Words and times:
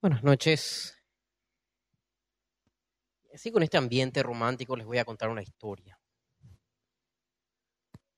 Buenas 0.00 0.22
noches. 0.22 0.96
Así 3.34 3.50
con 3.50 3.64
este 3.64 3.78
ambiente 3.78 4.22
romántico 4.22 4.76
les 4.76 4.86
voy 4.86 4.98
a 4.98 5.04
contar 5.04 5.28
una 5.28 5.42
historia. 5.42 5.98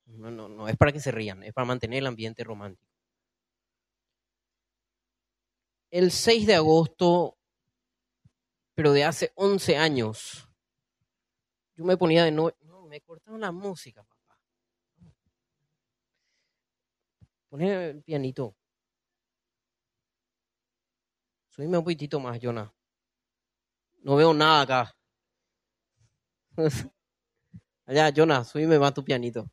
No, 0.05 0.29
no, 0.29 0.47
no 0.47 0.67
es 0.67 0.77
para 0.77 0.91
que 0.91 0.99
se 0.99 1.09
rían, 1.09 1.41
es 1.41 1.53
para 1.53 1.65
mantener 1.65 1.99
el 1.99 2.05
ambiente 2.05 2.43
romántico. 2.43 2.93
El 5.89 6.11
6 6.11 6.45
de 6.45 6.53
agosto, 6.53 7.39
pero 8.75 8.93
de 8.93 9.03
hace 9.03 9.31
11 9.33 9.75
años, 9.75 10.47
yo 11.75 11.83
me 11.83 11.97
ponía 11.97 12.23
de 12.25 12.31
no, 12.31 12.51
no 12.61 12.85
me 12.85 13.01
cortaron 13.01 13.41
la 13.41 13.51
música, 13.51 14.03
papá. 14.03 14.39
Poné 17.49 17.89
el 17.89 18.03
pianito. 18.03 18.55
Subime 21.51 21.77
un 21.77 21.83
poquitito 21.83 22.19
más, 22.19 22.39
Jonah. 22.41 22.73
No 24.03 24.15
veo 24.15 24.33
nada 24.33 24.61
acá. 24.61 24.95
Allá, 27.85 28.13
Jonah, 28.15 28.45
subime 28.45 28.79
más 28.79 28.93
tu 28.93 29.03
pianito. 29.03 29.51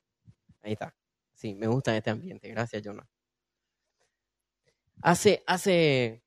Ahí 0.63 0.75
está. 0.75 0.95
Sí, 1.35 1.57
me 1.57 1.67
gusta 1.67 1.97
este 1.97 2.11
ambiente. 2.11 2.49
Gracias, 2.49 2.83
Jonah. 2.85 3.05
Hace, 5.03 5.43
hace, 5.45 6.23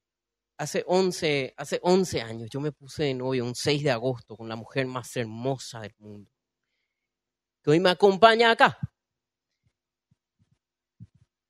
hace 0.58 0.84
11, 0.88 1.54
hace 1.56 1.80
11 1.82 2.22
años 2.22 2.50
yo 2.50 2.60
me 2.60 2.74
puse 2.74 3.04
de 3.04 3.14
novio 3.14 3.46
un 3.46 3.56
6 3.56 3.84
de 3.84 3.92
agosto 3.92 4.36
con 4.36 4.50
la 4.50 4.58
mujer 4.58 4.88
más 4.88 5.16
hermosa 5.16 5.80
del 5.80 5.96
mundo. 6.00 6.30
Que 7.64 7.72
hoy 7.72 7.80
me 7.80 7.92
acompaña 7.92 8.52
acá. 8.52 8.78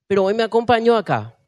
Pero 0.06 0.26
hoy 0.26 0.36
me 0.36 0.44
acompañó 0.44 0.96
acá 0.96 1.41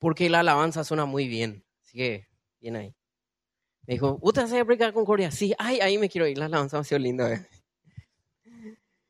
porque 0.00 0.28
la 0.28 0.40
alabanza 0.40 0.82
suena 0.82 1.04
muy 1.04 1.28
bien. 1.28 1.64
Así 1.84 1.98
que, 1.98 2.26
bien 2.58 2.74
ahí. 2.74 2.96
Me 3.86 3.94
dijo, 3.94 4.18
¿usted 4.22 4.42
hace 4.42 4.64
con 4.64 4.92
Concordia? 4.92 5.30
Sí, 5.30 5.54
ay, 5.58 5.78
ahí 5.80 5.98
me 5.98 6.08
quiero 6.08 6.26
ir. 6.26 6.38
La 6.38 6.46
alabanza 6.46 6.78
ha 6.78 6.84
sido 6.84 6.98
linda. 6.98 7.46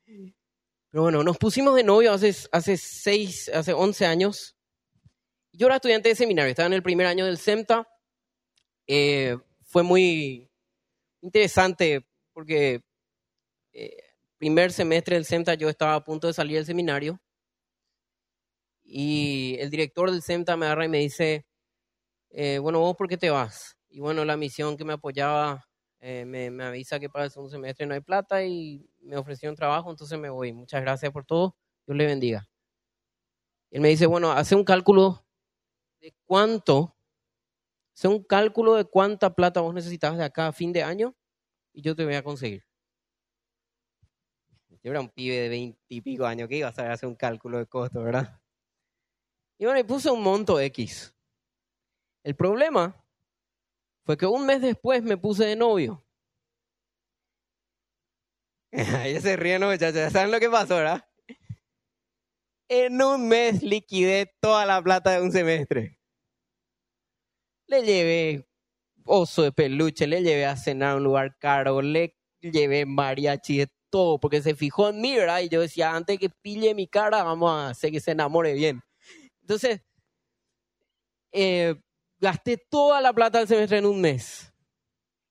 Pero 0.04 1.02
bueno, 1.02 1.22
nos 1.22 1.38
pusimos 1.38 1.74
de 1.76 1.84
novio 1.84 2.12
hace, 2.12 2.34
hace 2.50 2.76
seis, 2.76 3.48
hace 3.54 3.72
11 3.72 4.06
años. 4.06 4.56
Yo 5.52 5.68
era 5.68 5.76
estudiante 5.76 6.08
de 6.08 6.16
seminario, 6.16 6.50
estaba 6.50 6.66
en 6.66 6.72
el 6.72 6.82
primer 6.82 7.06
año 7.06 7.24
del 7.24 7.38
CEMTA. 7.38 7.88
Eh, 8.86 9.38
fue 9.62 9.84
muy 9.84 10.50
interesante 11.20 12.04
porque 12.32 12.82
eh, 13.72 14.02
primer 14.38 14.72
semestre 14.72 15.14
del 15.14 15.26
CEMTA 15.26 15.54
yo 15.54 15.68
estaba 15.68 15.94
a 15.94 16.04
punto 16.04 16.26
de 16.26 16.32
salir 16.32 16.56
del 16.56 16.66
seminario 16.66 17.20
y 18.92 19.56
el 19.60 19.70
director 19.70 20.10
del 20.10 20.22
CEMTA 20.22 20.56
me 20.56 20.66
agarra 20.66 20.84
y 20.84 20.88
me 20.88 20.98
dice, 20.98 21.46
eh, 22.30 22.58
bueno, 22.58 22.80
vos 22.80 22.96
por 22.96 23.08
qué 23.08 23.16
te 23.16 23.30
vas? 23.30 23.76
Y 23.88 24.00
bueno, 24.00 24.24
la 24.24 24.36
misión 24.36 24.76
que 24.76 24.84
me 24.84 24.94
apoyaba 24.94 25.64
eh, 26.00 26.24
me, 26.24 26.48
avisa 26.64 26.98
que 26.98 27.08
para 27.08 27.26
el 27.26 27.30
segundo 27.30 27.52
semestre 27.52 27.86
no 27.86 27.94
hay 27.94 28.00
plata 28.00 28.44
y 28.44 28.84
me 29.00 29.16
ofreció 29.16 29.48
un 29.48 29.56
trabajo, 29.56 29.90
entonces 29.90 30.18
me 30.18 30.28
voy. 30.28 30.52
Muchas 30.52 30.82
gracias 30.82 31.12
por 31.12 31.24
todo, 31.24 31.56
Dios 31.86 31.96
le 31.96 32.06
bendiga. 32.06 32.48
él 33.70 33.80
me 33.80 33.88
dice, 33.88 34.06
bueno, 34.06 34.32
hace 34.32 34.56
un 34.56 34.64
cálculo 34.64 35.24
de 36.00 36.12
cuánto, 36.26 36.96
hace 37.94 38.08
un 38.08 38.24
cálculo 38.24 38.74
de 38.74 38.86
cuánta 38.86 39.34
plata 39.36 39.60
vos 39.60 39.74
necesitas 39.74 40.16
de 40.16 40.24
acá 40.24 40.48
a 40.48 40.52
fin 40.52 40.72
de 40.72 40.82
año 40.82 41.14
y 41.72 41.82
yo 41.82 41.94
te 41.94 42.04
voy 42.04 42.14
a 42.14 42.24
conseguir. 42.24 42.64
Yo 44.82 44.90
era 44.90 45.00
un 45.00 45.10
pibe 45.10 45.36
de 45.36 45.48
veintipico 45.48 46.26
años 46.26 46.48
que 46.48 46.56
iba 46.56 46.68
a 46.68 46.92
hacer 46.92 47.08
un 47.08 47.14
cálculo 47.14 47.58
de 47.58 47.66
costo, 47.66 48.02
¿verdad? 48.02 48.39
Y 49.60 49.66
bueno, 49.66 49.78
y 49.78 49.84
puse 49.84 50.10
un 50.10 50.22
monto 50.22 50.58
X. 50.58 51.14
El 52.24 52.34
problema 52.34 52.96
fue 54.06 54.16
que 54.16 54.24
un 54.24 54.46
mes 54.46 54.62
después 54.62 55.02
me 55.02 55.18
puse 55.18 55.44
de 55.44 55.54
novio. 55.54 56.02
Ahí 58.72 59.20
se 59.20 59.36
ríen, 59.36 59.62
muchachos. 59.62 59.96
Ya 59.96 60.08
saben 60.08 60.30
lo 60.30 60.40
que 60.40 60.48
pasó, 60.48 60.76
¿verdad? 60.76 61.06
En 62.70 63.02
un 63.02 63.28
mes 63.28 63.62
liquidé 63.62 64.34
toda 64.40 64.64
la 64.64 64.82
plata 64.82 65.10
de 65.10 65.20
un 65.20 65.30
semestre. 65.30 65.98
Le 67.66 67.82
llevé 67.82 68.48
oso 69.04 69.42
de 69.42 69.52
peluche, 69.52 70.06
le 70.06 70.22
llevé 70.22 70.46
a 70.46 70.56
cenar 70.56 70.92
a 70.92 70.96
un 70.96 71.04
lugar 71.04 71.36
caro, 71.36 71.82
le 71.82 72.16
llevé 72.40 72.86
mariachi 72.86 73.58
de 73.58 73.68
todo, 73.90 74.18
porque 74.18 74.40
se 74.40 74.54
fijó 74.54 74.88
en 74.88 75.02
mí, 75.02 75.16
¿verdad? 75.16 75.40
Y 75.40 75.50
yo 75.50 75.60
decía, 75.60 75.94
antes 75.94 76.18
que 76.18 76.30
pille 76.30 76.74
mi 76.74 76.86
cara, 76.86 77.22
vamos 77.24 77.50
a 77.50 77.68
hacer 77.68 77.90
que 77.92 78.00
se 78.00 78.12
enamore 78.12 78.54
bien. 78.54 78.82
Entonces, 79.50 79.82
eh, 81.32 81.74
gasté 82.20 82.56
toda 82.56 83.00
la 83.00 83.12
plata 83.12 83.38
del 83.38 83.48
semestre 83.48 83.78
en 83.78 83.86
un 83.86 84.00
mes. 84.00 84.54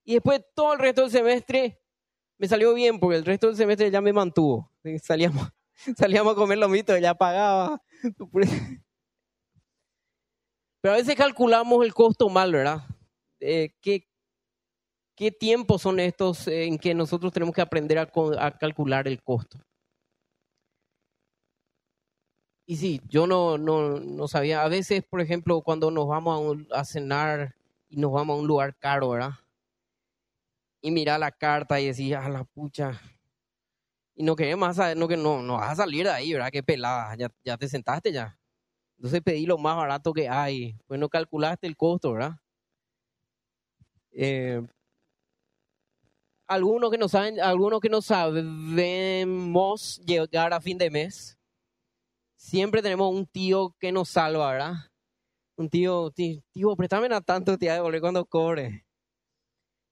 Y 0.03 0.16
después 0.16 0.41
todo 0.53 0.74
el 0.74 0.80
resto 0.80 1.03
del 1.03 1.12
semestre 1.12 1.80
me 2.38 2.50
salió 2.50 2.74
bien 2.74 3.00
porque 3.00 3.16
el 3.16 3.24
resto 3.24 3.47
del 3.47 3.56
semestre 3.56 3.90
ya 3.90 4.02
me 4.02 4.12
mantuvo. 4.12 4.74
Salíamos, 5.02 5.47
salíamos 5.97 6.34
a 6.34 6.35
comer 6.35 6.57
lo 6.57 6.68
mito, 6.68 6.97
ya 6.97 7.16
pagaba. 7.16 7.81
Pero 10.81 10.94
a 10.94 10.97
veces 10.97 11.16
calculamos 11.16 11.86
el 11.86 11.94
costo 11.94 12.28
mal, 12.28 12.51
¿verdad? 12.51 12.84
Eh, 13.40 13.74
¿qué, 13.80 14.06
¿Qué 15.16 15.31
tiempos 15.31 15.84
son 15.84 16.01
estos 16.01 16.46
en 16.50 16.78
que 16.78 16.94
nosotros 16.94 17.31
tenemos 17.31 17.56
que 17.56 17.62
aprender 17.62 18.00
a 18.00 18.51
calcular 18.59 19.07
el 19.07 19.24
costo? 19.24 19.59
Y 22.69 22.78
sí, 22.78 23.02
yo 23.09 23.25
no, 23.25 23.57
no, 23.57 24.00
no, 24.00 24.28
sabía. 24.28 24.62
A 24.62 24.68
veces, 24.68 25.03
por 25.03 25.22
ejemplo, 25.22 25.63
cuando 25.63 25.90
nos 25.90 26.07
vamos 26.07 26.59
a, 26.72 26.85
cenar 26.85 27.56
y 27.90 27.97
nos 27.97 28.12
vamos 28.12 28.38
a 28.38 28.41
un 28.41 28.46
lugar 28.46 28.78
caro, 28.78 29.09
¿verdad? 29.09 29.31
Y 30.80 30.91
mira 30.91 31.18
la 31.18 31.31
carta 31.31 31.81
y 31.81 31.88
decís, 31.88 32.13
a 32.13 32.30
la 32.30 32.44
pucha. 32.44 33.02
Y 34.13 34.22
no 34.22 34.35
queremos, 34.35 34.78
no, 34.96 35.07
que 35.07 35.18
no, 35.18 35.41
no 35.41 35.56
vas 35.56 35.72
a 35.72 35.78
salir 35.78 36.06
de 36.06 36.12
ahí, 36.12 36.31
¿verdad? 36.31 36.52
Qué 36.52 36.62
pelada, 36.62 37.16
ya, 37.16 37.31
ya 37.44 37.57
te 37.57 37.68
sentaste 37.68 38.12
ya. 38.12 38.38
Entonces 38.97 39.24
pedí 39.24 39.47
lo 39.47 39.57
más 39.57 39.75
barato 39.75 40.13
que 40.13 40.30
hay. 40.30 40.78
Pues 40.86 41.00
no 41.00 41.09
calculaste 41.09 41.66
el 41.66 41.75
costo, 41.75 42.13
¿verdad? 42.13 42.36
Eh, 44.12 44.62
algunos 46.46 46.91
que 46.91 47.00
no 47.00 47.09
saben, 47.09 47.41
algunos 47.41 47.80
que 47.81 47.90
no 47.90 48.03
sabemos 48.03 49.09
llegar 50.06 50.53
a 50.53 50.62
fin 50.62 50.78
de 50.78 50.91
mes 50.91 51.39
siempre 52.40 52.82
tenemos 52.82 53.14
un 53.14 53.28
tío 53.28 53.76
que 53.80 53.92
nos 53.92 54.10
salva, 54.10 54.52
¿verdad? 54.52 54.74
Un 55.58 55.70
tío, 55.70 56.10
tío, 56.12 56.42
tío 56.52 56.76
préstame 56.76 57.14
a 57.14 57.22
tanto, 57.22 57.58
tía, 57.58 57.74
de 57.74 57.82
volver 57.82 58.00
cuando 58.00 58.26
cobre. 58.26 58.86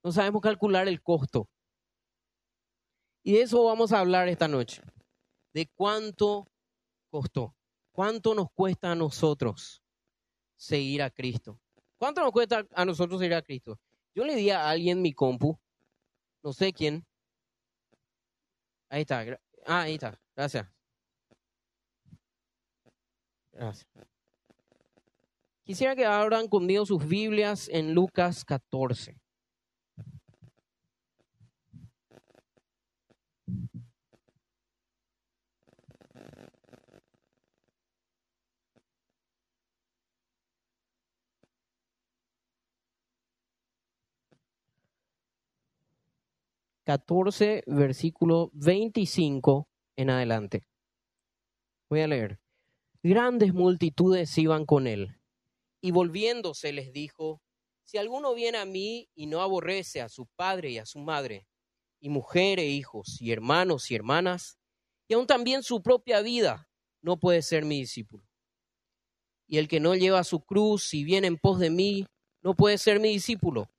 No 0.02 0.12
sabemos 0.14 0.42
calcular 0.42 0.88
el 0.88 1.02
costo. 1.02 1.50
Y 3.22 3.34
de 3.34 3.42
eso 3.42 3.66
vamos 3.66 3.92
a 3.92 4.00
hablar 4.00 4.30
esta 4.30 4.48
noche. 4.48 4.82
De 5.54 5.68
cuánto 5.76 6.48
costó. 7.10 7.54
¿Cuánto 7.92 8.34
nos 8.34 8.50
cuesta 8.52 8.92
a 8.92 8.96
nosotros 8.96 9.84
seguir 10.56 11.02
a 11.02 11.10
Cristo? 11.10 11.60
¿Cuánto 11.98 12.22
nos 12.22 12.32
cuesta 12.32 12.66
a 12.74 12.86
nosotros 12.86 13.20
seguir 13.20 13.36
a 13.36 13.42
Cristo? 13.42 13.78
Yo 14.16 14.24
le 14.24 14.36
di 14.36 14.50
a 14.52 14.70
alguien 14.70 15.02
mi 15.02 15.14
compu, 15.14 15.60
no 16.44 16.54
sé 16.54 16.72
quién. 16.72 17.06
Ahí 18.90 19.02
está. 19.02 19.26
Ah, 19.66 19.82
ahí 19.82 19.96
está. 19.96 20.18
Gracias. 20.34 20.77
Quisiera 25.64 25.96
que 25.96 26.06
abran 26.06 26.48
conmigo 26.48 26.86
sus 26.86 27.08
Biblias 27.08 27.70
en 27.70 27.94
Lucas 27.94 28.46
14. 28.46 29.18
Catorce, 46.86 47.64
versículo 47.68 48.50
25 48.54 49.68
en 49.98 50.10
adelante. 50.10 50.66
Voy 51.90 52.00
a 52.00 52.08
leer 52.08 52.40
grandes 53.04 53.54
multitudes 53.54 54.38
iban 54.38 54.66
con 54.66 54.88
él. 54.88 55.20
Y 55.82 55.92
volviéndose 55.92 56.74
les 56.74 56.92
dijo, 56.92 57.42
si 57.84 57.98
alguno 57.98 58.34
viene 58.34 58.58
a 58.58 58.66
mí 58.66 59.10
y 59.16 59.28
no 59.28 59.42
aborrece 59.42 60.02
a 60.02 60.10
su 60.10 60.26
padre 60.36 60.72
y 60.72 60.78
a 60.78 60.86
su 60.86 61.00
madre, 61.00 61.48
y 62.00 62.10
mujer 62.10 62.60
e 62.60 62.66
hijos, 62.66 63.22
y 63.22 63.32
hermanos 63.32 63.90
y 63.92 63.96
hermanas, 63.96 64.60
y 65.08 65.14
aun 65.14 65.26
también 65.26 65.64
su 65.64 65.82
propia 65.82 66.22
vida, 66.22 66.70
no 67.02 67.18
puede 67.18 67.42
ser 67.42 67.64
mi 67.64 67.80
discípulo. 67.80 68.28
Y 69.48 69.58
el 69.58 69.68
que 69.68 69.80
no 69.80 69.96
lleva 69.96 70.24
su 70.24 70.42
cruz 70.42 70.94
y 70.94 71.04
viene 71.04 71.28
en 71.28 71.38
pos 71.38 71.60
de 71.60 71.70
mí, 71.70 72.06
no 72.42 72.56
puede 72.56 72.78
ser 72.78 73.00
mi 73.00 73.10
discípulo. 73.10 73.72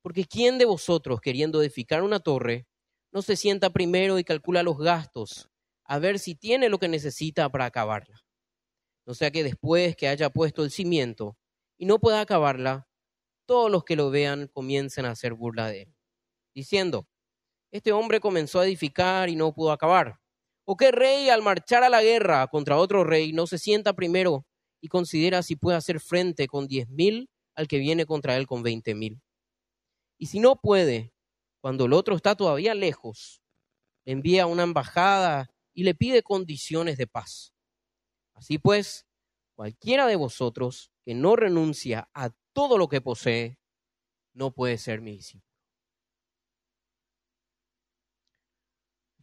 Porque 0.00 0.24
¿quién 0.24 0.58
de 0.58 0.64
vosotros, 0.64 1.20
queriendo 1.20 1.60
edificar 1.60 2.02
una 2.02 2.20
torre, 2.20 2.66
no 3.12 3.20
se 3.20 3.36
sienta 3.36 3.70
primero 3.70 4.18
y 4.18 4.24
calcula 4.24 4.62
los 4.62 4.78
gastos 4.78 5.51
a 5.92 5.98
ver 5.98 6.18
si 6.18 6.34
tiene 6.34 6.70
lo 6.70 6.78
que 6.78 6.88
necesita 6.88 7.50
para 7.50 7.66
acabarla. 7.66 8.24
No 9.04 9.12
sea 9.12 9.30
que 9.30 9.44
después 9.44 9.94
que 9.94 10.08
haya 10.08 10.30
puesto 10.30 10.64
el 10.64 10.70
cimiento, 10.70 11.36
y 11.76 11.84
no 11.84 11.98
pueda 11.98 12.22
acabarla, 12.22 12.88
todos 13.44 13.70
los 13.70 13.84
que 13.84 13.94
lo 13.94 14.08
vean 14.08 14.48
comiencen 14.54 15.04
a 15.04 15.10
hacer 15.10 15.34
burla 15.34 15.68
de 15.68 15.82
él, 15.82 15.94
diciendo, 16.54 17.06
este 17.70 17.92
hombre 17.92 18.20
comenzó 18.20 18.60
a 18.60 18.64
edificar 18.64 19.28
y 19.28 19.36
no 19.36 19.52
pudo 19.52 19.70
acabar. 19.70 20.18
¿O 20.64 20.78
qué 20.78 20.92
rey 20.92 21.28
al 21.28 21.42
marchar 21.42 21.84
a 21.84 21.90
la 21.90 22.02
guerra 22.02 22.46
contra 22.46 22.78
otro 22.78 23.04
rey 23.04 23.34
no 23.34 23.46
se 23.46 23.58
sienta 23.58 23.92
primero 23.92 24.46
y 24.80 24.88
considera 24.88 25.42
si 25.42 25.56
puede 25.56 25.76
hacer 25.76 26.00
frente 26.00 26.46
con 26.46 26.68
diez 26.68 26.88
mil 26.88 27.28
al 27.54 27.68
que 27.68 27.76
viene 27.76 28.06
contra 28.06 28.38
él 28.38 28.46
con 28.46 28.62
veinte 28.62 28.94
mil? 28.94 29.20
Y 30.16 30.28
si 30.28 30.40
no 30.40 30.56
puede, 30.56 31.12
cuando 31.60 31.84
el 31.84 31.92
otro 31.92 32.16
está 32.16 32.34
todavía 32.34 32.74
lejos, 32.74 33.42
le 34.06 34.12
envía 34.12 34.46
una 34.46 34.62
embajada 34.62 35.50
y 35.74 35.84
le 35.84 35.94
pide 35.94 36.22
condiciones 36.22 36.98
de 36.98 37.06
paz. 37.06 37.54
Así 38.34 38.58
pues, 38.58 39.06
cualquiera 39.54 40.06
de 40.06 40.16
vosotros 40.16 40.90
que 41.04 41.14
no 41.14 41.36
renuncia 41.36 42.08
a 42.14 42.30
todo 42.52 42.78
lo 42.78 42.88
que 42.88 43.00
posee, 43.00 43.58
no 44.34 44.52
puede 44.52 44.78
ser 44.78 45.00
mi 45.00 45.12
discípulo. 45.12 45.50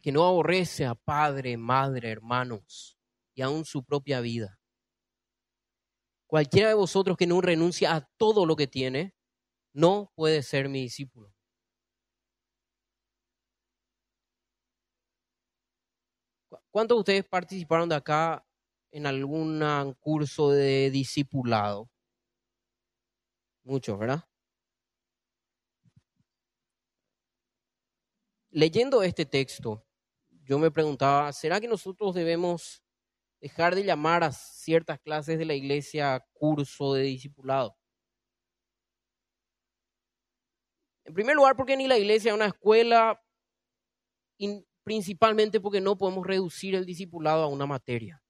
Que 0.02 0.12
no 0.12 0.26
aborrece 0.26 0.86
a 0.86 0.94
padre, 0.94 1.56
madre, 1.56 2.10
hermanos 2.10 2.98
y 3.34 3.42
aún 3.42 3.64
su 3.64 3.84
propia 3.84 4.20
vida. 4.20 4.58
Cualquiera 6.26 6.68
de 6.68 6.74
vosotros 6.74 7.16
que 7.16 7.26
no 7.26 7.40
renuncia 7.40 7.94
a 7.94 8.08
todo 8.16 8.46
lo 8.46 8.56
que 8.56 8.66
tiene, 8.66 9.14
no 9.72 10.12
puede 10.14 10.42
ser 10.42 10.68
mi 10.68 10.82
discípulo. 10.82 11.34
¿Cuántos 16.72 16.96
de 16.96 17.00
ustedes 17.00 17.24
participaron 17.24 17.88
de 17.88 17.96
acá 17.96 18.46
en 18.92 19.06
algún 19.06 19.60
curso 20.00 20.50
de 20.50 20.90
discipulado? 20.90 21.90
Muchos, 23.64 23.98
¿verdad? 23.98 24.24
Leyendo 28.52 29.02
este 29.02 29.26
texto, 29.26 29.84
yo 30.44 30.58
me 30.58 30.70
preguntaba, 30.70 31.32
¿será 31.32 31.60
que 31.60 31.68
nosotros 31.68 32.14
debemos 32.14 32.82
dejar 33.40 33.74
de 33.74 33.84
llamar 33.84 34.24
a 34.24 34.32
ciertas 34.32 35.00
clases 35.00 35.38
de 35.38 35.44
la 35.44 35.54
iglesia 35.54 36.24
curso 36.32 36.94
de 36.94 37.02
discipulado? 37.02 37.76
En 41.04 41.14
primer 41.14 41.34
lugar, 41.34 41.56
porque 41.56 41.76
ni 41.76 41.86
la 41.88 41.98
iglesia 41.98 42.30
es 42.30 42.34
una 42.34 42.46
escuela, 42.46 43.20
principalmente 44.90 45.60
porque 45.60 45.80
no 45.80 45.96
podemos 45.96 46.26
reducir 46.26 46.74
el 46.74 46.84
discipulado 46.84 47.44
a 47.44 47.46
una 47.46 47.64
materia. 47.64 48.20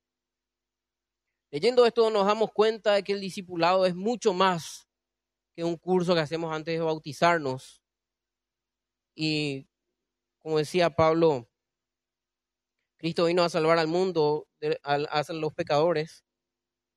Leyendo 1.51 1.87
esto 1.87 2.11
nos 2.11 2.27
damos 2.27 2.53
cuenta 2.53 2.93
de 2.93 3.03
que 3.03 3.15
el 3.15 3.21
discipulado 3.23 3.87
es 3.87 3.95
mucho 3.95 4.35
más 4.35 4.87
que 5.57 5.65
un 5.65 5.79
curso 5.79 6.12
que 6.12 6.21
hacemos 6.21 6.55
antes 6.55 6.79
de 6.79 6.85
bautizarnos. 6.85 7.81
Y 9.15 9.71
como 10.41 10.59
decía 10.59 10.91
Pablo, 10.91 11.49
Cristo 12.99 13.25
vino 13.25 13.43
a 13.43 13.49
salvar 13.49 13.79
al 13.79 13.89
mundo, 13.89 14.47
a 14.83 15.25
los 15.33 15.55
pecadores, 15.55 16.27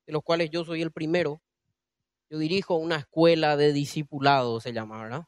de 0.06 0.12
los 0.12 0.24
cuales 0.24 0.50
yo 0.50 0.66
soy 0.66 0.81
el 0.81 0.92
primero. 0.92 1.42
Yo 2.30 2.38
dirijo 2.38 2.75
una 2.75 2.98
escuela 2.98 3.56
de 3.56 3.71
discipulado, 3.71 4.59
se 4.59 4.74
llama, 4.74 5.01
¿verdad? 5.01 5.24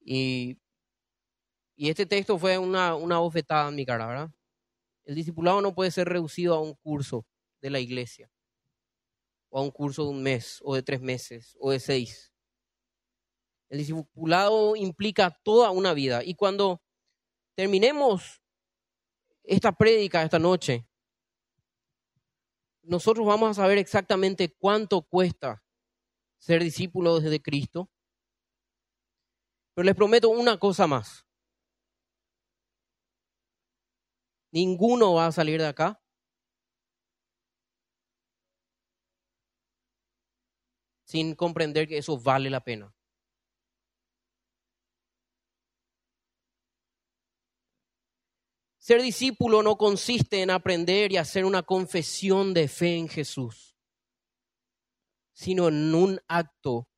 Y, 0.00 0.58
y 1.80 1.90
este 1.90 2.06
texto 2.06 2.36
fue 2.36 2.58
una, 2.58 2.96
una 2.96 3.18
bofetada 3.18 3.68
en 3.68 3.76
mi 3.76 3.86
cara, 3.86 4.04
¿verdad? 4.04 4.30
El 5.04 5.14
discipulado 5.14 5.62
no 5.62 5.76
puede 5.76 5.92
ser 5.92 6.08
reducido 6.08 6.56
a 6.56 6.60
un 6.60 6.74
curso 6.74 7.24
de 7.62 7.70
la 7.70 7.78
iglesia 7.78 8.28
o 9.48 9.60
a 9.60 9.62
un 9.62 9.70
curso 9.70 10.02
de 10.02 10.10
un 10.10 10.20
mes 10.20 10.58
o 10.64 10.74
de 10.74 10.82
tres 10.82 11.00
meses 11.00 11.56
o 11.60 11.70
de 11.70 11.78
seis. 11.78 12.34
El 13.68 13.78
discipulado 13.78 14.74
implica 14.74 15.30
toda 15.44 15.70
una 15.70 15.94
vida. 15.94 16.24
Y 16.24 16.34
cuando 16.34 16.82
terminemos 17.54 18.42
esta 19.44 19.70
prédica 19.70 20.24
esta 20.24 20.40
noche, 20.40 20.84
nosotros 22.82 23.24
vamos 23.24 23.50
a 23.50 23.62
saber 23.62 23.78
exactamente 23.78 24.52
cuánto 24.52 25.02
cuesta 25.02 25.62
ser 26.38 26.60
discípulos 26.60 27.22
de 27.22 27.40
Cristo. 27.40 27.88
Pero 29.74 29.84
les 29.84 29.94
prometo 29.94 30.28
una 30.28 30.58
cosa 30.58 30.88
más. 30.88 31.27
Ninguno 34.50 35.14
va 35.14 35.26
a 35.26 35.32
salir 35.32 35.60
de 35.60 35.66
acá 35.66 36.00
sin 41.04 41.34
comprender 41.34 41.88
que 41.88 41.98
eso 41.98 42.18
vale 42.18 42.50
la 42.50 42.60
pena. 42.60 42.94
Ser 48.78 49.02
discípulo 49.02 49.62
no 49.62 49.76
consiste 49.76 50.42
en 50.42 50.50
aprender 50.50 51.12
y 51.12 51.18
hacer 51.18 51.44
una 51.44 51.62
confesión 51.62 52.54
de 52.54 52.68
fe 52.68 52.96
en 52.96 53.08
Jesús, 53.08 53.74
sino 55.34 55.68
en 55.68 55.94
un 55.94 56.20
acto 56.26 56.88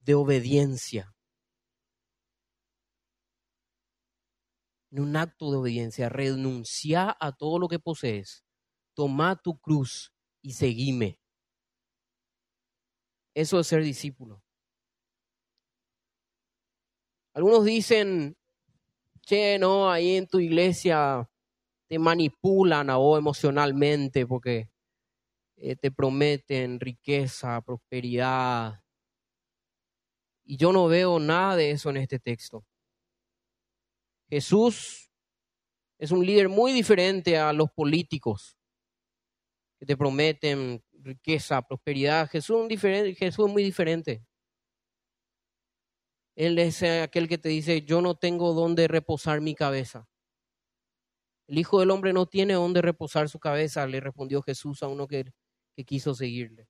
de 0.00 0.14
obediencia. 0.14 1.13
En 4.94 5.00
un 5.00 5.16
acto 5.16 5.50
de 5.50 5.56
obediencia, 5.56 6.08
renuncia 6.08 7.16
a 7.18 7.32
todo 7.32 7.58
lo 7.58 7.66
que 7.66 7.80
posees, 7.80 8.44
toma 8.94 9.34
tu 9.34 9.58
cruz 9.58 10.14
y 10.40 10.52
seguime. 10.52 11.18
Eso 13.34 13.58
es 13.58 13.66
ser 13.66 13.82
discípulo. 13.82 14.40
Algunos 17.34 17.64
dicen, 17.64 18.36
che, 19.22 19.58
no, 19.58 19.90
ahí 19.90 20.14
en 20.14 20.28
tu 20.28 20.38
iglesia 20.38 21.28
te 21.88 21.98
manipulan 21.98 22.88
a 22.88 22.96
vos 22.96 23.18
emocionalmente 23.18 24.28
porque 24.28 24.70
eh, 25.56 25.74
te 25.74 25.90
prometen 25.90 26.78
riqueza, 26.78 27.60
prosperidad. 27.62 28.80
Y 30.44 30.56
yo 30.56 30.72
no 30.72 30.86
veo 30.86 31.18
nada 31.18 31.56
de 31.56 31.72
eso 31.72 31.90
en 31.90 31.96
este 31.96 32.20
texto. 32.20 32.64
Jesús 34.34 35.12
es 35.96 36.10
un 36.10 36.26
líder 36.26 36.48
muy 36.48 36.72
diferente 36.72 37.38
a 37.38 37.52
los 37.52 37.70
políticos 37.70 38.58
que 39.78 39.86
te 39.86 39.96
prometen 39.96 40.82
riqueza, 40.90 41.62
prosperidad. 41.62 42.28
Jesús 42.28 42.66
es, 42.68 43.38
muy 43.38 43.62
diferente. 43.62 44.26
Él 46.34 46.58
es 46.58 46.82
aquel 46.82 47.28
que 47.28 47.38
te 47.38 47.48
dice, 47.48 47.82
yo 47.82 48.00
no 48.00 48.16
tengo 48.16 48.54
dónde 48.54 48.88
reposar 48.88 49.40
mi 49.40 49.54
cabeza. 49.54 50.08
El 51.46 51.60
Hijo 51.60 51.78
del 51.78 51.92
Hombre 51.92 52.12
no 52.12 52.26
tiene 52.26 52.54
dónde 52.54 52.82
reposar 52.82 53.28
su 53.28 53.38
cabeza, 53.38 53.86
le 53.86 54.00
respondió 54.00 54.42
Jesús 54.42 54.82
a 54.82 54.88
uno 54.88 55.06
que, 55.06 55.32
que 55.76 55.84
quiso 55.84 56.12
seguirle. 56.12 56.66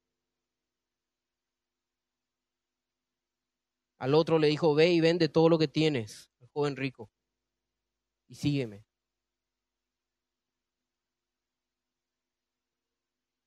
Al 3.99 4.13
otro 4.13 4.39
le 4.39 4.49
dijo, 4.49 4.75
ve 4.75 4.93
y 4.93 5.01
vende 5.01 5.31
todo 5.31 5.49
lo 5.49 5.59
que 5.59 5.69
tienes, 5.69 6.29
el 6.41 6.49
joven 6.49 6.77
rico, 6.77 7.11
y 8.29 8.35
sígueme. 8.35 8.85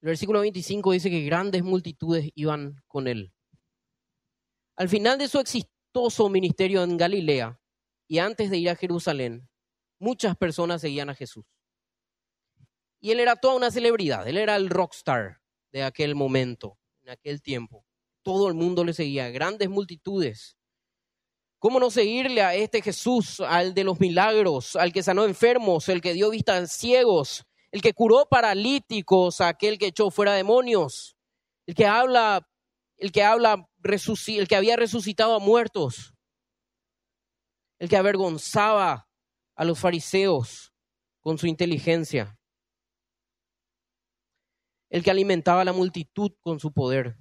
El 0.02 0.08
versículo 0.08 0.42
25 0.42 0.92
dice 0.92 1.10
que 1.10 1.26
grandes 1.26 1.64
multitudes 1.64 2.30
iban 2.36 2.82
con 2.88 3.08
él. 3.08 3.34
Al 4.76 4.90
final 4.90 5.18
de 5.18 5.28
su 5.28 5.40
exitoso 5.40 6.30
ministerio 6.30 6.84
en 6.84 6.98
Galilea 6.98 7.60
y 8.08 8.20
antes 8.20 8.52
de 8.52 8.58
ir 8.58 8.70
a 8.70 8.76
Jerusalén, 8.76 9.50
muchas 10.00 10.38
personas 10.38 10.82
seguían 10.82 11.10
a 11.10 11.16
Jesús. 11.16 11.46
Y 13.00 13.12
él 13.12 13.20
era 13.20 13.36
toda 13.36 13.56
una 13.56 13.72
celebridad, 13.72 14.28
él 14.28 14.38
era 14.38 14.56
el 14.56 14.70
rockstar 14.70 15.42
de 15.72 15.84
aquel 15.84 16.16
momento, 16.16 16.78
en 17.02 17.10
aquel 17.10 17.42
tiempo. 17.42 17.86
Todo 18.24 18.48
el 18.48 18.54
mundo 18.54 18.84
le 18.84 18.94
seguía, 18.94 19.30
grandes 19.30 19.70
multitudes. 19.70 20.57
¿Cómo 21.60 21.80
no 21.80 21.90
seguirle 21.90 22.44
a 22.44 22.54
este 22.54 22.82
Jesús, 22.82 23.40
al 23.40 23.74
de 23.74 23.84
los 23.84 24.00
milagros, 24.00 24.76
al 24.76 24.94
que 24.94 25.02
sanó 25.02 25.26
enfermos, 25.26 25.90
el 25.90 26.02
que 26.02 26.14
dio 26.14 26.30
vista 26.30 26.56
a 26.58 26.68
ciegos, 26.68 27.46
el 27.72 27.82
que 27.82 27.94
curó 27.94 28.28
paralíticos, 28.30 29.42
aquel 29.42 29.80
que 29.80 29.88
echó 29.88 30.12
fuera 30.12 30.34
demonios, 30.34 31.18
el 31.66 31.74
que 31.74 31.88
habla, 31.88 32.48
el 32.98 33.12
que 33.12 33.24
habla, 33.24 33.68
el 33.84 34.48
que 34.48 34.56
había 34.56 34.76
resucitado 34.76 35.36
a 35.36 35.40
muertos, 35.40 36.14
el 37.80 37.90
que 37.90 37.98
avergonzaba 37.98 39.10
a 39.56 39.66
los 39.66 39.80
fariseos 39.80 40.74
con 41.22 41.38
su 41.38 41.48
inteligencia, 41.48 42.40
el 44.90 45.04
que 45.04 45.12
alimentaba 45.12 45.62
a 45.62 45.66
la 45.66 45.74
multitud 45.74 46.32
con 46.40 46.60
su 46.60 46.72
poder. 46.72 47.18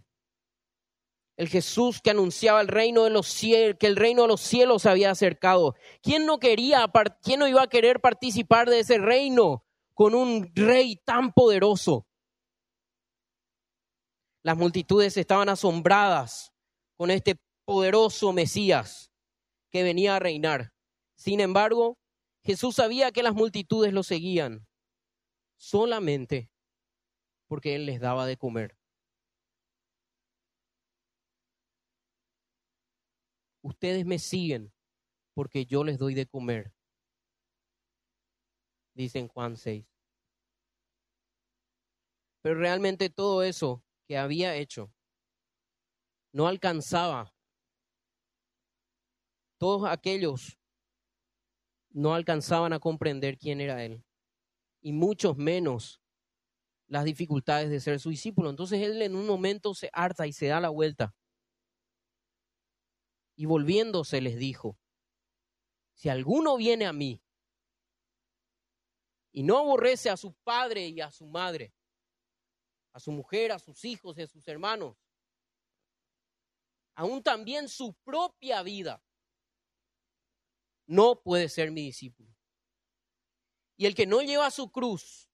El 1.37 1.49
Jesús 1.49 2.01
que 2.01 2.11
anunciaba 2.11 2.61
el 2.61 2.69
reino 2.69 3.05
de 3.05 3.11
los 3.11 3.27
cielos, 3.27 3.77
que 3.79 3.87
el 3.87 3.97
reino 3.97 4.23
de 4.23 4.29
los 4.29 4.41
cielos 4.41 4.87
había 4.87 5.11
acercado. 5.11 5.75
¿Quién 6.03 6.25
no 6.25 6.39
quería, 6.39 6.91
quién 7.23 7.41
no 7.41 7.49
iba 7.49 7.63
a 7.63 7.69
querer 7.69 8.01
participar 8.01 8.71
de 8.71 8.81
ese 8.81 8.99
reino? 8.99 9.67
con 9.97 10.15
un 10.15 10.53
rey 10.55 10.97
tan 10.97 11.33
poderoso. 11.33 12.07
Las 14.43 14.55
multitudes 14.55 15.17
estaban 15.17 15.49
asombradas 15.49 16.53
con 16.99 17.11
este 17.11 17.41
poderoso 17.65 18.35
Mesías 18.35 19.11
que 19.71 19.83
venía 19.83 20.15
a 20.15 20.19
reinar. 20.19 20.75
Sin 21.17 21.41
embargo, 21.41 21.99
Jesús 22.45 22.77
sabía 22.77 23.11
que 23.11 23.23
las 23.23 23.35
multitudes 23.35 23.95
lo 23.95 24.03
seguían 24.03 24.69
solamente 25.57 26.51
porque 27.49 27.75
Él 27.75 27.87
les 27.87 27.99
daba 27.99 28.27
de 28.27 28.37
comer. 28.37 28.77
Ustedes 33.67 34.07
me 34.07 34.21
siguen 34.21 34.73
porque 35.35 35.67
yo 35.67 35.83
les 35.83 35.99
doy 35.99 36.15
de 36.15 36.25
comer, 36.25 36.73
dice 38.95 39.19
en 39.19 39.27
Juan 39.27 39.57
6. 39.57 39.85
Pero 42.43 42.61
realmente 42.61 43.11
todo 43.11 43.43
eso 43.43 43.83
que 44.07 44.17
había 44.17 44.55
hecho 44.55 44.95
no 46.33 46.47
alcanzaba. 46.47 47.35
Todos 49.59 49.91
aquellos 49.91 50.57
no 51.91 52.15
alcanzaban 52.15 52.73
a 52.73 52.79
comprender 52.79 53.37
quién 53.37 53.61
era 53.61 53.85
Él, 53.85 54.05
y 54.81 54.93
muchos 54.93 55.37
menos 55.37 56.01
las 56.87 57.05
dificultades 57.05 57.69
de 57.69 57.81
ser 57.81 57.99
su 57.99 58.11
discípulo. 58.11 58.49
Entonces 58.49 58.81
Él 58.81 59.03
en 59.03 59.17
un 59.17 59.27
momento 59.27 59.75
se 59.75 59.91
harta 59.93 60.29
y 60.29 60.33
se 60.33 60.47
da 60.47 60.61
la 60.61 60.69
vuelta. 60.69 61.17
Y 63.37 63.45
volviéndose 63.47 64.21
les 64.21 64.37
dijo, 64.37 64.79
si 65.95 66.09
alguno 66.09 66.57
viene 66.57 66.87
a 66.87 66.93
mí 66.93 67.23
y 69.33 69.43
no 69.43 69.59
aborrece 69.59 70.11
a 70.11 70.17
su 70.17 70.35
padre 70.45 70.89
y 70.89 71.01
a 71.01 71.11
su 71.11 71.27
madre, 71.27 71.75
a 72.93 73.01
su 73.01 73.13
mujer, 73.13 73.53
a 73.53 73.59
sus 73.59 73.85
hijos 73.85 74.17
y 74.17 74.23
a 74.23 74.27
sus 74.27 74.49
hermanos, 74.49 74.97
aún 76.95 77.23
también 77.23 77.69
su 77.69 77.95
propia 78.05 78.63
vida, 78.63 79.03
no 80.87 81.21
puede 81.21 81.49
ser 81.49 81.71
mi 81.71 81.83
discípulo. 81.83 82.35
Y 83.77 83.85
el 83.87 83.95
que 83.95 84.07
no 84.07 84.23
lleva 84.23 84.51
su 84.51 84.71
cruz 84.71 85.29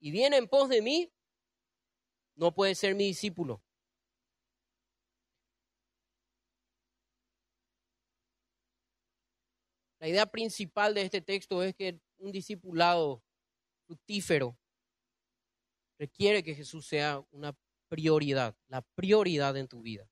y 0.00 0.10
viene 0.10 0.36
en 0.36 0.48
pos 0.48 0.68
de 0.68 0.82
mí, 0.82 1.12
no 2.34 2.52
puede 2.54 2.74
ser 2.74 2.94
mi 2.94 3.04
discípulo. 3.04 3.62
La 10.02 10.08
idea 10.08 10.26
principal 10.26 10.94
de 10.94 11.02
este 11.02 11.20
texto 11.20 11.62
es 11.62 11.76
que 11.76 12.00
un 12.18 12.32
discipulado 12.32 13.22
fructífero 13.86 14.58
requiere 15.96 16.42
que 16.42 16.56
Jesús 16.56 16.88
sea 16.88 17.24
una 17.30 17.56
prioridad, 17.88 18.56
la 18.66 18.82
prioridad 18.96 19.56
en 19.56 19.68
tu 19.68 19.80
vida. 19.80 20.10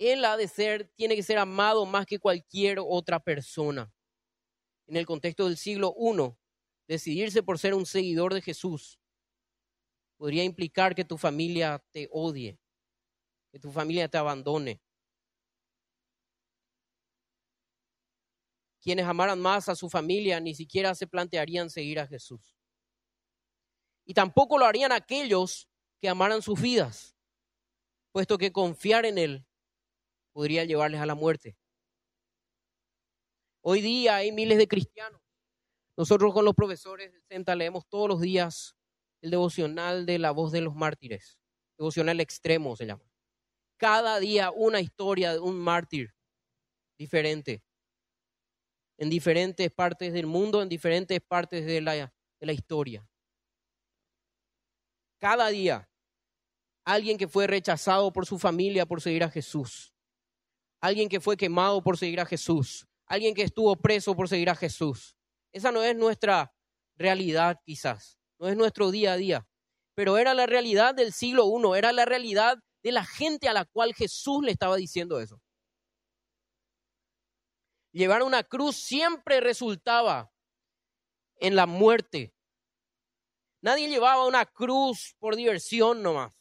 Él 0.00 0.24
ha 0.24 0.36
de 0.36 0.48
ser, 0.48 0.88
tiene 0.96 1.14
que 1.14 1.22
ser 1.22 1.38
amado 1.38 1.86
más 1.86 2.04
que 2.04 2.18
cualquier 2.18 2.78
otra 2.80 3.20
persona. 3.20 3.94
En 4.88 4.96
el 4.96 5.06
contexto 5.06 5.44
del 5.44 5.56
siglo 5.56 5.94
I, 5.96 6.34
decidirse 6.88 7.44
por 7.44 7.60
ser 7.60 7.74
un 7.74 7.86
seguidor 7.86 8.34
de 8.34 8.42
Jesús 8.42 8.98
podría 10.16 10.42
implicar 10.42 10.96
que 10.96 11.04
tu 11.04 11.16
familia 11.16 11.80
te 11.92 12.08
odie, 12.10 12.58
que 13.52 13.60
tu 13.60 13.70
familia 13.70 14.08
te 14.08 14.18
abandone. 14.18 14.80
Quienes 18.86 19.04
amaran 19.04 19.40
más 19.40 19.68
a 19.68 19.74
su 19.74 19.90
familia 19.90 20.38
ni 20.38 20.54
siquiera 20.54 20.94
se 20.94 21.08
plantearían 21.08 21.70
seguir 21.70 21.98
a 21.98 22.06
Jesús. 22.06 22.56
Y 24.04 24.14
tampoco 24.14 24.58
lo 24.58 24.64
harían 24.64 24.92
aquellos 24.92 25.68
que 26.00 26.08
amaran 26.08 26.40
sus 26.40 26.62
vidas, 26.62 27.16
puesto 28.12 28.38
que 28.38 28.52
confiar 28.52 29.04
en 29.04 29.18
Él 29.18 29.44
podría 30.32 30.62
llevarles 30.62 31.00
a 31.00 31.06
la 31.06 31.16
muerte. 31.16 31.58
Hoy 33.60 33.80
día 33.80 34.14
hay 34.14 34.30
miles 34.30 34.56
de 34.56 34.68
cristianos. 34.68 35.20
Nosotros 35.96 36.32
con 36.32 36.44
los 36.44 36.54
profesores 36.54 37.10
del 37.10 37.24
CENTA 37.24 37.56
leemos 37.56 37.88
todos 37.88 38.08
los 38.08 38.20
días 38.20 38.76
el 39.20 39.32
devocional 39.32 40.06
de 40.06 40.20
la 40.20 40.30
voz 40.30 40.52
de 40.52 40.60
los 40.60 40.76
mártires. 40.76 41.40
Devocional 41.76 42.20
extremo 42.20 42.76
se 42.76 42.86
llama. 42.86 43.02
Cada 43.78 44.20
día 44.20 44.52
una 44.52 44.80
historia 44.80 45.32
de 45.32 45.40
un 45.40 45.58
mártir 45.58 46.14
diferente. 46.96 47.65
En 48.98 49.10
diferentes 49.10 49.70
partes 49.70 50.12
del 50.12 50.26
mundo, 50.26 50.62
en 50.62 50.68
diferentes 50.68 51.20
partes 51.20 51.66
de 51.66 51.80
la, 51.80 51.94
de 51.94 52.46
la 52.46 52.52
historia. 52.52 53.06
Cada 55.18 55.48
día 55.48 55.88
alguien 56.84 57.18
que 57.18 57.28
fue 57.28 57.46
rechazado 57.46 58.12
por 58.12 58.26
su 58.26 58.38
familia 58.38 58.86
por 58.86 59.00
seguir 59.00 59.24
a 59.24 59.30
Jesús 59.30 59.92
alguien 60.80 61.08
que 61.08 61.20
fue 61.20 61.36
quemado 61.36 61.82
por 61.82 61.98
seguir 61.98 62.20
a 62.20 62.26
Jesús, 62.26 62.86
alguien 63.06 63.34
que 63.34 63.42
estuvo 63.42 63.74
preso 63.76 64.14
por 64.14 64.28
seguir 64.28 64.50
a 64.50 64.54
Jesús. 64.54 65.16
Esa 65.52 65.72
no 65.72 65.82
es 65.82 65.96
nuestra 65.96 66.54
realidad 66.96 67.60
quizás, 67.64 68.18
no 68.38 68.48
es 68.48 68.56
nuestro 68.56 68.90
día 68.90 69.12
a 69.12 69.16
día, 69.16 69.48
pero 69.94 70.18
era 70.18 70.34
la 70.34 70.46
realidad 70.46 70.94
del 70.94 71.12
siglo 71.12 71.46
I, 71.46 71.78
era 71.78 71.92
la 71.92 72.04
realidad 72.04 72.58
de 72.82 72.92
la 72.92 73.04
gente 73.04 73.48
a 73.48 73.52
la 73.52 73.64
cual 73.64 73.94
Jesús 73.94 74.44
le 74.44 74.52
estaba 74.52 74.76
diciendo 74.76 75.20
eso. 75.20 75.40
Llevar 77.96 78.22
una 78.22 78.42
cruz 78.42 78.76
siempre 78.76 79.40
resultaba 79.40 80.30
en 81.36 81.56
la 81.56 81.64
muerte. 81.64 82.34
Nadie 83.62 83.88
llevaba 83.88 84.26
una 84.26 84.44
cruz 84.44 85.16
por 85.18 85.34
diversión 85.34 86.02
nomás. 86.02 86.38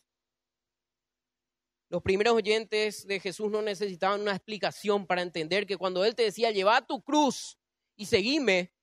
Los 1.88 2.02
primeros 2.02 2.34
oyentes 2.34 3.08
de 3.08 3.22
Jesús 3.22 3.50
no 3.50 3.62
necesitaban 3.62 4.20
una 4.20 4.36
explicación 4.36 5.08
para 5.08 5.22
entender 5.22 5.66
que 5.66 5.78
cuando 5.78 6.04
Él 6.04 6.14
te 6.14 6.24
decía, 6.24 6.52
lleva 6.52 6.86
tu 6.86 7.02
cruz 7.02 7.58
y 7.96 8.06
seguime, 8.06 8.74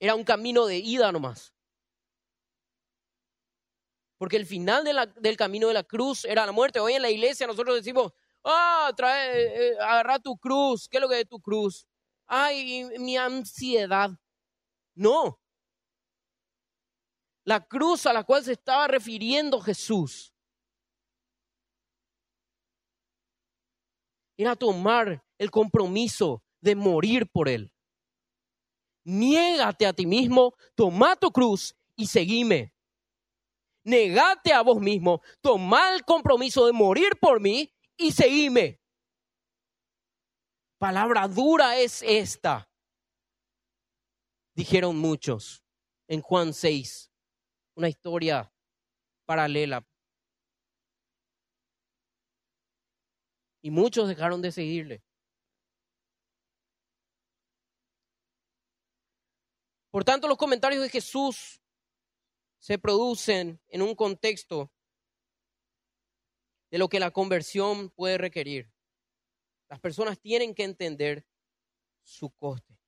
era 0.00 0.14
un 0.14 0.24
camino 0.24 0.64
de 0.64 0.78
ida 0.78 1.12
nomás. 1.12 1.52
Porque 4.16 4.36
el 4.36 4.46
final 4.46 4.82
del 5.16 5.36
camino 5.36 5.68
de 5.68 5.74
la 5.74 5.84
cruz 5.84 6.24
era 6.24 6.46
la 6.46 6.52
muerte. 6.52 6.80
Hoy 6.80 6.94
en 6.94 7.02
la 7.02 7.10
iglesia 7.10 7.46
nosotros 7.46 7.76
decimos, 7.76 8.14
ah, 8.46 8.92
trae, 8.96 9.42
eh, 9.42 9.70
eh, 9.70 9.76
agarra 9.80 10.18
tu 10.18 10.36
cruz. 10.38 10.88
¿Qué 10.88 10.96
es 10.96 11.00
lo 11.00 11.08
que 11.08 11.20
es 11.20 11.28
tu 11.28 11.40
cruz? 11.40 11.86
Ay, 12.26 12.88
mi 12.98 13.16
ansiedad. 13.16 14.10
No 14.94 15.38
la 17.46 17.64
cruz 17.64 18.06
a 18.06 18.12
la 18.12 18.24
cual 18.24 18.44
se 18.44 18.52
estaba 18.52 18.88
refiriendo 18.88 19.60
Jesús. 19.60 20.34
Era 24.36 24.56
tomar 24.56 25.24
el 25.38 25.50
compromiso 25.50 26.42
de 26.60 26.74
morir 26.74 27.30
por 27.30 27.48
Él. 27.48 27.72
Niégate 29.04 29.86
a 29.86 29.92
ti 29.92 30.04
mismo, 30.06 30.54
toma 30.74 31.14
tu 31.14 31.30
cruz 31.30 31.76
y 31.94 32.06
seguime. 32.08 32.74
Negate 33.84 34.52
a 34.52 34.62
vos 34.62 34.80
mismo, 34.80 35.22
toma 35.40 35.94
el 35.94 36.04
compromiso 36.04 36.66
de 36.66 36.72
morir 36.72 37.16
por 37.20 37.40
mí 37.40 37.72
y 37.96 38.12
seguime. 38.12 38.80
Palabra 40.78 41.26
dura 41.26 41.78
es 41.78 42.02
esta, 42.02 42.68
dijeron 44.54 44.98
muchos 44.98 45.64
en 46.06 46.20
Juan 46.20 46.52
6 46.52 47.10
una 47.76 47.88
historia 47.88 48.52
paralela. 49.26 49.86
Y 53.62 53.70
muchos 53.70 54.08
dejaron 54.08 54.40
de 54.42 54.52
seguirle. 54.52 55.02
Por 59.90 60.04
tanto, 60.04 60.28
los 60.28 60.36
comentarios 60.36 60.82
de 60.82 60.90
Jesús 60.90 61.60
se 62.58 62.78
producen 62.78 63.60
en 63.68 63.82
un 63.82 63.94
contexto 63.94 64.70
de 66.70 66.78
lo 66.78 66.88
que 66.88 67.00
la 67.00 67.10
conversión 67.10 67.90
puede 67.90 68.18
requerir. 68.18 68.72
Las 69.68 69.80
personas 69.80 70.20
tienen 70.20 70.54
que 70.54 70.64
entender 70.64 71.26
su 72.02 72.30
coste. 72.30 72.78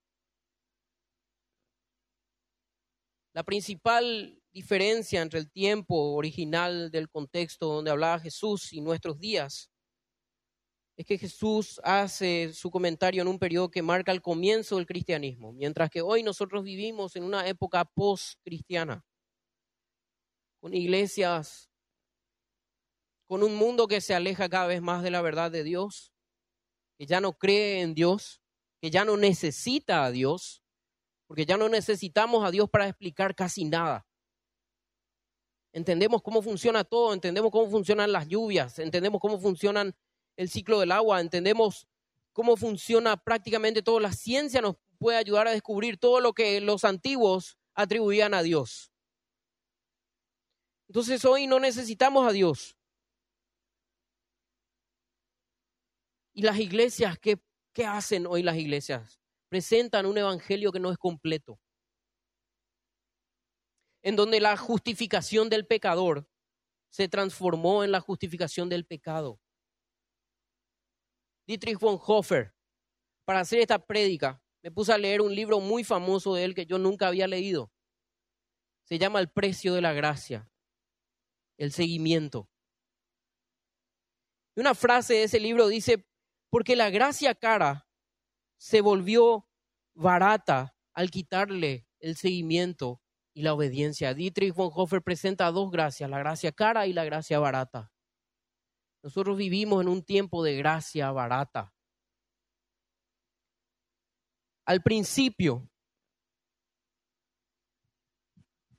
La 3.33 3.45
principal 3.45 4.41
diferencia 4.51 5.23
entre 5.23 5.39
el 5.39 5.51
tiempo 5.51 6.15
original 6.15 6.91
del 6.91 7.09
contexto 7.09 7.67
donde 7.67 7.91
hablaba 7.91 8.19
Jesús 8.19 8.73
y 8.73 8.81
nuestros 8.81 9.19
días 9.19 9.71
es 10.97 11.07
que 11.07 11.17
Jesús 11.17 11.81
hace 11.85 12.53
su 12.53 12.73
comentario 12.73 13.23
en 13.23 13.29
un 13.29 13.39
periodo 13.39 13.71
que 13.71 13.83
marca 13.83 14.11
el 14.11 14.21
comienzo 14.21 14.77
del 14.77 14.87
cristianismo, 14.87 15.53
mientras 15.53 15.91
que 15.91 16.03
hoy 16.03 16.25
nosotros 16.25 16.65
vivimos 16.65 17.15
en 17.15 17.23
una 17.23 17.47
época 17.47 17.85
post-cristiana, 17.85 19.05
con 20.61 20.75
iglesias, 20.75 21.68
con 23.29 23.43
un 23.43 23.55
mundo 23.55 23.87
que 23.87 24.01
se 24.01 24.15
aleja 24.15 24.49
cada 24.49 24.67
vez 24.67 24.81
más 24.81 25.03
de 25.03 25.11
la 25.11 25.21
verdad 25.21 25.51
de 25.51 25.63
Dios, 25.63 26.13
que 26.99 27.07
ya 27.07 27.21
no 27.21 27.35
cree 27.35 27.83
en 27.83 27.95
Dios, 27.95 28.41
que 28.81 28.91
ya 28.91 29.05
no 29.05 29.17
necesita 29.17 30.05
a 30.05 30.11
Dios, 30.11 30.63
porque 31.27 31.45
ya 31.45 31.59
no 31.59 31.69
necesitamos 31.69 32.45
a 32.45 32.51
Dios 32.51 32.71
para 32.71 32.89
explicar 32.89 33.35
casi 33.35 33.67
nada. 33.67 34.07
Entendemos 35.75 36.23
cómo 36.23 36.41
funciona 36.41 36.85
todo, 36.85 37.13
entendemos 37.13 37.53
cómo 37.53 37.71
funcionan 37.71 38.13
las 38.13 38.29
lluvias, 38.29 38.79
entendemos 38.79 39.21
cómo 39.21 39.39
funcionan 39.39 39.95
el 40.37 40.49
ciclo 40.49 40.81
del 40.81 40.91
agua, 40.91 41.21
entendemos 41.21 41.87
cómo 42.33 42.57
funciona 42.57 43.19
prácticamente 43.19 43.83
todo. 43.83 44.01
La 44.01 44.13
ciencia 44.13 44.63
nos 44.63 44.77
puede 44.99 45.19
ayudar 45.19 45.47
a 45.49 45.53
descubrir 45.53 45.99
todo 45.99 46.21
lo 46.21 46.33
que 46.33 46.63
los 46.63 46.85
antiguos 46.85 47.59
atribuían 47.75 48.33
a 48.33 48.43
Dios. 48.43 48.91
Entonces 50.89 51.27
hoy 51.27 51.47
no 51.47 51.61
necesitamos 51.61 52.27
a 52.27 52.33
Dios. 52.33 52.78
¿Y 56.39 56.43
las 56.43 56.61
iglesias 56.61 57.19
qué, 57.19 57.43
qué 57.75 57.85
hacen 57.85 58.25
hoy 58.25 58.45
las 58.45 58.57
iglesias? 58.57 59.19
Presentan 59.49 60.07
un 60.07 60.19
evangelio 60.19 60.71
que 60.71 60.79
no 60.79 60.93
es 60.93 60.97
completo 60.97 61.59
en 64.03 64.15
donde 64.15 64.41
la 64.41 64.57
justificación 64.57 65.51
del 65.51 65.67
pecador 65.67 66.31
se 66.91 67.09
transformó 67.09 67.83
en 67.83 67.91
la 67.91 67.99
justificación 67.99 68.69
del 68.69 68.87
pecado. 68.87 69.41
Dietrich 71.45 71.81
Bonhoeffer, 71.81 72.55
para 73.25 73.41
hacer 73.41 73.59
esta 73.59 73.85
prédica, 73.85 74.41
me 74.63 74.71
puse 74.71 74.93
a 74.93 74.99
leer 74.99 75.21
un 75.21 75.35
libro 75.35 75.59
muy 75.59 75.83
famoso 75.83 76.37
de 76.37 76.45
él 76.45 76.55
que 76.55 76.67
yo 76.67 76.79
nunca 76.79 77.09
había 77.09 77.27
leído. 77.27 77.73
Se 78.85 78.97
llama 78.97 79.19
El 79.19 79.29
precio 79.29 79.75
de 79.75 79.81
la 79.81 79.93
gracia, 79.93 80.49
el 81.57 81.73
seguimiento. 81.73 82.49
Y 84.55 84.61
una 84.61 84.77
frase 84.77 85.15
de 85.15 85.23
ese 85.25 85.41
libro 85.41 85.67
dice, 85.67 86.08
porque 86.51 86.77
la 86.77 86.91
gracia 86.91 87.35
cara 87.35 87.89
se 88.57 88.81
volvió 88.81 89.49
barata 89.95 90.77
al 90.93 91.11
quitarle 91.11 91.87
el 92.01 92.17
seguimiento 92.17 93.01
y 93.35 93.43
la 93.43 93.55
obediencia. 93.55 94.15
Dietrich 94.15 94.55
Bonhoeffer 94.55 95.03
presenta 95.03 95.51
dos 95.51 95.71
gracias, 95.71 96.09
la 96.11 96.19
gracia 96.19 96.53
cara 96.53 96.87
y 96.87 96.93
la 96.93 97.05
gracia 97.05 97.39
barata. 97.39 97.93
Nosotros 99.03 99.37
vivimos 99.37 99.83
en 99.83 99.89
un 99.89 100.03
tiempo 100.03 100.43
de 100.43 100.57
gracia 100.57 101.11
barata. 101.13 101.73
Al 104.67 104.83
principio, 104.83 105.71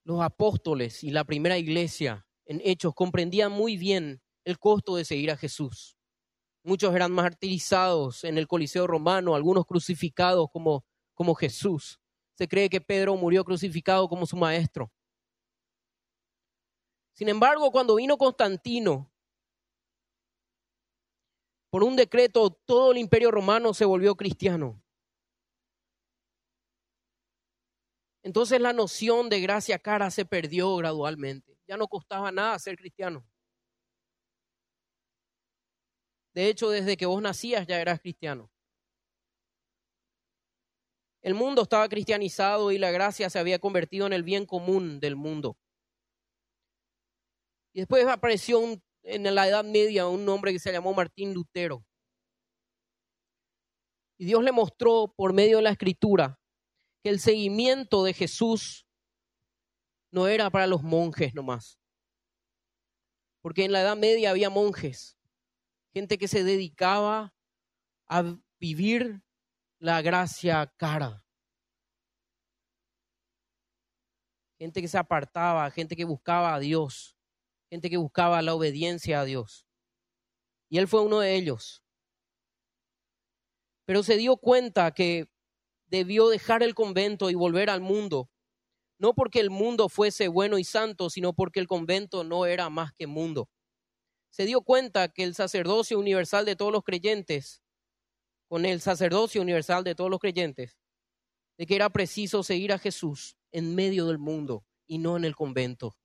los 0.03 0.21
apóstoles 0.21 1.03
y 1.03 1.11
la 1.11 1.23
primera 1.23 1.57
iglesia 1.57 2.27
en 2.45 2.61
Hechos 2.63 2.93
comprendían 2.93 3.51
muy 3.51 3.77
bien 3.77 4.21
el 4.43 4.59
costo 4.59 4.95
de 4.95 5.05
seguir 5.05 5.31
a 5.31 5.37
Jesús. 5.37 5.98
Muchos 6.69 6.93
eran 6.93 7.11
martirizados 7.11 8.23
en 8.23 8.37
el 8.37 8.47
Coliseo 8.47 8.85
romano, 8.85 9.33
algunos 9.33 9.65
crucificados 9.65 10.51
como, 10.51 10.85
como 11.15 11.33
Jesús 11.33 11.99
se 12.35 12.47
cree 12.47 12.69
que 12.69 12.79
Pedro 12.79 13.17
murió 13.17 13.43
crucificado 13.43 14.07
como 14.07 14.27
su 14.27 14.37
maestro. 14.37 14.91
Sin 17.11 17.27
embargo, 17.27 17.71
cuando 17.71 17.95
vino 17.95 18.19
Constantino, 18.19 19.11
por 21.71 21.83
un 21.83 21.95
decreto 21.95 22.51
todo 22.51 22.91
el 22.91 22.99
imperio 22.99 23.31
romano 23.31 23.73
se 23.73 23.85
volvió 23.85 24.13
cristiano. 24.13 24.79
Entonces 28.21 28.61
la 28.61 28.73
noción 28.73 29.27
de 29.27 29.41
gracia 29.41 29.79
cara 29.79 30.11
se 30.11 30.23
perdió 30.23 30.75
gradualmente. 30.75 31.57
Ya 31.67 31.77
no 31.77 31.87
costaba 31.87 32.31
nada 32.31 32.59
ser 32.59 32.77
cristiano. 32.77 33.25
De 36.33 36.47
hecho, 36.47 36.69
desde 36.69 36.97
que 36.97 37.05
vos 37.05 37.21
nacías 37.21 37.65
ya 37.67 37.81
eras 37.81 37.99
cristiano. 37.99 38.51
El 41.21 41.33
mundo 41.33 41.63
estaba 41.63 41.89
cristianizado 41.89 42.71
y 42.71 42.77
la 42.77 42.91
gracia 42.91 43.29
se 43.29 43.39
había 43.39 43.59
convertido 43.59 44.07
en 44.07 44.13
el 44.13 44.23
bien 44.23 44.45
común 44.45 44.99
del 44.99 45.15
mundo. 45.15 45.57
Y 47.73 47.79
después 47.79 48.07
apareció 48.07 48.61
en 49.03 49.35
la 49.35 49.47
Edad 49.47 49.63
Media 49.63 50.07
un 50.07 50.27
hombre 50.29 50.53
que 50.53 50.59
se 50.59 50.71
llamó 50.71 50.93
Martín 50.93 51.33
Lutero. 51.33 51.85
Y 54.17 54.25
Dios 54.25 54.43
le 54.43 54.51
mostró 54.51 55.13
por 55.15 55.33
medio 55.33 55.57
de 55.57 55.63
la 55.63 55.71
escritura 55.71 56.39
que 57.03 57.09
el 57.09 57.19
seguimiento 57.19 58.03
de 58.03 58.13
Jesús 58.13 58.85
no 60.11 60.27
era 60.27 60.49
para 60.49 60.67
los 60.67 60.83
monjes 60.83 61.33
nomás. 61.33 61.79
Porque 63.41 63.65
en 63.65 63.71
la 63.71 63.81
Edad 63.81 63.95
Media 63.95 64.31
había 64.31 64.49
monjes, 64.49 65.18
gente 65.93 66.17
que 66.17 66.27
se 66.27 66.43
dedicaba 66.43 67.33
a 68.07 68.37
vivir 68.59 69.21
la 69.79 70.01
gracia 70.01 70.71
cara. 70.77 71.25
Gente 74.59 74.81
que 74.81 74.87
se 74.87 74.97
apartaba, 74.97 75.69
gente 75.71 75.95
que 75.95 76.03
buscaba 76.03 76.53
a 76.53 76.59
Dios, 76.59 77.15
gente 77.69 77.89
que 77.89 77.97
buscaba 77.97 78.41
la 78.41 78.53
obediencia 78.53 79.21
a 79.21 79.25
Dios. 79.25 79.65
Y 80.69 80.77
él 80.77 80.87
fue 80.87 81.01
uno 81.01 81.19
de 81.19 81.35
ellos. 81.35 81.83
Pero 83.85 84.03
se 84.03 84.17
dio 84.17 84.37
cuenta 84.37 84.91
que 84.91 85.29
debió 85.87 86.29
dejar 86.29 86.61
el 86.61 86.75
convento 86.75 87.29
y 87.29 87.35
volver 87.35 87.69
al 87.69 87.81
mundo. 87.81 88.29
No 88.99 89.13
porque 89.13 89.39
el 89.39 89.49
mundo 89.49 89.87
fuese 89.87 90.27
bueno 90.27 90.59
y 90.59 90.63
santo, 90.63 91.09
sino 91.09 91.33
porque 91.33 91.59
el 91.59 91.67
convento 91.67 92.23
no 92.23 92.45
era 92.45 92.69
más 92.69 92.93
que 92.93 93.07
mundo. 93.07 93.49
Se 94.29 94.45
dio 94.45 94.61
cuenta 94.61 95.09
que 95.09 95.23
el 95.23 95.35
sacerdocio 95.35 95.99
universal 95.99 96.45
de 96.45 96.55
todos 96.55 96.71
los 96.71 96.83
creyentes 96.83 97.63
con 98.49 98.65
el 98.65 98.81
sacerdocio 98.81 99.41
universal 99.41 99.83
de 99.83 99.93
todos 99.93 100.09
los 100.09 100.19
creyentes, 100.19 100.75
de 101.57 101.67
que 101.67 101.75
era 101.75 101.89
preciso 101.89 102.41
seguir 102.41 102.73
a 102.73 102.79
Jesús 102.79 103.37
en 103.51 103.75
medio 103.75 104.07
del 104.07 104.17
mundo 104.17 104.65
y 104.87 104.97
no 104.97 105.17
en 105.17 105.23
el 105.23 105.35
convento. 105.35 105.95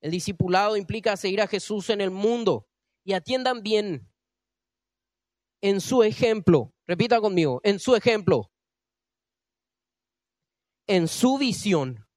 El 0.00 0.10
discipulado 0.10 0.76
implica 0.76 1.16
seguir 1.16 1.40
a 1.40 1.48
Jesús 1.48 1.90
en 1.90 2.00
el 2.00 2.10
mundo 2.10 2.68
y 3.02 3.14
atiendan 3.14 3.62
bien 3.62 4.12
en 5.60 5.80
su 5.80 6.02
ejemplo. 6.02 6.74
Repita 6.86 7.20
conmigo, 7.20 7.60
en 7.64 7.78
su 7.78 7.96
ejemplo, 7.96 8.52
en 10.86 11.08
su 11.08 11.38
visión 11.38 12.07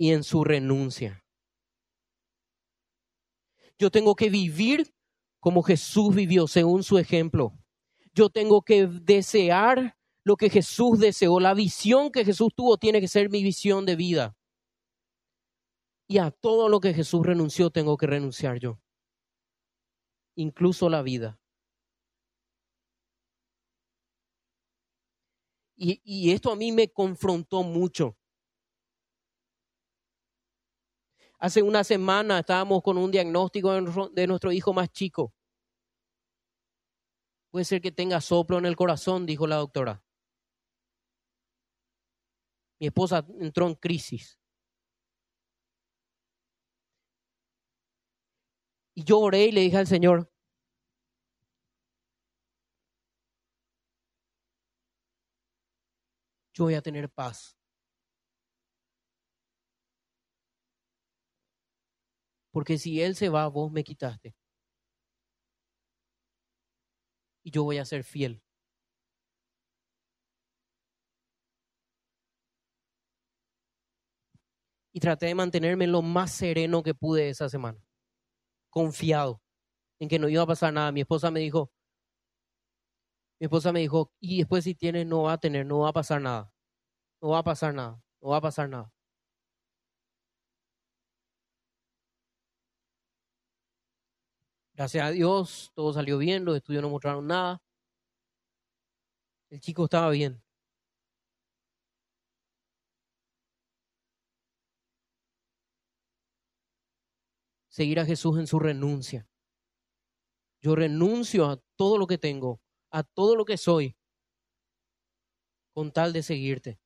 y 0.00 0.12
en 0.12 0.24
su 0.24 0.44
renuncia. 0.44 1.22
Yo 3.78 3.90
tengo 3.90 4.14
que 4.14 4.30
vivir 4.30 4.94
como 5.40 5.62
Jesús 5.62 6.14
vivió, 6.14 6.46
según 6.46 6.82
su 6.82 6.96
ejemplo. 6.96 7.52
Yo 8.14 8.30
tengo 8.30 8.62
que 8.62 8.86
desear 8.86 9.98
lo 10.24 10.36
que 10.36 10.48
Jesús 10.48 11.00
deseó. 11.00 11.38
La 11.38 11.52
visión 11.52 12.10
que 12.10 12.24
Jesús 12.24 12.48
tuvo 12.56 12.78
tiene 12.78 13.02
que 13.02 13.08
ser 13.08 13.28
mi 13.28 13.42
visión 13.42 13.84
de 13.84 13.96
vida. 13.96 14.34
Y 16.08 16.16
a 16.16 16.30
todo 16.30 16.70
lo 16.70 16.80
que 16.80 16.94
Jesús 16.94 17.26
renunció 17.26 17.68
tengo 17.68 17.98
que 17.98 18.06
renunciar 18.06 18.58
yo. 18.58 18.80
Incluso 20.34 20.88
la 20.88 21.02
vida. 21.02 21.38
Y, 25.76 26.32
esto 26.32 26.50
a 26.50 26.56
mí 26.56 26.72
me 26.72 26.88
confrontó 26.88 27.62
mucho. 27.62 28.16
Hace 31.40 31.62
una 31.62 31.84
semana 31.84 32.40
estábamos 32.40 32.82
con 32.82 32.98
un 32.98 33.10
diagnóstico 33.10 33.72
de 34.10 34.26
nuestro 34.26 34.52
hijo 34.52 34.74
más 34.74 34.90
chico. 34.92 35.34
Puede 37.50 37.64
ser 37.64 37.80
que 37.80 37.90
tenga 37.90 38.20
soplo 38.20 38.58
en 38.58 38.66
el 38.66 38.76
corazón, 38.76 39.24
dijo 39.24 39.46
la 39.46 39.56
doctora. 39.56 40.04
Mi 42.78 42.88
esposa 42.88 43.26
entró 43.40 43.66
en 43.66 43.74
crisis. 43.74 44.38
Y 48.94 49.04
yo 49.04 49.18
oré 49.20 49.46
y 49.46 49.52
le 49.52 49.62
dije 49.62 49.78
al 49.78 49.86
Señor, 49.86 50.30
yo 56.52 56.64
voy 56.64 56.74
a 56.74 56.82
tener 56.82 57.08
paz. 57.08 57.59
Porque 62.52 62.78
si 62.78 63.00
Él 63.00 63.14
se 63.16 63.28
va, 63.28 63.46
vos 63.48 63.70
me 63.72 63.84
quitaste. 63.84 64.34
Y 67.44 67.50
yo 67.50 67.64
voy 67.64 67.78
a 67.78 67.84
ser 67.84 68.04
fiel. 68.04 68.42
Y 74.92 75.00
traté 75.00 75.26
de 75.26 75.34
mantenerme 75.34 75.86
lo 75.86 76.02
más 76.02 76.32
sereno 76.32 76.82
que 76.82 76.94
pude 76.94 77.28
esa 77.28 77.48
semana. 77.48 77.78
Confiado 78.70 79.40
en 80.00 80.08
que 80.08 80.18
no 80.18 80.28
iba 80.28 80.42
a 80.42 80.46
pasar 80.46 80.72
nada. 80.72 80.92
Mi 80.92 81.02
esposa 81.02 81.30
me 81.30 81.40
dijo, 81.40 81.70
mi 83.40 83.46
esposa 83.46 83.72
me 83.72 83.80
dijo, 83.80 84.12
y 84.20 84.38
después 84.38 84.64
si 84.64 84.74
tienes, 84.74 85.06
no 85.06 85.22
va 85.22 85.34
a 85.34 85.38
tener, 85.38 85.66
no 85.66 85.80
va 85.80 85.90
a 85.90 85.92
pasar 85.92 86.20
nada. 86.20 86.52
No 87.22 87.30
va 87.30 87.38
a 87.40 87.44
pasar 87.44 87.74
nada, 87.74 88.02
no 88.22 88.30
va 88.30 88.38
a 88.38 88.40
pasar 88.40 88.68
nada. 88.68 88.92
Gracias 94.80 95.04
a 95.04 95.10
Dios, 95.10 95.72
todo 95.74 95.92
salió 95.92 96.16
bien, 96.16 96.46
los 96.46 96.56
estudios 96.56 96.80
no 96.82 96.88
mostraron 96.88 97.26
nada. 97.26 97.60
El 99.50 99.60
chico 99.60 99.84
estaba 99.84 100.08
bien. 100.08 100.42
Seguir 107.68 108.00
a 108.00 108.06
Jesús 108.06 108.38
en 108.38 108.46
su 108.46 108.58
renuncia. 108.58 109.28
Yo 110.62 110.74
renuncio 110.74 111.50
a 111.50 111.60
todo 111.76 111.98
lo 111.98 112.06
que 112.06 112.16
tengo, 112.16 112.62
a 112.90 113.02
todo 113.02 113.36
lo 113.36 113.44
que 113.44 113.58
soy, 113.58 113.98
con 115.74 115.92
tal 115.92 116.14
de 116.14 116.22
seguirte. 116.22 116.80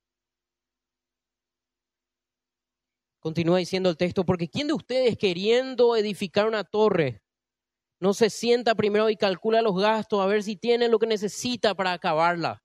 Continúa 3.21 3.59
diciendo 3.59 3.89
el 3.89 3.95
texto, 3.95 4.25
porque 4.25 4.49
¿quién 4.49 4.67
de 4.67 4.73
ustedes 4.73 5.17
queriendo 5.17 5.95
edificar 5.95 6.45
una 6.45 6.65
torre 6.65 7.21
no 7.99 8.13
se 8.13 8.29
sienta 8.29 8.75
primero 8.75 9.09
y 9.09 9.15
calcula 9.15 9.61
los 9.61 9.75
gastos 9.75 10.21
a 10.21 10.25
ver 10.25 10.43
si 10.43 10.55
tiene 10.55 10.89
lo 10.89 10.99
que 10.99 11.07
necesita 11.07 11.75
para 11.75 11.93
acabarla? 11.93 12.63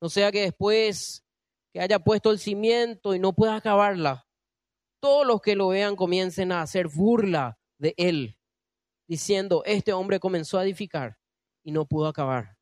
No 0.00 0.08
sea 0.08 0.30
que 0.30 0.42
después 0.42 1.24
que 1.72 1.80
haya 1.80 1.98
puesto 1.98 2.30
el 2.30 2.38
cimiento 2.38 3.14
y 3.14 3.18
no 3.18 3.32
pueda 3.32 3.56
acabarla, 3.56 4.26
todos 5.00 5.26
los 5.26 5.40
que 5.40 5.56
lo 5.56 5.68
vean 5.68 5.96
comiencen 5.96 6.52
a 6.52 6.62
hacer 6.62 6.88
burla 6.88 7.58
de 7.78 7.94
él, 7.96 8.38
diciendo, 9.06 9.62
este 9.64 9.92
hombre 9.92 10.20
comenzó 10.20 10.58
a 10.58 10.64
edificar 10.64 11.18
y 11.64 11.72
no 11.72 11.86
pudo 11.86 12.08
acabar. 12.08 12.56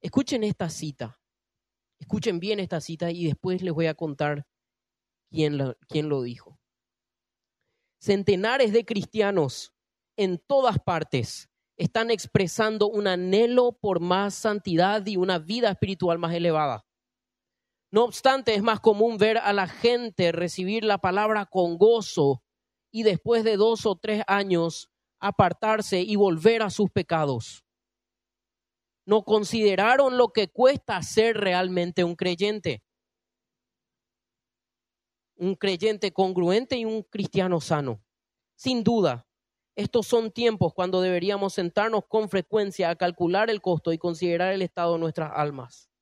Escuchen 0.00 0.44
esta 0.44 0.68
cita, 0.68 1.20
escuchen 1.98 2.40
bien 2.40 2.60
esta 2.60 2.80
cita 2.80 3.10
y 3.10 3.26
después 3.26 3.62
les 3.62 3.72
voy 3.72 3.86
a 3.86 3.94
contar 3.94 4.46
quién 5.30 5.58
lo, 5.58 5.76
quién 5.88 6.08
lo 6.08 6.22
dijo. 6.22 6.58
Centenares 8.02 8.72
de 8.72 8.84
cristianos 8.84 9.72
en 10.16 10.38
todas 10.38 10.80
partes 10.80 11.48
están 11.76 12.10
expresando 12.10 12.88
un 12.88 13.06
anhelo 13.06 13.78
por 13.80 14.00
más 14.00 14.34
santidad 14.34 15.06
y 15.06 15.16
una 15.16 15.38
vida 15.38 15.70
espiritual 15.70 16.18
más 16.18 16.34
elevada. 16.34 16.84
No 17.92 18.02
obstante, 18.02 18.56
es 18.56 18.62
más 18.64 18.80
común 18.80 19.18
ver 19.18 19.38
a 19.38 19.52
la 19.52 19.68
gente 19.68 20.32
recibir 20.32 20.82
la 20.82 20.98
palabra 20.98 21.46
con 21.46 21.78
gozo 21.78 22.42
y 22.90 23.04
después 23.04 23.44
de 23.44 23.56
dos 23.56 23.86
o 23.86 23.94
tres 23.94 24.24
años 24.26 24.90
apartarse 25.20 26.00
y 26.00 26.16
volver 26.16 26.64
a 26.64 26.70
sus 26.70 26.90
pecados. 26.90 27.64
No 29.06 29.22
consideraron 29.22 30.18
lo 30.18 30.32
que 30.32 30.48
cuesta 30.48 31.00
ser 31.02 31.36
realmente 31.36 32.02
un 32.02 32.16
creyente. 32.16 32.82
Un 35.42 35.54
creyente 35.56 36.12
congruente 36.12 36.76
y 36.76 36.84
un 36.84 37.02
cristiano 37.02 37.60
sano. 37.60 38.02
Sin 38.54 38.84
duda, 38.84 39.26
estos 39.76 40.06
son 40.06 40.30
tiempos 40.30 40.72
cuando 40.74 41.00
deberíamos 41.00 41.54
sentarnos 41.54 42.04
con 42.06 42.28
frecuencia 42.28 42.90
a 42.90 42.96
calcular 42.96 43.50
el 43.50 43.60
costo 43.60 43.92
y 43.92 43.98
considerar 43.98 44.52
el 44.52 44.62
estado 44.62 44.94
de 44.94 45.00
nuestras 45.00 45.32
almas 45.34 45.92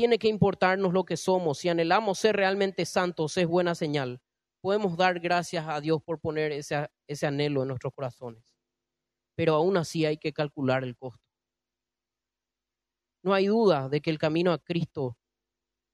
tiene 0.00 0.18
que 0.18 0.28
importarnos 0.28 0.92
lo 0.92 1.04
que 1.04 1.16
somos. 1.16 1.58
Si 1.58 1.68
anhelamos 1.68 2.18
ser 2.18 2.36
realmente 2.36 2.86
santos, 2.86 3.36
es 3.36 3.46
buena 3.46 3.74
señal. 3.74 4.22
Podemos 4.62 4.96
dar 4.96 5.20
gracias 5.20 5.66
a 5.68 5.80
Dios 5.80 6.02
por 6.02 6.20
poner 6.20 6.52
ese, 6.52 6.88
ese 7.06 7.26
anhelo 7.26 7.62
en 7.62 7.68
nuestros 7.68 7.92
corazones. 7.92 8.42
Pero 9.34 9.54
aún 9.54 9.76
así 9.76 10.04
hay 10.04 10.16
que 10.16 10.32
calcular 10.32 10.84
el 10.84 10.96
costo. 10.96 11.22
No 13.22 13.34
hay 13.34 13.48
duda 13.48 13.88
de 13.88 14.00
que 14.00 14.10
el 14.10 14.18
camino 14.18 14.52
a 14.52 14.58
Cristo, 14.58 15.18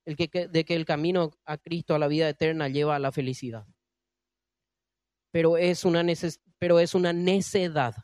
el 0.07 0.16
que, 0.16 0.49
de 0.49 0.64
que 0.64 0.75
el 0.75 0.85
camino 0.85 1.33
a 1.45 1.59
Cristo 1.59 1.95
a 1.95 1.99
la 1.99 2.09
vida 2.09 2.29
eterna 2.29 2.69
lleva 2.69 2.97
a 2.97 3.01
la 3.01 3.12
felicidad. 3.12 3.66
Pero 5.33 5.59
es 5.59 5.85
una, 5.85 6.03
pero 6.59 6.81
es 6.81 6.95
una 6.95 7.12
necedad 7.12 7.95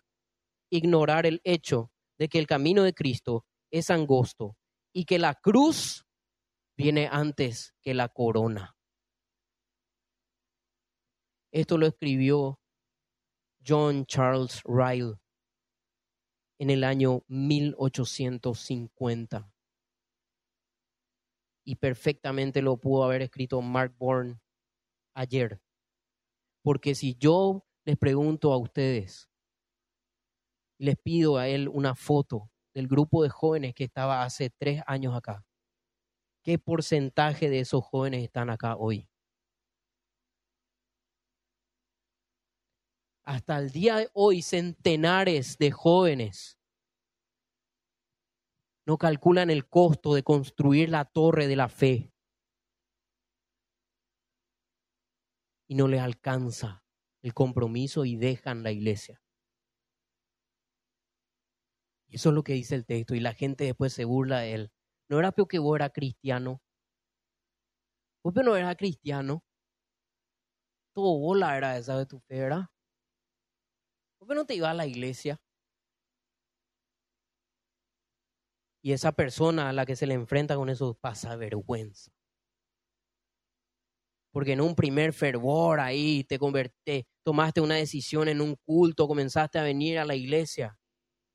ignorar 0.71 1.27
el 1.27 1.41
hecho 1.45 1.91
de 2.19 2.29
que 2.29 2.39
el 2.39 2.47
camino 2.47 2.83
de 2.83 2.93
Cristo 2.93 3.47
es 3.71 3.91
angosto 3.91 4.57
y 4.93 5.05
que 5.05 5.19
la 5.19 5.35
cruz 5.35 6.07
viene 6.77 7.09
antes 7.11 7.75
que 7.81 7.95
la 7.95 8.09
corona. 8.09 8.77
Esto 11.53 11.79
lo 11.79 11.87
escribió 11.87 12.61
John 13.65 14.07
Charles 14.07 14.63
Ryle 14.65 15.15
en 16.59 16.71
el 16.71 16.83
año 16.85 17.23
1850. 17.29 19.52
Y 21.65 21.77
perfectamente 21.77 22.63
lo 22.63 22.77
pudo 22.77 23.05
haber 23.05 23.23
escrito 23.23 23.61
Mark 23.61 23.95
Bourne 23.99 24.41
ayer. 25.15 25.61
Porque 26.63 26.95
si 26.95 27.15
yo 27.17 27.65
les 27.85 27.97
pregunto 27.97 28.53
a 28.53 28.57
ustedes, 28.57 29.29
les 30.79 30.97
pido 30.97 31.37
a 31.39 31.49
él 31.49 31.69
una 31.69 31.95
foto 31.95 32.51
del 32.75 32.89
grupo 32.89 33.23
de 33.23 33.29
jóvenes 33.29 33.75
que 33.75 33.85
estaba 33.85 34.25
hace 34.25 34.51
tres 34.51 34.83
años 34.87 35.15
acá. 35.15 35.45
¿Qué 36.43 36.59
porcentaje 36.59 37.49
de 37.49 37.61
esos 37.61 37.85
jóvenes 37.85 38.25
están 38.25 38.51
acá 38.51 38.77
hoy? 38.77 39.09
Hasta 43.25 43.59
el 43.59 43.71
día 43.71 43.97
de 43.97 44.11
hoy, 44.15 44.43
centenares 44.43 45.57
de 45.59 45.71
jóvenes 45.71 46.59
no 48.87 48.99
calculan 48.99 49.51
el 49.51 49.69
costo 49.69 50.15
de 50.15 50.23
construir 50.23 50.89
la 50.89 51.05
torre 51.05 51.47
de 51.47 51.57
la 51.57 51.69
fe. 51.69 52.13
Y 55.69 55.75
no 55.75 55.89
les 55.89 56.01
alcanza 56.01 56.85
el 57.23 57.35
compromiso 57.35 58.05
y 58.05 58.17
dejan 58.17 58.63
la 58.63 58.73
iglesia. 58.73 59.23
Eso 62.09 62.29
es 62.29 62.35
lo 62.35 62.43
que 62.45 62.53
dice 62.53 62.75
el 62.75 62.85
texto 62.85 63.15
y 63.15 63.21
la 63.21 63.33
gente 63.33 63.65
después 63.65 63.93
se 63.93 64.05
burla 64.05 64.41
de 64.41 64.55
él. 64.55 64.73
¿No 65.09 65.19
era 65.19 65.33
peor 65.33 65.49
que 65.49 65.59
vos 65.59 65.77
eras 65.77 65.93
cristiano? 65.95 66.61
Vos 68.25 68.35
no 68.35 68.57
eras 68.57 68.77
cristiano. 68.77 69.43
Todo 70.95 71.19
bola 71.19 71.57
era 71.57 71.77
esa 71.77 71.99
de 71.99 72.07
tu 72.07 72.19
fe, 72.21 72.41
¿verdad? 72.41 72.67
¿Vos 74.21 74.35
no 74.37 74.47
te 74.47 74.55
ibas 74.55 74.71
a 74.71 74.75
la 74.75 74.87
iglesia? 74.87 75.39
Y 78.83 78.93
esa 78.93 79.13
persona 79.13 79.69
a 79.69 79.73
la 79.73 79.87
que 79.87 79.97
se 79.97 80.07
le 80.07 80.15
enfrenta 80.15 80.57
con 80.57 80.69
eso 80.69 80.95
pasa 80.95 81.37
vergüenza. 81.37 82.11
Porque 84.33 84.53
en 84.53 84.61
un 84.61 84.75
primer 84.75 85.13
fervor 85.13 85.79
ahí 85.81 86.25
te 86.25 86.39
convertiste, 86.39 87.07
tomaste 87.23 87.61
una 87.61 87.75
decisión 87.77 88.29
en 88.29 88.41
un 88.41 88.57
culto, 88.65 89.07
comenzaste 89.07 89.59
a 89.59 89.63
venir 89.63 89.99
a 89.99 90.05
la 90.07 90.15
iglesia 90.15 90.79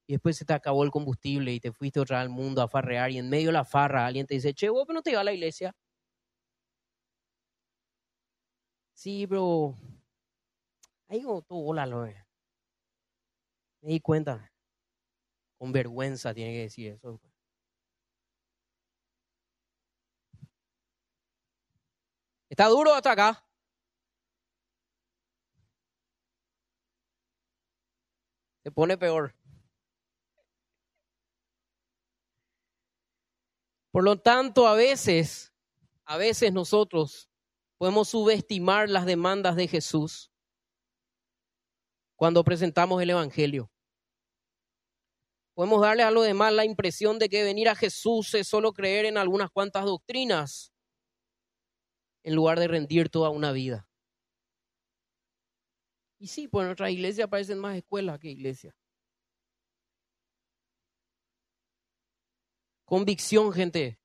y 0.07 0.13
después 0.13 0.37
se 0.37 0.45
te 0.45 0.53
acabó 0.53 0.83
el 0.83 0.91
combustible 0.91 1.53
y 1.53 1.59
te 1.59 1.71
fuiste 1.73 1.99
otra 1.99 2.21
al 2.21 2.29
mundo 2.29 2.61
a 2.61 2.67
farrear 2.69 3.11
y 3.11 3.19
en 3.19 3.29
medio 3.29 3.47
de 3.47 3.53
la 3.53 3.65
farra 3.65 4.05
alguien 4.07 4.27
te 4.27 4.35
dice, 4.35 4.53
che, 4.53 4.69
vos 4.69 4.87
no 4.93 5.01
te 5.01 5.11
iba 5.11 5.21
a 5.21 5.23
la 5.25 5.33
iglesia. 5.33 5.73
Sí, 8.93 9.25
pero 9.27 9.77
ahí 11.09 11.21
como 11.23 11.41
todo 11.41 11.59
hola, 11.59 11.85
Me 13.81 13.89
di 13.93 13.99
cuenta. 14.01 14.51
Con 15.59 15.71
vergüenza 15.71 16.33
tiene 16.33 16.51
que 16.53 16.61
decir 16.61 16.93
eso. 16.93 17.19
¿Está 22.49 22.67
duro 22.67 22.93
hasta 22.93 23.11
acá? 23.11 23.43
Se 28.63 28.71
pone 28.71 28.97
peor. 28.97 29.33
Por 33.91 34.03
lo 34.03 34.19
tanto, 34.19 34.67
a 34.67 34.75
veces, 34.75 35.53
a 36.05 36.17
veces 36.17 36.53
nosotros 36.53 37.29
podemos 37.77 38.09
subestimar 38.09 38.89
las 38.89 39.05
demandas 39.05 39.55
de 39.55 39.67
Jesús 39.67 40.31
cuando 42.15 42.43
presentamos 42.43 43.01
el 43.01 43.09
Evangelio. 43.09 43.71
Podemos 45.53 45.81
darle 45.81 46.03
a 46.03 46.11
los 46.11 46.25
demás 46.25 46.53
la 46.53 46.65
impresión 46.65 47.17
de 47.19 47.29
que 47.29 47.43
venir 47.43 47.69
a 47.69 47.75
Jesús 47.75 48.33
es 48.35 48.47
solo 48.47 48.73
creer 48.73 49.05
en 49.05 49.17
algunas 49.17 49.49
cuantas 49.49 49.85
doctrinas 49.85 50.71
en 52.27 52.35
lugar 52.35 52.59
de 52.59 52.67
rendir 52.67 53.07
toda 53.07 53.29
una 53.29 53.53
vida. 53.53 53.87
Y 56.19 56.27
sí, 56.27 56.49
pues 56.49 56.63
en 56.63 56.67
nuestra 56.67 56.91
iglesia 56.91 57.29
parecen 57.29 57.57
más 57.57 57.77
escuelas 57.77 58.19
que 58.19 58.27
iglesias. 58.27 58.75
Convicción, 62.83 63.53
gente. 63.53 63.97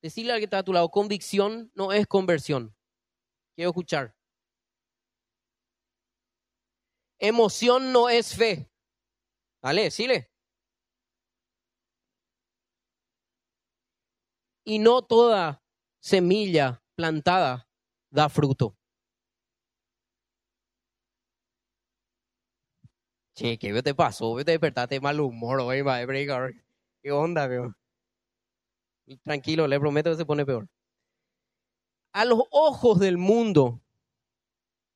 Decirle 0.00 0.32
al 0.32 0.38
que 0.38 0.44
está 0.44 0.60
a 0.60 0.62
tu 0.62 0.72
lado, 0.72 0.88
convicción 0.88 1.70
no 1.74 1.92
es 1.92 2.06
conversión. 2.06 2.74
Quiero 3.54 3.68
escuchar. 3.68 4.16
Emoción 7.18 7.92
no 7.92 8.08
es 8.08 8.34
fe. 8.34 8.70
Dale, 9.60 9.82
decile. 9.82 10.32
Y 14.64 14.78
no 14.78 15.02
toda 15.02 15.62
semilla 16.00 16.82
plantada 16.98 17.68
da 18.10 18.28
fruto. 18.28 18.76
Che, 23.34 23.56
¿qué 23.56 23.82
te 23.82 23.94
pasó? 23.94 24.34
Te 24.38 24.50
despertaste 24.50 25.00
mal 25.00 25.20
humor 25.20 25.60
hoy, 25.60 25.84
madre. 25.84 26.26
¿Qué 27.00 27.12
onda, 27.12 27.46
veo? 27.46 27.72
Tranquilo, 29.22 29.68
le 29.68 29.78
prometo 29.78 30.10
que 30.10 30.16
se 30.16 30.26
pone 30.26 30.44
peor. 30.44 30.68
A 32.12 32.24
los 32.24 32.42
ojos 32.50 32.98
del 32.98 33.16
mundo, 33.16 33.80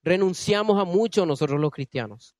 Renunciamos 0.05 0.81
a 0.81 0.85
mucho 0.85 1.25
nosotros 1.25 1.61
los 1.61 1.71
cristianos. 1.71 2.35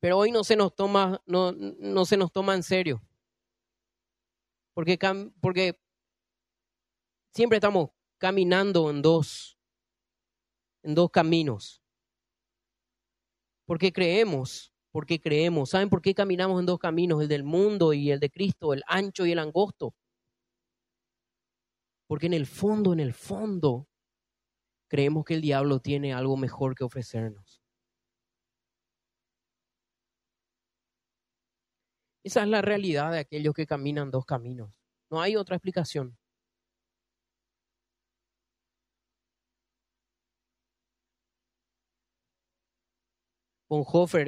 Pero 0.00 0.18
hoy 0.18 0.32
no 0.32 0.42
se 0.42 0.56
nos 0.56 0.74
toma, 0.74 1.22
no, 1.26 1.52
no 1.52 2.04
se 2.04 2.16
nos 2.16 2.32
toma 2.32 2.54
en 2.54 2.64
serio. 2.64 3.00
Porque, 4.74 4.98
porque 5.40 5.78
siempre 7.34 7.56
estamos 7.56 7.90
caminando 8.18 8.88
en 8.90 9.02
dos, 9.02 9.58
en 10.82 10.94
dos 10.94 11.10
caminos. 11.10 11.82
Porque 13.66 13.92
creemos, 13.92 14.72
porque 14.92 15.20
creemos. 15.20 15.70
¿Saben 15.70 15.88
por 15.90 16.00
qué 16.00 16.14
caminamos 16.14 16.60
en 16.60 16.66
dos 16.66 16.78
caminos? 16.78 17.22
El 17.22 17.28
del 17.28 17.44
mundo 17.44 17.92
y 17.92 18.10
el 18.10 18.20
de 18.20 18.30
Cristo, 18.30 18.72
el 18.72 18.82
ancho 18.86 19.26
y 19.26 19.32
el 19.32 19.38
angosto. 19.38 19.94
Porque 22.06 22.26
en 22.26 22.34
el 22.34 22.46
fondo, 22.46 22.92
en 22.92 23.00
el 23.00 23.14
fondo, 23.14 23.88
creemos 24.88 25.24
que 25.24 25.34
el 25.34 25.40
diablo 25.40 25.80
tiene 25.80 26.12
algo 26.12 26.36
mejor 26.36 26.74
que 26.74 26.84
ofrecernos. 26.84 27.62
Esa 32.22 32.42
es 32.42 32.48
la 32.48 32.62
realidad 32.62 33.12
de 33.12 33.18
aquellos 33.18 33.54
que 33.54 33.66
caminan 33.66 34.10
dos 34.10 34.24
caminos. 34.24 34.70
No 35.10 35.20
hay 35.20 35.36
otra 35.36 35.56
explicación. 35.56 36.16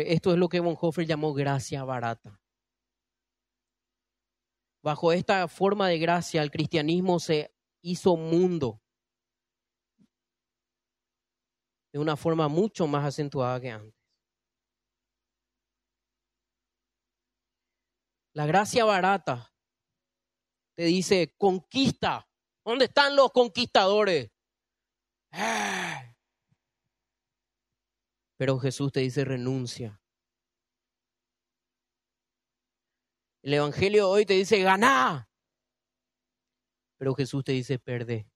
Esto 0.01 0.33
es 0.33 0.39
lo 0.39 0.49
que 0.49 0.61
Bonhoeffer 0.61 1.07
llamó 1.07 1.33
gracia 1.35 1.85
barata. 1.85 2.41
Bajo 4.83 5.13
esta 5.13 5.49
forma 5.49 5.89
de 5.89 5.99
gracia, 5.99 6.43
el 6.43 6.51
cristianismo 6.51 7.19
se 7.19 7.55
hizo 7.83 8.17
mundo 8.17 8.81
de 11.93 11.99
una 11.99 12.17
forma 12.17 12.49
mucho 12.49 12.87
más 12.87 13.05
acentuada 13.05 13.61
que 13.61 13.71
antes. 13.71 13.95
La 18.35 18.45
gracia 18.45 18.85
barata 18.85 19.51
te 20.77 20.85
dice, 20.85 21.35
conquista. 21.39 22.29
¿Dónde 22.65 22.85
están 22.85 23.17
los 23.17 23.33
conquistadores? 23.33 24.31
Pero 28.37 28.59
Jesús 28.59 28.93
te 28.93 29.01
dice, 29.01 29.25
renuncia. 29.25 30.01
El 33.43 33.55
Evangelio 33.55 34.11
hoy 34.11 34.27
te 34.27 34.35
dice, 34.35 34.61
ganá. 34.63 35.29
Pero 36.99 37.15
Jesús 37.15 37.45
te 37.45 37.53
dice, 37.53 37.79
perde. 37.79 38.29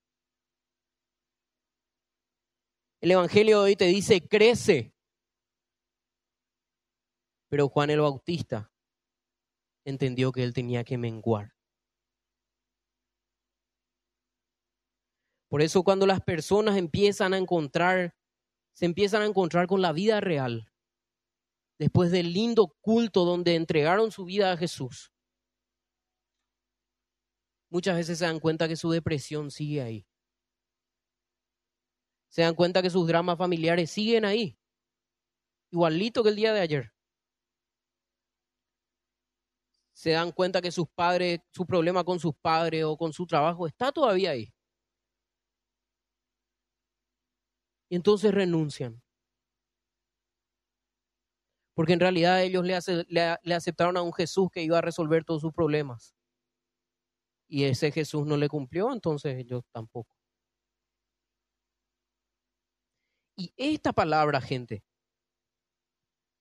El 3.01 3.11
Evangelio 3.13 3.63
hoy 3.63 3.77
te 3.77 3.87
dice, 3.87 4.27
crece. 4.27 4.95
Pero 7.49 7.69
Juan 7.69 7.91
el 7.91 8.01
Bautista 8.01 8.71
entendió 9.85 10.31
que 10.33 10.45
él 10.45 10.53
tenía 10.53 10.85
que 10.85 10.97
menguar. 10.97 11.55
Por 15.49 15.63
eso 15.63 15.83
cuando 15.83 16.07
las 16.07 16.21
personas 16.21 16.77
empiezan 16.77 17.35
a 17.35 17.39
encontrar, 17.39 18.15
se 18.81 18.87
empiezan 18.87 19.21
a 19.21 19.27
encontrar 19.27 19.67
con 19.67 19.83
la 19.83 19.93
vida 19.93 20.23
real, 20.23 20.73
después 21.79 22.11
del 22.11 22.33
lindo 22.33 22.75
culto 22.81 23.27
donde 23.27 23.55
entregaron 23.55 24.11
su 24.11 24.25
vida 24.25 24.53
a 24.53 24.57
Jesús, 24.57 25.13
muchas 27.69 27.95
veces 27.95 28.19
se 28.19 28.25
dan 28.25 28.41
cuenta 28.41 28.69
que 28.69 28.77
su 28.77 28.91
depresión 28.91 29.51
sigue 29.51 29.83
ahí. 29.83 30.07
Se 32.31 32.41
dan 32.41 32.55
cuenta 32.55 32.81
que 32.81 32.89
sus 32.89 33.07
dramas 33.07 33.37
familiares 33.37 33.91
siguen 33.91 34.25
ahí, 34.25 34.59
igualito 35.71 36.23
que 36.23 36.31
el 36.31 36.37
día 36.37 36.55
de 36.55 36.61
ayer. 36.61 36.91
Se 39.93 40.13
dan 40.13 40.33
cuenta 40.33 40.63
que 40.63 40.73
sus 40.73 40.89
padres, 40.89 41.41
su 41.51 41.67
problema 41.67 42.03
con 42.03 42.19
sus 42.19 42.33
padres 42.35 42.85
o 42.85 42.97
con 42.97 43.13
su 43.13 43.27
trabajo 43.27 43.67
está 43.67 43.93
todavía 43.93 44.31
ahí. 44.31 44.51
Y 47.91 47.97
entonces 47.97 48.33
renuncian. 48.33 49.03
Porque 51.75 51.93
en 51.93 52.01
realidad 52.01 52.43
ellos 52.43 52.65
le, 52.65 52.79
le, 53.43 53.55
aceptaron 53.55 53.97
a 53.97 54.03
un 54.03 54.13
Jesús 54.13 54.49
que 54.53 54.63
iba 54.63 54.79
a 54.79 54.83
resolver 54.83 55.25
todos 55.25 55.41
sus 55.41 55.53
problemas. 55.53 56.15
Y 57.49 57.65
ese 57.65 57.91
Jesús 57.91 58.27
no 58.27 58.37
le 58.37 58.49
cumplió, 58.49 58.93
entonces 58.93 59.37
ellos 59.37 59.65
tampoco. 59.73 60.15
Y 63.37 63.53
esta 63.57 63.93
palabra, 63.93 64.41
gente, 64.41 64.85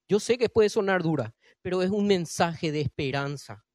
yo 0.07 0.19
sé 0.19 0.38
que 0.38 0.49
puede 0.49 0.69
sonar 0.69 1.01
dura, 1.01 1.33
pero 1.62 1.81
es 1.81 1.89
un 1.89 2.05
mensaje 2.05 2.71
de 2.71 2.81
esperanza 2.81 3.65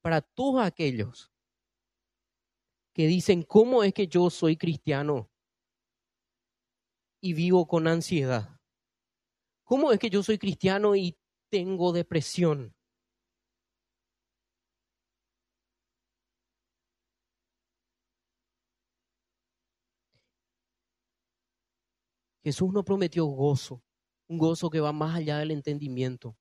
para 0.00 0.22
todos 0.22 0.64
aquellos 0.64 1.30
que 2.94 3.06
dicen, 3.06 3.42
¿cómo 3.42 3.82
es 3.82 3.92
que 3.92 4.06
yo 4.06 4.30
soy 4.30 4.56
cristiano? 4.56 5.28
Y 7.20 7.32
vivo 7.32 7.66
con 7.66 7.86
ansiedad? 7.88 8.60
¿Cómo 9.64 9.92
es 9.92 9.98
que 9.98 10.10
yo 10.10 10.22
soy 10.22 10.38
cristiano 10.38 10.94
y 10.94 11.16
tengo 11.50 11.92
depresión? 11.92 12.74
Jesús 22.44 22.72
nos 22.72 22.84
prometió 22.84 23.24
gozo, 23.26 23.82
un 24.28 24.38
gozo 24.38 24.70
que 24.70 24.78
va 24.78 24.92
más 24.92 25.16
allá 25.16 25.38
del 25.38 25.50
entendimiento, 25.50 26.36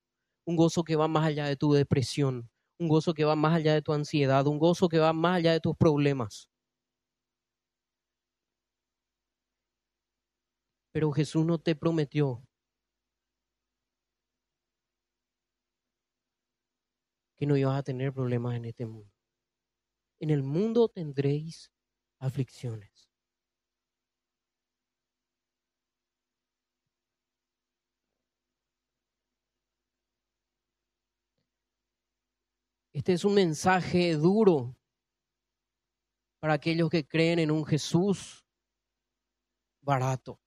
un 0.46 0.56
gozo 0.56 0.84
que 0.84 0.96
va 0.96 1.08
más 1.08 1.26
allá 1.26 1.48
de 1.48 1.56
tu 1.56 1.74
depresión, 1.74 2.48
un 2.80 2.88
gozo 2.90 3.16
que 3.16 3.26
va 3.26 3.36
más 3.36 3.56
allá 3.56 3.74
de 3.74 3.82
tu 3.82 3.92
ansiedad, 3.92 4.46
un 4.46 4.60
gozo 4.60 4.88
que 4.88 5.00
va 5.00 5.14
más 5.14 5.38
allá 5.38 5.54
de 5.54 5.60
tus 5.62 5.76
problemas. 5.76 6.48
Pero 10.96 11.12
Jesús 11.12 11.46
no 11.46 11.60
te 11.60 11.76
prometió 11.76 12.42
que 17.36 17.46
no 17.46 17.58
ibas 17.58 17.78
a 17.78 17.84
tener 17.84 18.14
problemas 18.14 18.56
en 18.56 18.64
este 18.64 18.86
mundo. 18.86 19.12
En 20.22 20.30
el 20.30 20.42
mundo 20.42 20.88
tendréis 20.88 21.70
aflicciones. 22.18 23.10
Este 32.94 33.12
es 33.12 33.26
un 33.26 33.34
mensaje 33.34 34.14
duro 34.14 34.78
para 36.40 36.54
aquellos 36.54 36.90
que 36.90 37.06
creen 37.06 37.40
en 37.40 37.52
un 37.52 37.66
Jesús 37.66 38.48
barato 39.82 40.40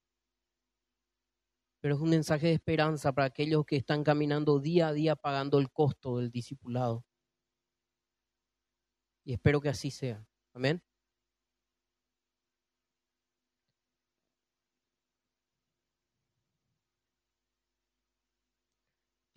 pero 1.81 1.95
es 1.95 2.01
un 2.01 2.11
mensaje 2.11 2.49
de 2.49 2.55
esperanza 2.55 3.12
para 3.12 3.27
aquellos 3.27 3.64
que 3.64 3.77
están 3.77 4.05
caminando 4.05 4.59
día 4.61 4.88
a 4.88 4.93
día 4.93 5.17
pagando 5.17 5.59
el 5.59 5.71
costo 5.71 6.19
del 6.19 6.31
discipulado. 6.31 7.05
Y 9.25 9.35
espero 9.35 9.61
que 9.61 9.69
así 9.69 9.91
sea. 9.91 10.25
Amén. 10.55 10.83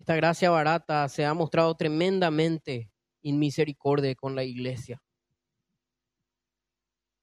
Esta 0.02 0.16
gracia 0.16 0.50
barata 0.50 1.08
se 1.08 1.24
ha 1.24 1.32
mostrado 1.32 1.76
tremendamente 1.76 2.90
inmisericordia 3.22 4.14
con 4.16 4.34
la 4.34 4.42
iglesia. 4.42 5.00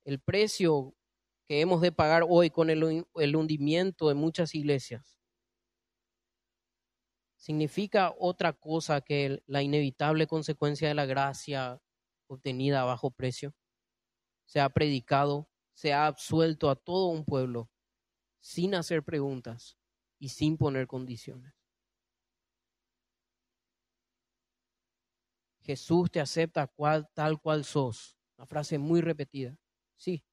El 0.06 0.22
precio 0.22 0.96
que 1.50 1.62
hemos 1.62 1.82
de 1.82 1.92
pagar 1.92 2.24
hoy 2.30 2.52
con 2.52 2.70
el, 2.70 3.36
hundimiento 3.36 4.08
de 4.08 4.14
muchas 4.14 4.54
iglesias 4.54 5.18
significa 7.38 8.14
otra 8.20 8.54
cosa 8.54 9.02
que 9.02 9.42
la 9.48 9.64
inevitable 9.64 10.28
consecuencia 10.28 10.88
de 10.88 10.94
la 10.94 11.08
gracia 11.08 11.82
obtenida 12.28 12.82
a 12.82 12.86
bajo 12.86 13.10
precio. 13.10 13.56
Se 14.46 14.60
ha 14.60 14.70
predicado, 14.70 15.50
se 15.74 15.92
ha 15.92 16.06
absuelto 16.06 16.70
a 16.70 16.76
todo 16.76 17.08
un 17.08 17.26
pueblo 17.26 17.72
sin 18.40 18.76
hacer 18.76 19.02
preguntas 19.02 19.76
y 20.20 20.30
sin 20.30 20.56
poner 20.56 20.86
condiciones. 20.86 21.56
Jesús 25.62 26.12
te 26.12 26.20
acepta 26.20 26.68
cual, 26.68 27.10
tal 27.16 27.42
cual 27.42 27.66
sos. 27.66 28.20
Una 28.38 28.46
frase 28.46 28.78
muy 28.78 29.02
repetida. 29.02 29.58
Sí, 29.98 30.24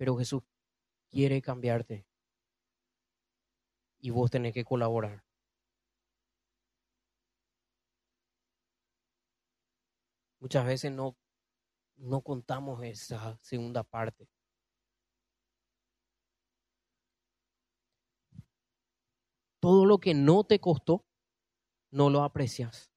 pero 0.00 0.16
Jesús 0.16 0.42
quiere 1.10 1.42
cambiarte. 1.42 2.06
Y 3.98 4.08
vos 4.08 4.30
tenés 4.30 4.54
que 4.54 4.64
colaborar. 4.64 5.22
Muchas 10.38 10.64
veces 10.64 10.90
no, 10.90 11.18
no 11.96 12.22
contamos 12.22 12.82
esa 12.82 13.36
segunda 13.40 13.84
parte. 13.84 14.26
Todo 19.60 19.84
lo 19.84 19.98
que 19.98 20.14
no 20.14 20.44
te 20.44 20.60
costó, 20.60 21.04
no 21.90 22.08
lo 22.08 22.22
aprecias. 22.22 22.90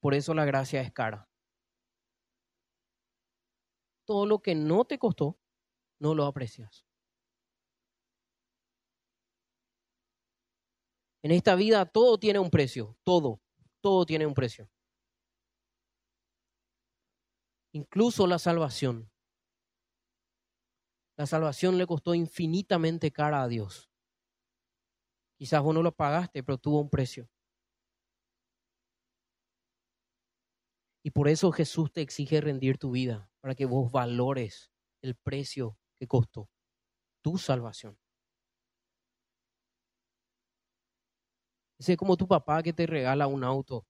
Por 0.00 0.14
eso 0.14 0.34
la 0.34 0.44
gracia 0.44 0.80
es 0.80 0.92
cara. 0.92 1.30
Todo 4.04 4.26
lo 4.26 4.42
que 4.42 4.56
no 4.56 4.84
te 4.84 4.98
costó, 4.98 5.38
no 6.02 6.14
lo 6.16 6.26
aprecias. 6.26 6.84
En 11.22 11.30
esta 11.30 11.54
vida 11.54 11.86
todo 11.86 12.18
tiene 12.18 12.40
un 12.40 12.50
precio, 12.50 12.96
todo, 13.04 13.40
todo 13.80 14.04
tiene 14.04 14.26
un 14.26 14.34
precio. 14.34 14.68
Incluso 17.72 18.26
la 18.26 18.40
salvación. 18.40 19.08
La 21.16 21.26
salvación 21.26 21.78
le 21.78 21.86
costó 21.86 22.14
infinitamente 22.14 23.12
cara 23.12 23.42
a 23.42 23.48
Dios. 23.48 23.88
Quizás 25.38 25.62
vos 25.62 25.72
no 25.72 25.82
lo 25.82 25.92
pagaste, 25.92 26.42
pero 26.42 26.58
tuvo 26.58 26.80
un 26.80 26.90
precio. 26.90 27.30
Y 31.04 31.10
por 31.12 31.28
eso 31.28 31.52
Jesús 31.52 31.92
te 31.92 32.00
exige 32.00 32.40
rendir 32.40 32.78
tu 32.78 32.90
vida, 32.90 33.30
para 33.40 33.54
que 33.54 33.66
vos 33.66 33.92
valores 33.92 34.72
el 35.00 35.14
precio 35.14 35.78
costó 36.06 36.48
tu 37.22 37.38
salvación. 37.38 37.98
es 41.90 41.96
como 41.96 42.16
tu 42.16 42.28
papá 42.28 42.62
que 42.62 42.72
te 42.72 42.86
regala 42.86 43.26
un 43.26 43.42
auto 43.42 43.84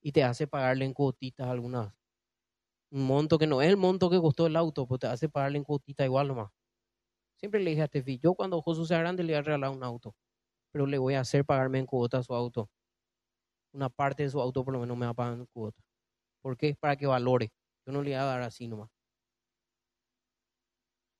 y 0.00 0.12
te 0.12 0.22
hace 0.22 0.46
pagarle 0.46 0.84
en 0.84 0.92
cuotitas 0.92 1.48
algunas. 1.48 1.92
Un 2.90 3.06
monto 3.06 3.38
que 3.38 3.46
no 3.46 3.62
es 3.62 3.68
el 3.68 3.76
monto 3.76 4.08
que 4.10 4.20
costó 4.20 4.46
el 4.46 4.56
auto, 4.56 4.86
pues 4.86 5.00
te 5.00 5.06
hace 5.06 5.28
pagarle 5.28 5.58
en 5.58 5.64
cuotitas 5.64 6.06
igual 6.06 6.28
nomás. 6.28 6.50
Siempre 7.36 7.60
le 7.60 7.70
dije 7.70 7.82
a 7.82 7.88
Tefi, 7.88 8.18
yo 8.18 8.34
cuando 8.34 8.62
Jesús 8.62 8.88
sea 8.88 8.98
grande 8.98 9.22
le 9.22 9.32
voy 9.32 9.38
a 9.38 9.42
regalar 9.42 9.70
un 9.70 9.82
auto, 9.82 10.14
pero 10.72 10.86
le 10.86 10.98
voy 10.98 11.14
a 11.14 11.20
hacer 11.20 11.44
pagarme 11.44 11.80
en 11.80 11.86
cuotas 11.86 12.26
su 12.26 12.34
auto. 12.34 12.70
Una 13.72 13.90
parte 13.90 14.22
de 14.22 14.30
su 14.30 14.40
auto 14.40 14.64
por 14.64 14.72
lo 14.72 14.80
menos 14.80 14.96
me 14.96 15.06
va 15.06 15.12
a 15.12 15.14
pagar 15.14 15.34
en 15.34 15.46
cuotas. 15.46 15.84
¿Por 16.42 16.56
qué? 16.56 16.76
Para 16.78 16.96
que 16.96 17.06
valore. 17.06 17.52
Yo 17.86 17.92
no 17.92 18.02
le 18.02 18.10
voy 18.10 18.14
a 18.20 18.24
dar 18.24 18.42
así 18.42 18.68
nomás. 18.68 18.93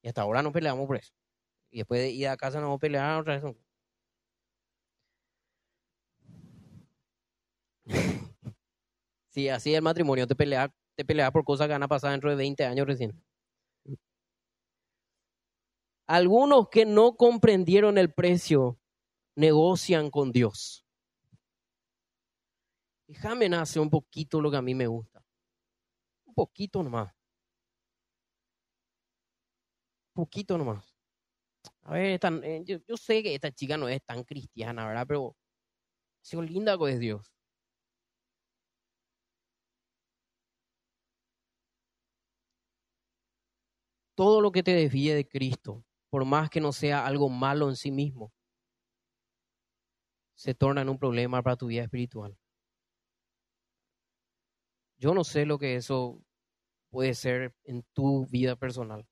Y 0.05 0.09
hasta 0.09 0.21
ahora 0.21 0.43
no 0.43 0.53
peleamos 0.53 0.87
por 0.87 0.99
eso. 0.99 1.15
Y 1.71 1.79
después 1.79 1.99
de 1.99 2.11
ir 2.11 2.29
a 2.29 2.37
casa 2.37 2.59
no 2.59 2.67
vamos 2.67 2.77
a 2.77 2.81
pelear 2.81 3.21
otra 3.23 3.41
vez. 3.41 3.57
sí, 9.31 9.49
así 9.49 9.75
el 9.75 9.81
matrimonio, 9.81 10.27
te 10.27 10.37
pelea, 10.37 10.71
te 10.95 11.07
pelea 11.07 11.33
por 11.33 11.43
cosas 11.43 11.67
que 11.67 11.73
van 11.73 11.83
a 11.83 11.89
pasar 11.89 12.11
dentro 12.11 12.29
de 12.29 12.37
20 12.37 12.67
años 12.67 12.87
recién. 12.87 13.19
Algunos 16.07 16.69
que 16.69 16.85
no 16.85 17.17
comprendieron 17.17 17.97
el 17.97 18.13
precio 18.13 18.79
negocian 19.37 20.11
con 20.11 20.33
Dios. 20.33 20.85
Déjame 23.09 23.49
nacer 23.49 23.81
un 23.81 23.89
poquito 23.89 24.43
lo 24.43 24.51
que 24.51 24.59
a 24.59 24.63
mí 24.63 24.75
me 24.75 24.87
gusta. 24.87 25.25
Un 26.27 26.35
poquito 26.35 26.83
nomás. 26.83 27.11
Poquito 30.15 30.57
nomás. 30.57 30.95
A 31.83 31.93
ver, 31.95 32.21
eh, 32.45 32.65
yo, 32.67 32.97
sé 32.97 33.23
que 33.23 33.35
esta 33.35 33.53
chica 33.53 33.77
no 33.77 33.89
es 33.89 34.03
tan 34.05 34.25
cristiana, 34.25 34.87
¿verdad? 34.87 35.07
Pero 35.07 35.37
si 36.23 36.37
linda 36.43 36.79
con 36.79 36.91
es 36.91 37.01
Dios. 37.01 37.35
todo 44.15 44.41
lo 44.41 44.53
que 44.53 44.63
te 44.63 44.75
desvíe 44.75 45.15
de 45.15 45.29
Cristo, 45.29 45.85
por 46.11 46.25
más 46.25 46.51
que 46.51 46.61
no 46.61 46.73
sea 46.73 47.07
algo 47.07 47.29
malo 47.29 47.69
en 47.69 47.77
sí 47.77 47.91
mismo, 47.91 48.33
se 50.37 50.55
torna 50.55 50.83
en 50.83 50.89
un 50.89 50.99
problema 50.99 51.43
para 51.43 51.57
tu 51.57 51.67
vida 51.67 51.83
espiritual. 51.83 52.37
Yo 54.99 55.15
no 55.15 55.25
sé 55.25 55.45
lo 55.47 55.59
que 55.59 55.77
eso 55.77 56.23
puede 56.91 57.15
ser 57.15 57.55
en 57.65 57.85
tu 57.93 58.27
vida 58.27 58.57
personal. 58.57 59.07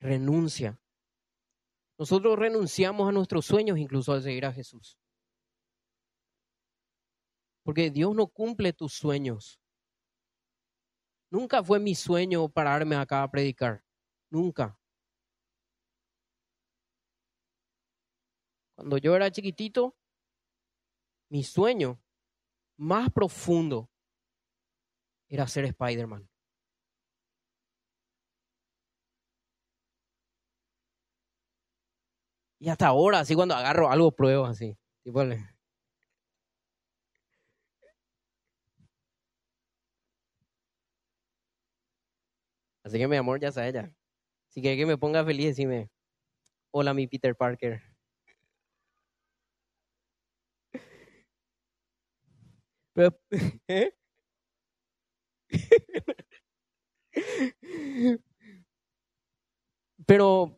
Renuncia. 0.00 0.80
Nosotros 1.98 2.38
renunciamos 2.38 3.08
a 3.08 3.12
nuestros 3.12 3.46
sueños 3.46 3.78
incluso 3.78 4.12
al 4.12 4.22
seguir 4.22 4.44
a 4.44 4.52
Jesús. 4.52 4.98
Porque 7.64 7.90
Dios 7.90 8.14
no 8.14 8.26
cumple 8.26 8.72
tus 8.72 8.92
sueños. 8.92 9.60
Nunca 11.30 11.62
fue 11.64 11.80
mi 11.80 11.94
sueño 11.94 12.48
pararme 12.48 12.96
acá 12.96 13.22
a 13.22 13.30
predicar. 13.30 13.84
Nunca. 14.30 14.78
Cuando 18.76 18.98
yo 18.98 19.16
era 19.16 19.30
chiquitito, 19.30 19.96
mi 21.30 21.42
sueño 21.42 22.00
más 22.76 23.10
profundo 23.10 23.90
era 25.28 25.48
ser 25.48 25.64
Spider-Man. 25.64 26.28
Y 32.66 32.68
hasta 32.68 32.88
ahora, 32.88 33.20
así 33.20 33.36
cuando 33.36 33.54
agarro 33.54 33.92
algo, 33.92 34.10
pruebo 34.10 34.44
así. 34.44 34.76
Así 42.82 42.98
que 42.98 43.06
mi 43.06 43.14
amor, 43.14 43.38
ya 43.38 43.52
sabes 43.52 43.74
ya. 43.74 43.92
Si 44.48 44.60
quieres 44.60 44.80
que 44.80 44.86
me 44.86 44.98
ponga 44.98 45.24
feliz, 45.24 45.46
decime, 45.48 45.90
hola 46.72 46.94
mi 46.94 47.06
Peter 47.06 47.36
Parker. 47.36 47.82
Pero, 52.94 53.16
¿eh? 53.68 53.92
Pero, 60.06 60.56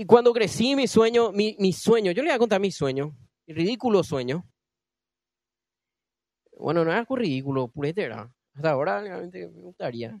y 0.00 0.06
cuando 0.06 0.32
crecí, 0.32 0.74
mi 0.74 0.88
sueño, 0.88 1.30
mi, 1.30 1.54
mi, 1.58 1.74
sueño, 1.74 2.10
yo 2.12 2.22
le 2.22 2.30
voy 2.30 2.36
a 2.36 2.38
contar 2.38 2.58
mi 2.58 2.70
sueño, 2.72 3.14
mi 3.46 3.52
ridículo 3.52 4.02
sueño. 4.02 4.50
Bueno, 6.56 6.86
no 6.86 6.90
es 6.90 6.96
algo 6.96 7.16
ridículo, 7.16 7.68
purete 7.68 8.04
era. 8.04 8.34
Hasta 8.54 8.70
ahora 8.70 9.02
realmente 9.02 9.46
me 9.48 9.60
gustaría. 9.60 10.18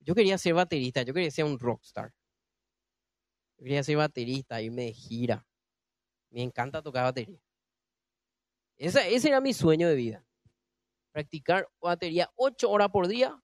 Yo 0.00 0.14
quería 0.14 0.38
ser 0.38 0.54
baterista, 0.54 1.02
yo 1.02 1.12
quería 1.12 1.30
ser 1.30 1.44
un 1.44 1.58
rockstar. 1.58 2.14
Yo 3.58 3.64
quería 3.64 3.82
ser 3.82 3.98
baterista, 3.98 4.62
irme 4.62 4.84
de 4.84 4.94
gira. 4.94 5.46
Me 6.30 6.42
encanta 6.42 6.80
tocar 6.80 7.04
batería. 7.04 7.38
ese 8.78 9.28
era 9.28 9.42
mi 9.42 9.52
sueño 9.52 9.86
de 9.86 9.96
vida. 9.96 10.24
Practicar 11.12 11.68
batería 11.78 12.30
ocho 12.36 12.70
horas 12.70 12.88
por 12.88 13.06
día. 13.06 13.38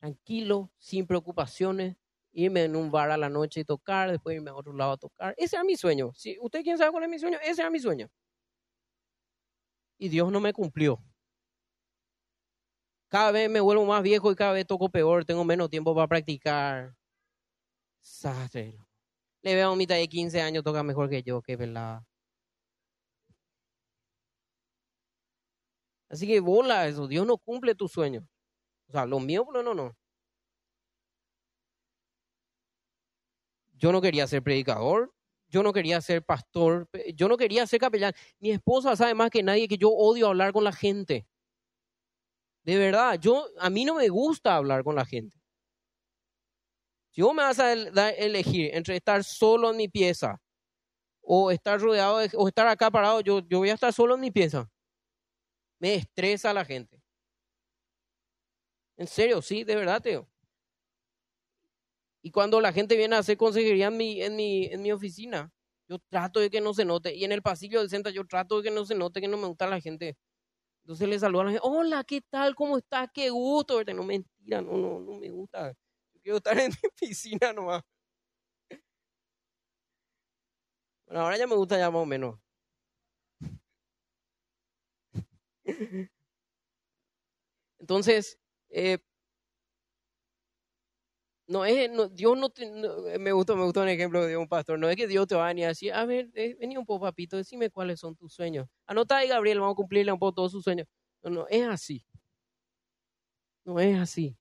Tranquilo, 0.00 0.72
sin 0.78 1.06
preocupaciones. 1.06 1.96
Irme 2.32 2.64
en 2.64 2.76
un 2.76 2.90
bar 2.90 3.10
a 3.10 3.16
la 3.16 3.28
noche 3.28 3.60
y 3.60 3.64
tocar, 3.64 4.10
después 4.10 4.36
irme 4.36 4.50
a 4.50 4.54
otro 4.54 4.72
lado 4.72 4.92
a 4.92 4.96
tocar. 4.98 5.34
Ese 5.36 5.56
era 5.56 5.64
mi 5.64 5.76
sueño. 5.76 6.12
Si 6.14 6.36
usted 6.40 6.62
quién 6.62 6.78
sabe 6.78 6.92
cuál 6.92 7.04
es 7.04 7.10
mi 7.10 7.18
sueño, 7.18 7.38
ese 7.42 7.62
era 7.62 7.70
mi 7.70 7.80
sueño. 7.80 8.08
Y 9.98 10.08
Dios 10.08 10.32
no 10.32 10.40
me 10.40 10.52
cumplió. 10.52 11.00
Cada 13.10 13.32
vez 13.32 13.50
me 13.50 13.60
vuelvo 13.60 13.84
más 13.84 14.02
viejo 14.02 14.32
y 14.32 14.36
cada 14.36 14.52
vez 14.52 14.66
toco 14.66 14.88
peor, 14.90 15.24
tengo 15.24 15.44
menos 15.44 15.68
tiempo 15.70 15.94
para 15.94 16.08
practicar. 16.08 16.94
Le 19.42 19.54
veo 19.56 19.68
a 19.68 19.72
un 19.72 19.78
mitad 19.78 19.96
de 19.96 20.08
15 20.08 20.40
años, 20.40 20.62
toca 20.62 20.84
mejor 20.84 21.10
que 21.10 21.22
yo, 21.24 21.42
que 21.42 21.56
verdad. 21.56 22.02
Así 26.10 26.26
que 26.26 26.40
bola 26.40 26.86
eso, 26.88 27.06
Dios 27.08 27.26
no 27.26 27.36
cumple 27.38 27.74
tus 27.74 27.92
sueños. 27.92 28.24
O 28.88 28.92
sea, 28.92 29.06
los 29.06 29.22
míos, 29.22 29.46
no, 29.52 29.62
no, 29.64 29.74
no. 29.74 29.97
Yo 33.78 33.92
no 33.92 34.00
quería 34.00 34.26
ser 34.26 34.42
predicador, 34.42 35.14
yo 35.48 35.62
no 35.62 35.72
quería 35.72 36.00
ser 36.00 36.24
pastor, 36.24 36.88
yo 37.14 37.28
no 37.28 37.36
quería 37.36 37.66
ser 37.66 37.80
capellán. 37.80 38.12
Mi 38.40 38.50
esposa 38.50 38.96
sabe 38.96 39.14
más 39.14 39.30
que 39.30 39.42
nadie 39.42 39.68
que 39.68 39.78
yo 39.78 39.90
odio 39.90 40.26
hablar 40.26 40.52
con 40.52 40.64
la 40.64 40.72
gente. 40.72 41.26
De 42.64 42.76
verdad, 42.76 43.18
yo 43.18 43.46
a 43.58 43.70
mí 43.70 43.84
no 43.84 43.94
me 43.94 44.08
gusta 44.08 44.56
hablar 44.56 44.84
con 44.84 44.94
la 44.94 45.06
gente. 45.06 45.40
Si 47.10 47.22
vos 47.22 47.34
me 47.34 47.42
vas 47.42 47.58
a 47.58 47.72
elegir 47.72 48.70
entre 48.74 48.96
estar 48.96 49.24
solo 49.24 49.70
en 49.70 49.76
mi 49.76 49.88
pieza 49.88 50.40
o 51.22 51.50
estar 51.50 51.80
rodeado 51.80 52.20
o 52.34 52.48
estar 52.48 52.66
acá 52.66 52.90
parado, 52.90 53.20
yo, 53.20 53.40
yo 53.48 53.58
voy 53.58 53.70
a 53.70 53.74
estar 53.74 53.92
solo 53.92 54.14
en 54.16 54.20
mi 54.20 54.30
pieza. 54.30 54.68
Me 55.80 55.94
estresa 55.94 56.52
la 56.52 56.64
gente. 56.64 57.00
En 58.96 59.06
serio, 59.06 59.40
sí, 59.40 59.64
de 59.64 59.76
verdad, 59.76 60.02
Teo. 60.02 60.28
Y 62.22 62.30
cuando 62.30 62.60
la 62.60 62.72
gente 62.72 62.96
viene 62.96 63.16
a 63.16 63.20
hacer 63.20 63.36
consejería 63.36 63.88
en 63.88 63.96
mi, 63.96 64.22
en 64.22 64.36
mi, 64.36 64.66
en 64.66 64.82
mi 64.82 64.92
oficina, 64.92 65.52
yo 65.88 65.98
trato 66.10 66.40
de 66.40 66.50
que 66.50 66.60
no 66.60 66.74
se 66.74 66.84
note. 66.84 67.14
Y 67.14 67.24
en 67.24 67.32
el 67.32 67.42
pasillo 67.42 67.80
del 67.80 67.90
centro 67.90 68.12
yo 68.12 68.26
trato 68.26 68.58
de 68.58 68.64
que 68.64 68.70
no 68.74 68.84
se 68.84 68.94
note 68.94 69.20
que 69.20 69.28
no 69.28 69.36
me 69.38 69.46
gusta 69.46 69.66
la 69.66 69.80
gente. 69.80 70.16
Entonces 70.84 71.08
le 71.08 71.18
saludan, 71.18 71.58
hola, 71.62 72.04
¿qué 72.04 72.22
tal? 72.30 72.54
¿Cómo 72.54 72.78
estás? 72.78 73.08
Qué 73.14 73.30
gusto. 73.30 73.82
No, 73.84 74.04
mentira, 74.04 74.62
no, 74.62 74.76
no, 74.78 75.00
no 75.00 75.14
me 75.20 75.30
gusta. 75.30 75.70
Yo 76.14 76.20
Quiero 76.22 76.36
estar 76.38 76.58
en 76.58 76.70
mi 76.82 76.90
piscina 76.98 77.52
nomás. 77.52 77.82
Bueno, 81.06 81.22
ahora 81.22 81.36
ya 81.36 81.46
me 81.46 81.54
gusta 81.56 81.76
ya 81.78 81.90
más 81.90 82.02
o 82.02 82.06
menos. 82.06 82.38
Entonces, 87.78 88.38
eh, 88.70 88.98
no 91.48 91.64
es, 91.64 91.90
Dios 92.12 92.36
no, 92.36 92.50
te, 92.50 92.70
me 93.18 93.32
gustó, 93.32 93.56
me 93.56 93.64
gustó 93.64 93.80
un 93.80 93.88
ejemplo 93.88 94.24
de 94.26 94.36
un 94.36 94.46
pastor, 94.46 94.78
no 94.78 94.88
es 94.88 94.96
que 94.96 95.08
Dios 95.08 95.26
te 95.26 95.34
va 95.34 95.48
a 95.48 95.54
decir, 95.54 95.92
a 95.94 96.04
ver, 96.04 96.30
eh, 96.34 96.56
vení 96.60 96.76
un 96.76 96.84
poco 96.84 97.06
papito, 97.06 97.36
decime 97.38 97.70
cuáles 97.70 98.00
son 98.00 98.14
tus 98.14 98.34
sueños. 98.34 98.68
Anota 98.86 99.16
ahí, 99.16 99.28
Gabriel, 99.28 99.60
vamos 99.60 99.72
a 99.72 99.76
cumplirle 99.76 100.12
un 100.12 100.18
poco 100.18 100.34
todos 100.34 100.52
sus 100.52 100.62
sueños. 100.62 100.86
No, 101.22 101.30
no, 101.30 101.46
es 101.48 101.66
así. 101.66 102.04
No 103.64 103.80
es 103.80 103.98
así. 103.98 104.36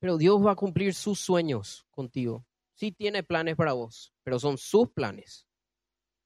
Pero 0.00 0.16
Dios 0.16 0.44
va 0.44 0.52
a 0.52 0.56
cumplir 0.56 0.94
sus 0.94 1.20
sueños 1.20 1.86
contigo. 1.90 2.44
Sí 2.74 2.90
tiene 2.90 3.22
planes 3.22 3.54
para 3.54 3.74
vos, 3.74 4.12
pero 4.24 4.40
son 4.40 4.58
sus 4.58 4.90
planes. 4.90 5.46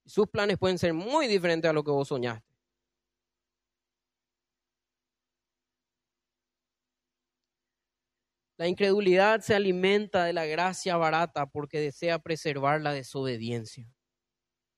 Sus 0.06 0.28
planes 0.28 0.58
pueden 0.58 0.78
ser 0.78 0.94
muy 0.94 1.26
diferentes 1.26 1.68
a 1.68 1.72
lo 1.72 1.82
que 1.82 1.90
vos 1.90 2.08
soñaste. 2.08 2.53
La 8.56 8.68
incredulidad 8.68 9.40
se 9.40 9.54
alimenta 9.54 10.24
de 10.24 10.32
la 10.32 10.46
gracia 10.46 10.96
barata 10.96 11.46
porque 11.46 11.80
desea 11.80 12.20
preservar 12.20 12.80
la 12.80 12.92
desobediencia. 12.92 13.92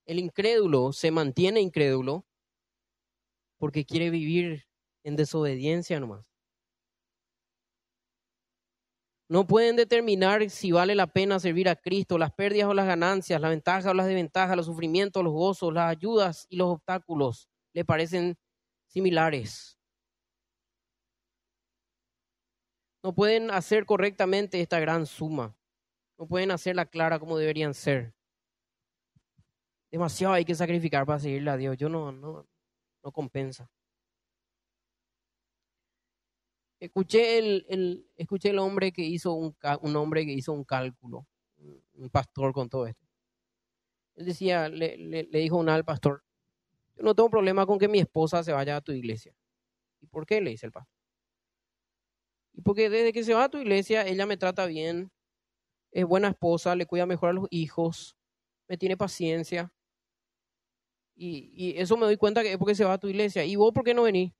El 0.05 0.19
incrédulo 0.19 0.93
se 0.93 1.11
mantiene 1.11 1.61
incrédulo 1.61 2.25
porque 3.57 3.85
quiere 3.85 4.09
vivir 4.09 4.65
en 5.03 5.15
desobediencia 5.15 5.99
nomás. 5.99 6.25
No 9.29 9.45
pueden 9.45 9.75
determinar 9.75 10.49
si 10.49 10.71
vale 10.71 10.95
la 10.95 11.07
pena 11.07 11.39
servir 11.39 11.67
a 11.67 11.75
Cristo, 11.75 12.17
las 12.17 12.31
pérdidas 12.31 12.69
o 12.69 12.73
las 12.73 12.87
ganancias, 12.87 13.41
las 13.41 13.49
ventajas 13.49 13.87
o 13.87 13.93
las 13.93 14.07
desventajas, 14.07 14.55
los 14.55 14.67
sufrimientos, 14.67 15.21
los 15.21 15.33
gozos, 15.33 15.73
las 15.73 15.89
ayudas 15.91 16.47
y 16.49 16.55
los 16.55 16.69
obstáculos 16.69 17.49
le 17.73 17.83
parecen 17.83 18.37
similares. 18.87 19.76
No 23.03 23.13
pueden 23.13 23.51
hacer 23.51 23.85
correctamente 23.85 24.61
esta 24.61 24.79
gran 24.79 25.05
suma. 25.05 25.55
No 26.17 26.27
pueden 26.27 26.51
hacerla 26.51 26.85
clara 26.85 27.19
como 27.19 27.37
deberían 27.37 27.73
ser. 27.73 28.13
Demasiado 29.91 30.33
hay 30.33 30.45
que 30.45 30.55
sacrificar 30.55 31.05
para 31.05 31.19
seguirle 31.19 31.51
a 31.51 31.57
Dios. 31.57 31.77
Yo 31.77 31.89
no, 31.89 32.11
no, 32.11 32.47
no 33.03 33.11
compensa. 33.11 33.69
Escuché 36.79 37.39
el, 37.39 37.65
el, 37.69 38.07
escuché 38.15 38.49
el 38.49 38.59
hombre 38.59 38.91
que 38.91 39.01
hizo 39.01 39.33
un, 39.33 39.55
un 39.81 39.95
hombre 39.95 40.25
que 40.25 40.33
hizo 40.33 40.53
un 40.53 40.63
cálculo, 40.63 41.25
un 41.93 42.09
pastor 42.11 42.53
con 42.53 42.69
todo 42.69 42.85
esto. 42.85 43.07
Él 44.15 44.25
decía, 44.25 44.69
le, 44.69 44.97
le, 44.97 45.23
dijo 45.25 45.57
una 45.57 45.75
al 45.75 45.85
pastor, 45.85 46.23
yo 46.95 47.03
no 47.03 47.15
tengo 47.15 47.29
problema 47.29 47.65
con 47.65 47.79
que 47.79 47.87
mi 47.87 47.99
esposa 47.99 48.43
se 48.43 48.51
vaya 48.51 48.75
a 48.75 48.81
tu 48.81 48.91
iglesia. 48.91 49.33
¿Y 50.01 50.07
por 50.07 50.25
qué? 50.25 50.41
Le 50.41 50.51
dice 50.51 50.67
el 50.67 50.71
pastor. 50.71 50.96
Y 52.57 52.61
porque 52.61 52.89
desde 52.89 53.13
que 53.13 53.23
se 53.23 53.35
va 53.35 53.43
a 53.43 53.49
tu 53.49 53.59
iglesia, 53.59 54.07
ella 54.07 54.25
me 54.25 54.35
trata 54.35 54.65
bien, 54.65 55.11
es 55.91 56.05
buena 56.05 56.29
esposa, 56.29 56.75
le 56.75 56.87
cuida 56.87 57.05
mejor 57.05 57.29
a 57.29 57.33
los 57.33 57.47
hijos, 57.51 58.17
me 58.67 58.77
tiene 58.77 58.97
paciencia. 58.97 59.71
Y, 61.15 61.79
eso 61.79 61.97
me 61.97 62.07
doy 62.07 62.17
cuenta 62.17 62.41
que 62.41 62.53
es 62.53 62.57
porque 62.57 62.73
se 62.73 62.83
va 62.83 62.93
a 62.93 62.97
tu 62.97 63.09
iglesia. 63.09 63.45
¿Y 63.45 63.55
vos 63.55 63.71
por 63.73 63.83
qué 63.83 63.93
no 63.93 64.03
venís? 64.03 64.33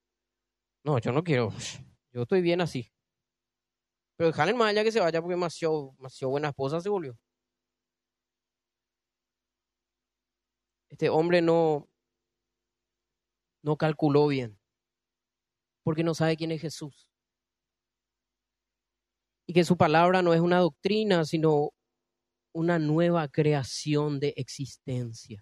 No, 0.83 0.97
yo 0.97 1.11
no 1.11 1.23
quiero. 1.23 1.53
Yo 2.11 2.23
estoy 2.23 2.41
bien 2.41 2.59
así. 2.59 2.91
Pero 4.15 4.31
dejarle 4.31 4.55
más 4.55 4.71
allá 4.71 4.83
que 4.83 4.91
se 4.91 4.99
vaya 4.99 5.21
porque 5.21 5.35
demasiado, 5.35 5.93
demasiado 5.97 6.31
buena 6.31 6.47
esposa 6.49 6.81
se 6.81 6.89
volvió. 6.89 7.15
Este 10.89 11.09
hombre 11.09 11.43
no, 11.43 11.87
no 13.61 13.77
calculó 13.77 14.25
bien. 14.25 14.59
Porque 15.83 16.03
no 16.03 16.15
sabe 16.15 16.35
quién 16.35 16.51
es 16.51 16.61
Jesús. 16.61 17.06
Y 19.47 19.53
que 19.53 19.63
su 19.63 19.77
palabra 19.77 20.21
no 20.21 20.33
es 20.33 20.41
una 20.41 20.59
doctrina, 20.59 21.23
sino 21.23 21.71
una 22.53 22.79
nueva 22.79 23.29
creación 23.29 24.19
de 24.19 24.33
existencia. 24.35 25.41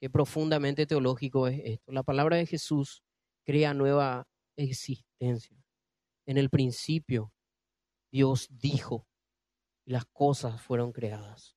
Qué 0.00 0.08
profundamente 0.08 0.86
teológico 0.86 1.46
es 1.46 1.60
esto. 1.64 1.92
La 1.92 2.02
palabra 2.02 2.36
de 2.38 2.46
Jesús 2.46 3.02
crea 3.44 3.74
nueva 3.74 4.26
existencia. 4.56 5.62
En 6.26 6.38
el 6.38 6.48
principio, 6.48 7.32
Dios 8.10 8.48
dijo 8.50 9.06
y 9.84 9.92
las 9.92 10.06
cosas 10.06 10.62
fueron 10.62 10.92
creadas. 10.92 11.56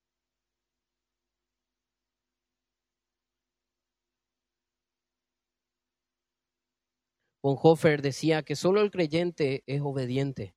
Bonhoeffer 7.42 8.02
decía 8.02 8.44
que 8.44 8.56
solo 8.56 8.82
el 8.82 8.92
creyente 8.92 9.64
es 9.68 9.80
obediente 9.82 10.56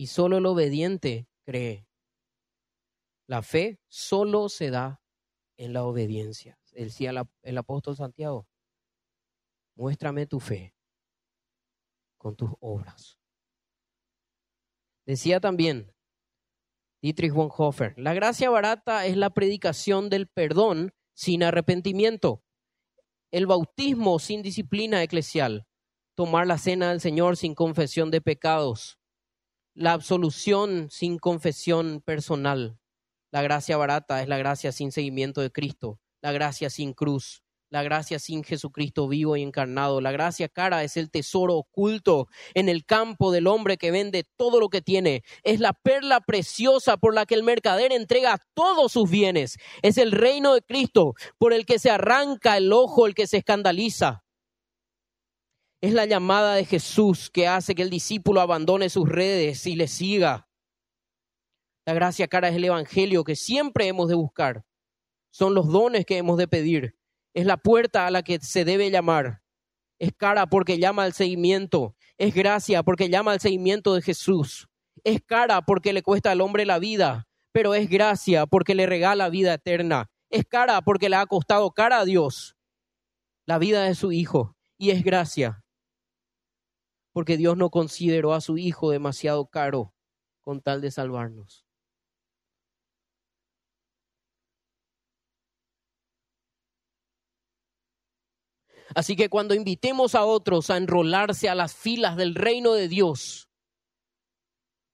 y 0.00 0.06
solo 0.06 0.38
el 0.38 0.46
obediente 0.46 1.28
cree. 1.44 1.86
La 3.26 3.42
fe 3.42 3.82
solo 3.86 4.48
se 4.48 4.70
da 4.70 5.02
en 5.58 5.74
la 5.74 5.84
obediencia. 5.84 6.58
Decía 6.72 7.12
el 7.42 7.58
apóstol 7.58 7.96
Santiago, 7.96 8.48
muéstrame 9.74 10.26
tu 10.26 10.40
fe 10.40 10.74
con 12.16 12.34
tus 12.34 12.48
obras. 12.60 13.18
Decía 15.04 15.38
también 15.38 15.94
Dietrich 17.02 17.34
Bonhoeffer, 17.34 17.92
la 17.98 18.14
gracia 18.14 18.48
barata 18.48 19.04
es 19.04 19.18
la 19.18 19.28
predicación 19.28 20.08
del 20.08 20.28
perdón 20.28 20.94
sin 21.12 21.42
arrepentimiento, 21.42 22.42
el 23.30 23.46
bautismo 23.46 24.18
sin 24.18 24.40
disciplina 24.40 25.02
eclesial, 25.02 25.66
tomar 26.14 26.46
la 26.46 26.56
cena 26.56 26.88
del 26.88 27.02
Señor 27.02 27.36
sin 27.36 27.54
confesión 27.54 28.10
de 28.10 28.22
pecados, 28.22 28.99
la 29.74 29.92
absolución 29.92 30.88
sin 30.90 31.18
confesión 31.18 32.02
personal. 32.04 32.78
La 33.30 33.42
gracia 33.42 33.76
barata 33.76 34.22
es 34.22 34.28
la 34.28 34.38
gracia 34.38 34.72
sin 34.72 34.90
seguimiento 34.90 35.40
de 35.40 35.52
Cristo, 35.52 36.00
la 36.20 36.32
gracia 36.32 36.70
sin 36.70 36.92
cruz, 36.92 37.42
la 37.70 37.84
gracia 37.84 38.18
sin 38.18 38.42
Jesucristo 38.42 39.06
vivo 39.06 39.36
y 39.36 39.42
encarnado. 39.42 40.00
La 40.00 40.10
gracia 40.10 40.48
cara 40.48 40.82
es 40.82 40.96
el 40.96 41.10
tesoro 41.10 41.54
oculto 41.54 42.26
en 42.54 42.68
el 42.68 42.84
campo 42.84 43.30
del 43.30 43.46
hombre 43.46 43.76
que 43.76 43.92
vende 43.92 44.24
todo 44.36 44.58
lo 44.58 44.68
que 44.68 44.82
tiene. 44.82 45.22
Es 45.44 45.60
la 45.60 45.72
perla 45.72 46.20
preciosa 46.20 46.96
por 46.96 47.14
la 47.14 47.26
que 47.26 47.36
el 47.36 47.44
mercader 47.44 47.92
entrega 47.92 48.38
todos 48.54 48.90
sus 48.90 49.08
bienes. 49.08 49.56
Es 49.82 49.98
el 49.98 50.10
reino 50.10 50.54
de 50.54 50.62
Cristo 50.62 51.14
por 51.38 51.52
el 51.52 51.64
que 51.64 51.78
se 51.78 51.90
arranca 51.90 52.56
el 52.56 52.72
ojo, 52.72 53.06
el 53.06 53.14
que 53.14 53.28
se 53.28 53.36
escandaliza. 53.36 54.24
Es 55.80 55.92
la 55.92 56.04
llamada 56.04 56.54
de 56.54 56.64
Jesús 56.64 57.30
que 57.30 57.48
hace 57.48 57.74
que 57.74 57.82
el 57.82 57.90
discípulo 57.90 58.40
abandone 58.40 58.90
sus 58.90 59.08
redes 59.08 59.66
y 59.66 59.76
le 59.76 59.88
siga. 59.88 60.48
La 61.86 61.94
gracia 61.94 62.28
cara 62.28 62.48
es 62.48 62.56
el 62.56 62.64
evangelio 62.64 63.24
que 63.24 63.36
siempre 63.36 63.86
hemos 63.86 64.08
de 64.08 64.14
buscar. 64.14 64.64
Son 65.30 65.54
los 65.54 65.68
dones 65.68 66.04
que 66.04 66.18
hemos 66.18 66.36
de 66.36 66.48
pedir 66.48 67.00
es 67.34 67.46
la 67.46 67.56
puerta 67.56 68.06
a 68.06 68.10
la 68.10 68.22
que 68.22 68.40
se 68.40 68.64
debe 68.64 68.90
llamar. 68.90 69.42
Es 69.98 70.12
cara 70.16 70.46
porque 70.46 70.78
llama 70.78 71.04
al 71.04 71.12
seguimiento. 71.12 71.94
Es 72.18 72.34
gracia 72.34 72.82
porque 72.82 73.08
llama 73.08 73.32
al 73.32 73.40
seguimiento 73.40 73.94
de 73.94 74.02
Jesús. 74.02 74.68
Es 75.04 75.20
cara 75.24 75.62
porque 75.62 75.92
le 75.92 76.02
cuesta 76.02 76.30
al 76.30 76.40
hombre 76.40 76.66
la 76.66 76.78
vida, 76.78 77.28
pero 77.52 77.74
es 77.74 77.88
gracia 77.88 78.46
porque 78.46 78.74
le 78.74 78.86
regala 78.86 79.28
vida 79.28 79.54
eterna. 79.54 80.10
Es 80.28 80.44
cara 80.44 80.80
porque 80.82 81.08
le 81.08 81.16
ha 81.16 81.26
costado 81.26 81.70
cara 81.70 82.00
a 82.00 82.04
Dios 82.04 82.56
la 83.46 83.58
vida 83.58 83.84
de 83.84 83.94
su 83.94 84.12
Hijo. 84.12 84.56
Y 84.78 84.90
es 84.90 85.04
gracia 85.04 85.62
porque 87.20 87.36
Dios 87.36 87.58
no 87.58 87.68
consideró 87.68 88.32
a 88.32 88.40
su 88.40 88.56
Hijo 88.56 88.90
demasiado 88.90 89.44
caro 89.50 89.92
con 90.40 90.62
tal 90.62 90.80
de 90.80 90.90
salvarnos. 90.90 91.66
Así 98.94 99.16
que 99.16 99.28
cuando 99.28 99.52
invitemos 99.52 100.14
a 100.14 100.24
otros 100.24 100.70
a 100.70 100.78
enrolarse 100.78 101.50
a 101.50 101.54
las 101.54 101.74
filas 101.74 102.16
del 102.16 102.34
reino 102.34 102.72
de 102.72 102.88
Dios, 102.88 103.50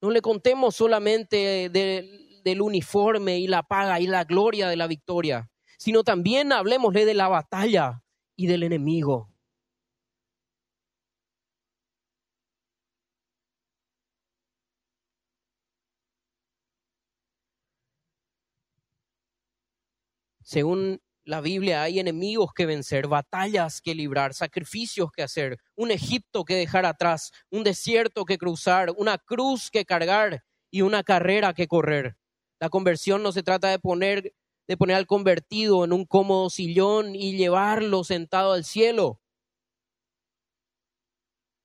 no 0.02 0.10
le 0.10 0.20
contemos 0.20 0.74
solamente 0.74 1.70
del 1.70 2.60
uniforme 2.60 3.38
y 3.38 3.46
la 3.46 3.62
paga 3.62 4.00
y 4.00 4.08
la 4.08 4.24
gloria 4.24 4.66
de 4.68 4.76
la 4.76 4.88
victoria, 4.88 5.48
sino 5.78 6.02
también 6.02 6.50
hablemosle 6.50 7.04
de 7.04 7.14
la 7.14 7.28
batalla 7.28 8.02
y 8.34 8.48
del 8.48 8.64
enemigo. 8.64 9.36
Según 20.47 21.03
la 21.24 21.40
Biblia 21.40 21.82
hay 21.82 21.99
enemigos 21.99 22.53
que 22.55 22.66
vencer, 22.66 23.09
batallas 23.09 23.80
que 23.80 23.97
librar, 23.97 24.32
sacrificios 24.32 25.11
que 25.11 25.24
hacer, 25.24 25.59
un 25.74 25.90
Egipto 25.90 26.44
que 26.44 26.55
dejar 26.55 26.86
atrás, 26.86 27.32
un 27.51 27.64
desierto 27.64 28.24
que 28.24 28.38
cruzar, 28.38 28.92
una 28.97 29.18
cruz 29.18 29.72
que 29.72 29.84
cargar 29.84 30.44
y 30.70 30.82
una 30.82 31.03
carrera 31.03 31.53
que 31.53 31.66
correr. 31.66 32.16
La 32.61 32.68
conversión 32.68 33.24
no 33.24 33.32
se 33.32 33.42
trata 33.42 33.70
de 33.70 33.80
poner, 33.80 34.34
de 34.68 34.76
poner 34.76 34.94
al 34.94 35.09
convertido 35.09 35.84
en 35.84 35.92
un 35.92 36.05
cómodo 36.05 36.49
sillón 36.49 37.16
y 37.16 37.36
llevarlo 37.36 38.05
sentado 38.05 38.53
al 38.53 38.64
cielo. 38.64 39.20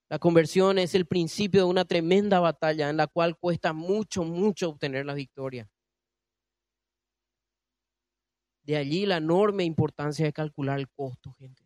La 0.09 0.17
conversión 0.17 0.79
es 0.79 0.95
el 0.95 1.05
principio 1.05 1.61
de 1.61 1.69
una 1.69 1.85
tremenda 1.85 2.39
batalla 2.39 2.89
en 2.89 2.97
la 2.97 3.05
cual 3.05 3.37
cuesta 3.37 3.73
mucho, 3.73 4.23
mucho 4.23 4.69
obtener 4.69 5.05
la 5.05 5.13
victoria. 5.13 5.69
De 8.63 8.75
allí 8.75 9.05
la 9.05 9.17
enorme 9.17 9.65
importancia 9.65 10.25
de 10.25 10.33
calcular 10.33 10.79
el 10.79 10.89
costo, 10.89 11.31
gente. 11.33 11.63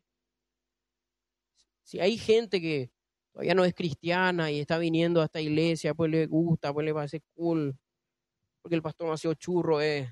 Si 1.84 2.00
hay 2.00 2.18
gente 2.18 2.60
que 2.62 2.92
todavía 3.32 3.54
no 3.56 3.64
es 3.66 3.74
cristiana 3.74 4.52
y 4.52 4.60
está 4.60 4.78
viniendo 4.78 5.22
a 5.22 5.26
esta 5.26 5.42
iglesia, 5.42 5.94
pues 5.94 6.12
le 6.12 6.26
gusta, 6.28 6.74
pues 6.74 6.86
le 6.86 6.94
parece 6.94 7.22
cool, 7.36 7.78
porque 8.62 8.76
el 8.76 8.82
pastor 8.84 9.08
demasiado 9.08 9.36
churro 9.36 9.82
es. 9.82 10.10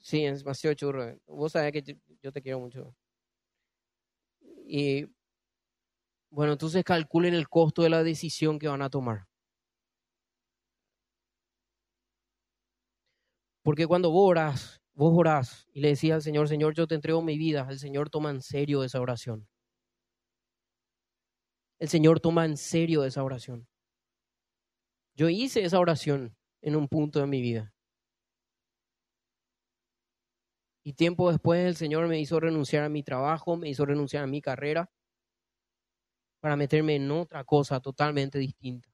Sí, 0.00 0.24
es 0.26 0.40
demasiado 0.40 0.74
churro. 0.74 1.16
Vos 1.26 1.52
sabés 1.52 1.72
que 1.72 1.96
yo 2.22 2.32
te 2.32 2.42
quiero 2.42 2.60
mucho. 2.60 2.94
Y 4.66 5.06
bueno, 6.30 6.52
entonces 6.54 6.82
calculen 6.82 7.34
el 7.34 7.48
costo 7.48 7.82
de 7.82 7.90
la 7.90 8.02
decisión 8.02 8.58
que 8.58 8.66
van 8.66 8.82
a 8.82 8.90
tomar. 8.90 9.26
Porque 13.62 13.86
cuando 13.86 14.10
vos 14.10 14.30
orás, 14.30 14.82
vos 14.94 15.12
orás 15.16 15.68
y 15.72 15.80
le 15.80 15.88
decís 15.88 16.12
al 16.12 16.22
Señor, 16.22 16.48
Señor, 16.48 16.74
yo 16.74 16.86
te 16.86 16.94
entrego 16.94 17.22
mi 17.22 17.38
vida, 17.38 17.66
el 17.70 17.78
Señor 17.78 18.10
toma 18.10 18.30
en 18.30 18.42
serio 18.42 18.84
esa 18.84 19.00
oración. 19.00 19.48
El 21.78 21.88
Señor 21.88 22.20
toma 22.20 22.44
en 22.44 22.56
serio 22.56 23.04
esa 23.04 23.22
oración. 23.24 23.66
Yo 25.14 25.28
hice 25.28 25.64
esa 25.64 25.78
oración 25.78 26.36
en 26.60 26.76
un 26.76 26.88
punto 26.88 27.20
de 27.20 27.26
mi 27.26 27.40
vida. 27.40 27.74
Y 30.84 30.94
tiempo 30.94 31.30
después 31.30 31.64
el 31.64 31.76
Señor 31.76 32.08
me 32.08 32.20
hizo 32.20 32.40
renunciar 32.40 32.84
a 32.84 32.88
mi 32.88 33.02
trabajo, 33.02 33.56
me 33.56 33.68
hizo 33.68 33.84
renunciar 33.84 34.24
a 34.24 34.26
mi 34.26 34.40
carrera 34.40 34.90
para 36.40 36.56
meterme 36.56 36.96
en 36.96 37.10
otra 37.10 37.44
cosa 37.44 37.80
totalmente 37.80 38.38
distinta. 38.38 38.91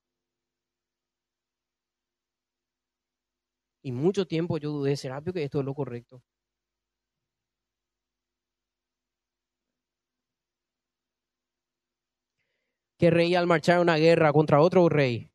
Y 3.88 3.92
mucho 3.92 4.26
tiempo 4.26 4.58
yo 4.58 4.70
dudé, 4.70 4.98
¿será 4.98 5.22
que 5.22 5.42
esto 5.42 5.60
es 5.60 5.64
lo 5.64 5.72
correcto? 5.72 6.22
Que 12.98 13.08
rey 13.10 13.34
al 13.34 13.46
marchar 13.46 13.78
a 13.78 13.80
una 13.80 13.96
guerra 13.96 14.30
contra 14.30 14.60
otro 14.60 14.90
rey 14.90 15.30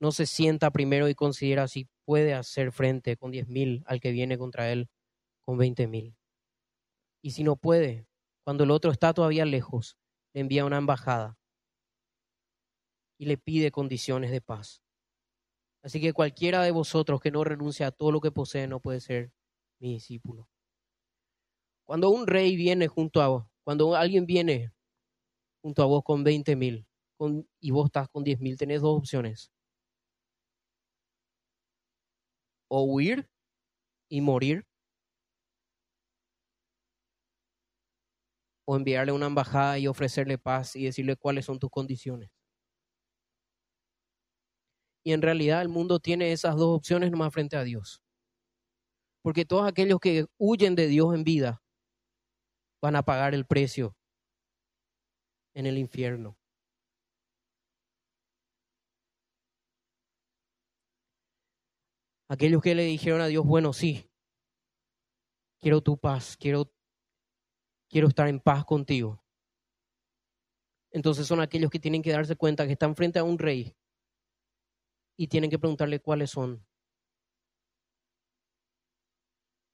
no 0.00 0.12
se 0.12 0.26
sienta 0.26 0.70
primero 0.70 1.08
y 1.08 1.16
considera 1.16 1.66
si 1.66 1.88
puede 2.04 2.34
hacer 2.34 2.70
frente 2.70 3.16
con 3.16 3.32
diez 3.32 3.48
mil 3.48 3.82
al 3.88 3.98
que 3.98 4.12
viene 4.12 4.38
contra 4.38 4.70
él 4.70 4.88
con 5.44 5.58
veinte 5.58 5.88
mil. 5.88 6.14
Y 7.20 7.32
si 7.32 7.42
no 7.42 7.56
puede, 7.56 8.06
cuando 8.44 8.62
el 8.62 8.70
otro 8.70 8.92
está 8.92 9.12
todavía 9.12 9.44
lejos, 9.44 9.96
le 10.34 10.42
envía 10.42 10.64
una 10.64 10.78
embajada 10.78 11.36
y 13.18 13.26
le 13.26 13.38
pide 13.38 13.72
condiciones 13.72 14.30
de 14.30 14.40
paz. 14.40 14.83
Así 15.84 16.00
que 16.00 16.14
cualquiera 16.14 16.62
de 16.62 16.70
vosotros 16.70 17.20
que 17.20 17.30
no 17.30 17.44
renuncie 17.44 17.84
a 17.84 17.90
todo 17.92 18.10
lo 18.10 18.20
que 18.22 18.32
posee 18.32 18.66
no 18.66 18.80
puede 18.80 19.00
ser 19.00 19.30
mi 19.78 19.92
discípulo. 19.92 20.48
Cuando 21.86 22.10
un 22.10 22.26
rey 22.26 22.56
viene 22.56 22.88
junto 22.88 23.20
a 23.22 23.28
vos, 23.28 23.46
cuando 23.62 23.94
alguien 23.94 24.26
viene 24.26 24.72
junto 25.62 25.82
a 25.82 25.86
vos 25.86 26.02
con 26.04 26.24
20 26.24 26.56
mil 26.56 26.86
y 27.60 27.70
vos 27.72 27.86
estás 27.86 28.08
con 28.10 28.24
10 28.24 28.40
mil, 28.40 28.56
tenés 28.58 28.82
dos 28.82 28.98
opciones. 28.98 29.50
O 32.70 32.82
huir 32.84 33.26
y 34.10 34.20
morir. 34.20 34.64
O 38.66 38.76
enviarle 38.76 39.12
una 39.12 39.24
embajada 39.26 39.78
y 39.78 39.86
ofrecerle 39.86 40.36
paz 40.36 40.76
y 40.76 40.84
decirle 40.84 41.16
cuáles 41.16 41.46
son 41.46 41.58
tus 41.58 41.70
condiciones. 41.70 42.30
Y 45.04 45.12
en 45.12 45.20
realidad 45.20 45.60
el 45.60 45.68
mundo 45.68 46.00
tiene 46.00 46.32
esas 46.32 46.56
dos 46.56 46.78
opciones 46.78 47.10
nomás 47.10 47.32
frente 47.32 47.56
a 47.56 47.62
Dios. 47.62 48.02
Porque 49.22 49.44
todos 49.44 49.68
aquellos 49.68 50.00
que 50.00 50.26
huyen 50.38 50.74
de 50.74 50.86
Dios 50.86 51.14
en 51.14 51.24
vida 51.24 51.62
van 52.80 52.96
a 52.96 53.02
pagar 53.02 53.34
el 53.34 53.46
precio 53.46 53.94
en 55.54 55.66
el 55.66 55.78
infierno. 55.78 56.38
Aquellos 62.28 62.62
que 62.62 62.74
le 62.74 62.84
dijeron 62.84 63.20
a 63.20 63.26
Dios, 63.26 63.44
bueno, 63.44 63.74
sí, 63.74 64.10
quiero 65.60 65.82
tu 65.82 65.98
paz, 65.98 66.36
quiero, 66.38 66.72
quiero 67.90 68.08
estar 68.08 68.28
en 68.28 68.40
paz 68.40 68.64
contigo. 68.64 69.22
Entonces 70.90 71.26
son 71.26 71.40
aquellos 71.40 71.70
que 71.70 71.78
tienen 71.78 72.02
que 72.02 72.12
darse 72.12 72.36
cuenta 72.36 72.66
que 72.66 72.72
están 72.72 72.96
frente 72.96 73.18
a 73.18 73.24
un 73.24 73.38
rey 73.38 73.76
y 75.16 75.28
tienen 75.28 75.50
que 75.50 75.58
preguntarle 75.58 76.00
cuáles 76.00 76.30
son 76.30 76.64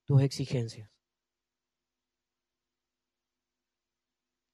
tus 0.07 0.21
exigencias. 0.23 0.91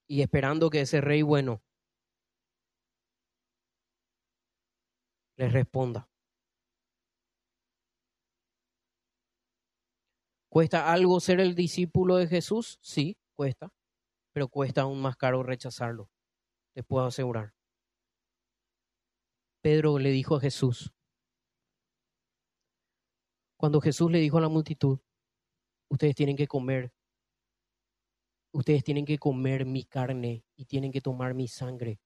Y 0.08 0.22
esperando 0.22 0.70
que 0.70 0.80
ese 0.80 1.00
rey 1.00 1.22
bueno 1.22 1.62
les 5.38 5.52
responda. 5.52 6.08
¿Cuesta 10.48 10.92
algo 10.92 11.20
ser 11.20 11.40
el 11.40 11.54
discípulo 11.54 12.16
de 12.16 12.26
Jesús? 12.26 12.78
Sí, 12.80 13.16
cuesta, 13.34 13.68
pero 14.32 14.48
cuesta 14.48 14.82
aún 14.82 15.02
más 15.02 15.16
caro 15.16 15.42
rechazarlo, 15.42 16.10
les 16.74 16.86
puedo 16.86 17.06
asegurar. 17.06 17.55
Pedro 19.66 19.98
le 19.98 20.10
dijo 20.10 20.36
a 20.36 20.40
Jesús, 20.40 20.94
cuando 23.56 23.80
Jesús 23.80 24.08
le 24.12 24.20
dijo 24.20 24.38
a 24.38 24.40
la 24.40 24.48
multitud, 24.48 25.00
ustedes 25.88 26.14
tienen 26.14 26.36
que 26.36 26.46
comer, 26.46 26.92
ustedes 28.52 28.84
tienen 28.84 29.04
que 29.04 29.18
comer 29.18 29.66
mi 29.66 29.82
carne 29.82 30.44
y 30.54 30.66
tienen 30.66 30.92
que 30.92 31.00
tomar 31.00 31.34
mi 31.34 31.48
sangre. 31.48 31.98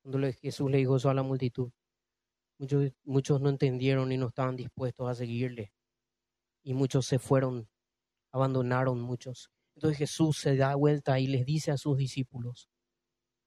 Cuando 0.00 0.32
Jesús 0.32 0.70
le 0.70 0.78
dijo 0.78 0.94
eso 0.94 1.10
a 1.10 1.14
la 1.14 1.24
multitud, 1.24 1.72
muchos, 2.60 2.92
muchos 3.02 3.40
no 3.40 3.48
entendieron 3.48 4.12
y 4.12 4.16
no 4.16 4.28
estaban 4.28 4.54
dispuestos 4.54 5.10
a 5.10 5.16
seguirle. 5.16 5.72
Y 6.62 6.74
muchos 6.74 7.04
se 7.04 7.18
fueron, 7.18 7.68
abandonaron 8.30 9.00
muchos. 9.00 9.50
Entonces 9.74 9.98
Jesús 9.98 10.38
se 10.38 10.54
da 10.54 10.76
vuelta 10.76 11.18
y 11.18 11.26
les 11.26 11.44
dice 11.44 11.72
a 11.72 11.76
sus 11.76 11.98
discípulos, 11.98 12.70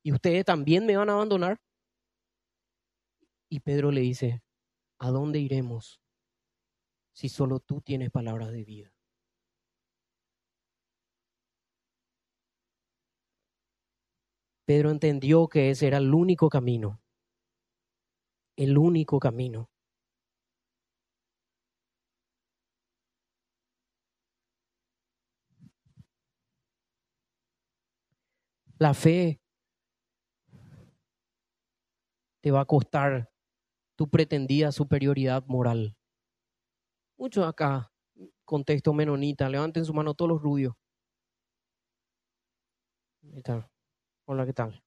¿y 0.04 0.12
ustedes 0.12 0.44
también 0.44 0.86
me 0.86 0.98
van 0.98 1.10
a 1.10 1.14
abandonar? 1.14 1.62
Y 3.54 3.60
Pedro 3.60 3.92
le 3.92 4.00
dice, 4.00 4.42
¿a 4.98 5.10
dónde 5.10 5.40
iremos 5.40 6.02
si 7.12 7.28
solo 7.28 7.60
tú 7.60 7.82
tienes 7.82 8.10
palabras 8.10 8.54
de 8.54 8.64
vida? 8.64 8.94
Pedro 14.66 14.90
entendió 14.90 15.50
que 15.50 15.70
ese 15.70 15.88
era 15.88 15.98
el 15.98 16.14
único 16.14 16.48
camino, 16.48 17.02
el 18.56 18.78
único 18.78 19.20
camino. 19.20 19.70
La 28.80 28.94
fe 28.94 29.42
te 32.40 32.50
va 32.50 32.62
a 32.62 32.66
costar 32.66 33.31
tu 34.02 34.10
pretendida 34.10 34.72
superioridad 34.72 35.46
moral. 35.46 35.96
Muchos 37.20 37.46
acá, 37.48 37.94
contexto 38.46 38.94
menonita, 38.94 39.48
levanten 39.48 39.86
su 39.86 39.94
mano 39.94 40.16
todos 40.16 40.30
los 40.30 40.42
rubios. 40.42 40.74
Hola, 44.26 44.48
¿qué 44.48 44.54
tal? 44.54 44.84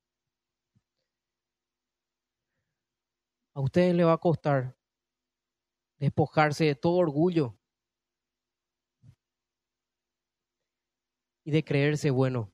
A 3.55 3.61
ustedes 3.61 3.95
les 3.95 4.05
va 4.05 4.15
a 4.15 4.19
costar 4.19 4.77
despojarse 6.01 6.65
de 6.65 6.75
todo 6.75 6.97
orgullo 6.97 7.57
y 11.45 11.53
de 11.53 11.63
creerse 11.63 12.11
bueno. 12.11 12.54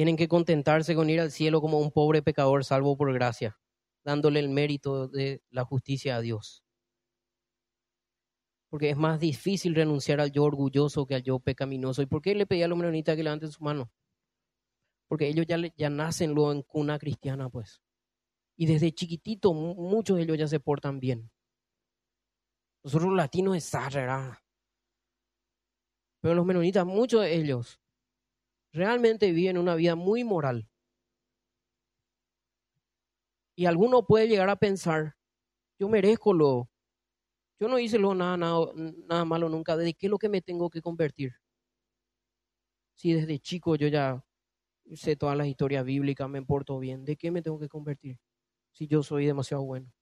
Tienen 0.00 0.16
que 0.16 0.28
contentarse 0.28 0.94
con 0.94 1.10
ir 1.10 1.20
al 1.20 1.30
cielo 1.30 1.60
como 1.60 1.78
un 1.78 1.90
pobre 1.90 2.22
pecador 2.22 2.64
salvo 2.64 2.96
por 2.96 3.12
gracia, 3.12 3.58
dándole 4.02 4.40
el 4.40 4.48
mérito 4.48 5.08
de 5.08 5.42
la 5.50 5.62
justicia 5.66 6.16
a 6.16 6.22
Dios. 6.22 6.64
Porque 8.70 8.88
es 8.88 8.96
más 8.96 9.20
difícil 9.20 9.74
renunciar 9.74 10.22
al 10.22 10.32
yo 10.32 10.44
orgulloso 10.44 11.04
que 11.04 11.16
al 11.16 11.22
yo 11.22 11.38
pecaminoso. 11.38 12.00
¿Y 12.00 12.06
por 12.06 12.22
qué 12.22 12.34
le 12.34 12.46
pedía 12.46 12.64
a 12.64 12.68
los 12.68 12.78
menonitas 12.78 13.14
que 13.14 13.22
levanten 13.22 13.52
su 13.52 13.62
mano? 13.62 13.92
Porque 15.06 15.28
ellos 15.28 15.44
ya, 15.46 15.58
ya 15.76 15.90
nacen 15.90 16.32
luego 16.32 16.52
en 16.52 16.62
cuna 16.62 16.98
cristiana, 16.98 17.50
pues. 17.50 17.82
Y 18.56 18.64
desde 18.64 18.92
chiquitito 18.92 19.52
muchos 19.52 20.16
de 20.16 20.22
ellos 20.22 20.38
ya 20.38 20.48
se 20.48 20.60
portan 20.60 20.98
bien. 20.98 21.30
Nosotros 22.82 23.10
los 23.10 23.18
latinos 23.18 23.54
es. 23.54 23.70
Pero 26.22 26.34
los 26.34 26.46
menonitas, 26.46 26.86
muchos 26.86 27.20
de 27.20 27.34
ellos, 27.34 27.78
realmente 28.72 29.32
viven 29.32 29.58
una 29.58 29.74
vida 29.74 29.94
muy 29.96 30.24
moral. 30.24 30.68
Y 33.56 33.66
alguno 33.66 34.06
puede 34.06 34.28
llegar 34.28 34.48
a 34.48 34.56
pensar, 34.56 35.14
yo 35.78 35.88
merezco 35.88 36.34
lo, 36.34 36.70
yo 37.60 37.68
no 37.68 37.78
hice 37.78 37.98
lo 37.98 38.14
nada, 38.14 38.36
nada, 38.36 38.66
nada 39.08 39.24
malo 39.26 39.48
nunca, 39.48 39.76
¿de 39.76 39.94
qué 39.94 40.08
lo 40.08 40.18
que 40.18 40.28
me 40.30 40.42
tengo 40.42 40.70
que 40.70 40.82
convertir? 40.82 41.32
Si 42.98 43.12
desde 43.12 43.38
chico 43.40 43.74
yo 43.76 43.88
ya 43.88 44.24
sé 44.94 45.16
todas 45.16 45.36
las 45.36 45.48
historias 45.48 45.84
bíblicas, 45.84 46.28
me 46.30 46.42
porto 46.42 46.78
bien, 46.78 47.04
¿de 47.04 47.16
qué 47.16 47.30
me 47.30 47.42
tengo 47.42 47.58
que 47.58 47.68
convertir? 47.68 48.18
Si 48.72 48.86
yo 48.88 49.02
soy 49.02 49.26
demasiado 49.26 49.64
bueno. 49.64 49.92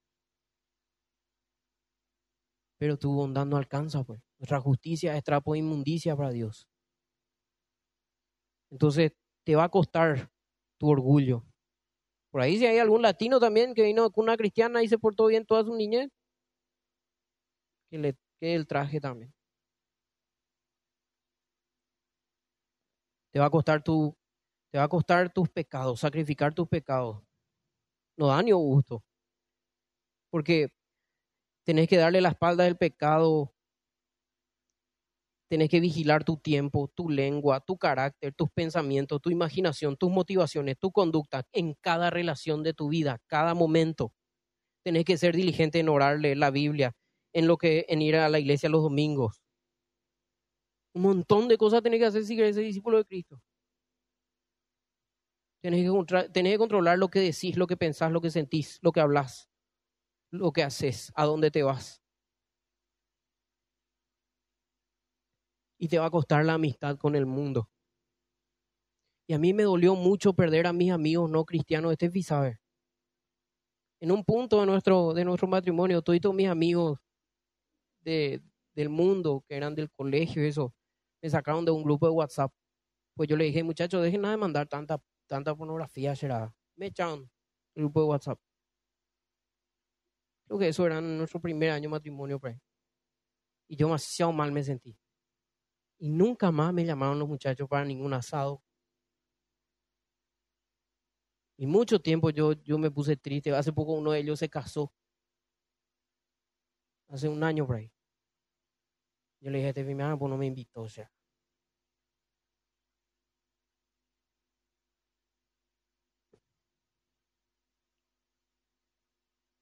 Pero 2.80 2.96
tu 2.96 3.12
bondad 3.12 3.46
no 3.46 3.56
alcanza, 3.56 4.04
pues. 4.04 4.20
Nuestra 4.38 4.60
justicia 4.60 5.16
es 5.16 5.24
trapo 5.24 5.52
de 5.52 5.60
inmundicia 5.60 6.16
para 6.16 6.30
Dios. 6.30 6.66
Entonces, 8.70 9.12
te 9.44 9.56
va 9.56 9.64
a 9.64 9.68
costar 9.70 10.30
tu 10.78 10.88
orgullo. 10.88 11.44
Por 12.30 12.42
ahí 12.42 12.58
si 12.58 12.66
hay 12.66 12.78
algún 12.78 13.02
latino 13.02 13.40
también 13.40 13.74
que 13.74 13.82
vino 13.82 14.10
con 14.10 14.24
una 14.24 14.36
cristiana 14.36 14.82
y 14.82 14.88
se 14.88 14.98
portó 14.98 15.26
bien 15.26 15.46
toda 15.46 15.64
su 15.64 15.74
niñez, 15.74 16.10
que 17.90 17.98
le 17.98 18.14
quede 18.40 18.54
el 18.54 18.66
traje 18.66 19.00
también. 19.00 19.32
Te 23.32 23.38
va 23.40 23.46
a 23.46 23.50
costar 23.50 23.82
tu, 23.82 24.14
te 24.70 24.78
va 24.78 24.84
a 24.84 24.88
costar 24.88 25.32
tus 25.32 25.48
pecados, 25.50 26.00
sacrificar 26.00 26.54
tus 26.54 26.68
pecados. 26.68 27.22
No 28.18 28.28
da 28.28 28.42
ni 28.42 28.52
gusto. 28.52 29.02
Porque 30.30 30.68
tenés 31.64 31.88
que 31.88 31.96
darle 31.96 32.20
la 32.20 32.30
espalda 32.30 32.64
del 32.64 32.76
pecado 32.76 33.54
Tienes 35.48 35.70
que 35.70 35.80
vigilar 35.80 36.24
tu 36.24 36.36
tiempo, 36.36 36.90
tu 36.94 37.08
lengua, 37.08 37.60
tu 37.60 37.78
carácter, 37.78 38.34
tus 38.34 38.50
pensamientos, 38.50 39.20
tu 39.22 39.30
imaginación, 39.30 39.96
tus 39.96 40.10
motivaciones, 40.10 40.76
tu 40.78 40.92
conducta 40.92 41.44
en 41.52 41.74
cada 41.80 42.10
relación 42.10 42.62
de 42.62 42.74
tu 42.74 42.88
vida, 42.88 43.18
cada 43.26 43.54
momento. 43.54 44.12
Tienes 44.84 45.04
que 45.04 45.18
ser 45.18 45.36
diligente 45.36 45.80
en 45.80 45.88
orarle 45.88 46.36
la 46.36 46.50
Biblia, 46.50 46.94
en 47.32 47.46
lo 47.46 47.56
que 47.56 47.86
en 47.88 48.02
ir 48.02 48.16
a 48.16 48.28
la 48.28 48.40
iglesia 48.40 48.68
los 48.68 48.82
domingos. 48.82 49.42
Un 50.94 51.02
montón 51.02 51.48
de 51.48 51.56
cosas 51.56 51.80
tienes 51.82 52.00
que 52.00 52.06
hacer 52.06 52.24
si 52.24 52.38
eres 52.38 52.56
discípulo 52.56 52.98
de 52.98 53.04
Cristo. 53.06 53.40
Tienes 55.62 55.82
que, 55.82 56.28
tenés 56.30 56.52
que 56.52 56.58
controlar 56.58 56.98
lo 56.98 57.08
que 57.08 57.20
decís, 57.20 57.56
lo 57.56 57.66
que 57.66 57.76
pensás, 57.76 58.12
lo 58.12 58.20
que 58.20 58.30
sentís, 58.30 58.78
lo 58.82 58.92
que 58.92 59.00
hablas, 59.00 59.48
lo 60.30 60.52
que 60.52 60.62
haces, 60.62 61.12
a 61.16 61.24
dónde 61.24 61.50
te 61.50 61.62
vas. 61.62 62.02
Y 65.78 65.88
te 65.88 65.98
va 65.98 66.06
a 66.06 66.10
costar 66.10 66.44
la 66.44 66.54
amistad 66.54 66.96
con 66.98 67.14
el 67.14 67.24
mundo. 67.26 67.68
Y 69.28 69.34
a 69.34 69.38
mí 69.38 69.52
me 69.52 69.62
dolió 69.62 69.94
mucho 69.94 70.32
perder 70.32 70.66
a 70.66 70.72
mis 70.72 70.90
amigos 70.90 71.30
no 71.30 71.44
cristianos. 71.44 71.92
Este 71.92 72.22
sabe. 72.22 72.58
En 74.00 74.10
un 74.10 74.24
punto 74.24 74.60
de 74.60 74.66
nuestro, 74.66 75.12
de 75.12 75.24
nuestro 75.24 75.46
matrimonio, 75.48 76.02
todos 76.02 76.34
mis 76.34 76.48
amigos 76.48 76.98
de, 78.00 78.42
del 78.74 78.88
mundo, 78.88 79.44
que 79.46 79.56
eran 79.56 79.74
del 79.74 79.90
colegio, 79.90 80.42
eso, 80.42 80.74
me 81.22 81.28
sacaron 81.28 81.64
de 81.64 81.72
un 81.72 81.82
grupo 81.82 82.06
de 82.06 82.12
WhatsApp. 82.12 82.52
Pues 83.14 83.28
yo 83.28 83.36
le 83.36 83.44
dije, 83.44 83.62
muchachos, 83.62 84.02
dejen 84.02 84.22
de 84.22 84.36
mandar 84.36 84.68
tanta, 84.68 85.02
tanta 85.26 85.54
pornografía, 85.54 86.14
será. 86.16 86.54
Me 86.76 86.86
echaron 86.86 87.28
el 87.74 87.82
grupo 87.82 88.00
de 88.02 88.06
WhatsApp. 88.06 88.40
Creo 90.46 90.58
que 90.58 90.68
eso 90.68 90.86
era 90.86 91.00
nuestro 91.00 91.40
primer 91.40 91.70
año 91.70 91.82
de 91.82 91.88
matrimonio. 91.88 92.38
Pues. 92.40 92.56
Y 93.68 93.76
yo 93.76 93.88
demasiado 93.88 94.32
mal 94.32 94.52
me 94.52 94.62
sentí. 94.62 94.96
Y 96.00 96.10
nunca 96.10 96.50
más 96.52 96.72
me 96.72 96.84
llamaron 96.84 97.18
los 97.18 97.28
muchachos 97.28 97.68
para 97.68 97.84
ningún 97.84 98.12
asado. 98.14 98.62
Y 101.60 101.66
mucho 101.66 102.00
tiempo 102.00 102.30
yo, 102.30 102.52
yo 102.62 102.78
me 102.78 102.90
puse 102.90 103.16
triste. 103.16 103.52
Hace 103.52 103.72
poco 103.72 103.92
uno 103.94 104.12
de 104.12 104.20
ellos 104.20 104.38
se 104.38 104.48
casó. 104.48 104.92
Hace 107.08 107.28
un 107.28 107.42
año 107.42 107.66
por 107.66 107.76
ahí. 107.76 107.90
Yo 109.40 109.50
le 109.50 109.58
dije, 109.58 109.68
este 109.70 109.84
fin 109.84 109.98
pues 110.18 110.30
no 110.30 110.36
me 110.36 110.46
invitó, 110.46 110.82
o 110.82 110.88
sea. 110.88 111.10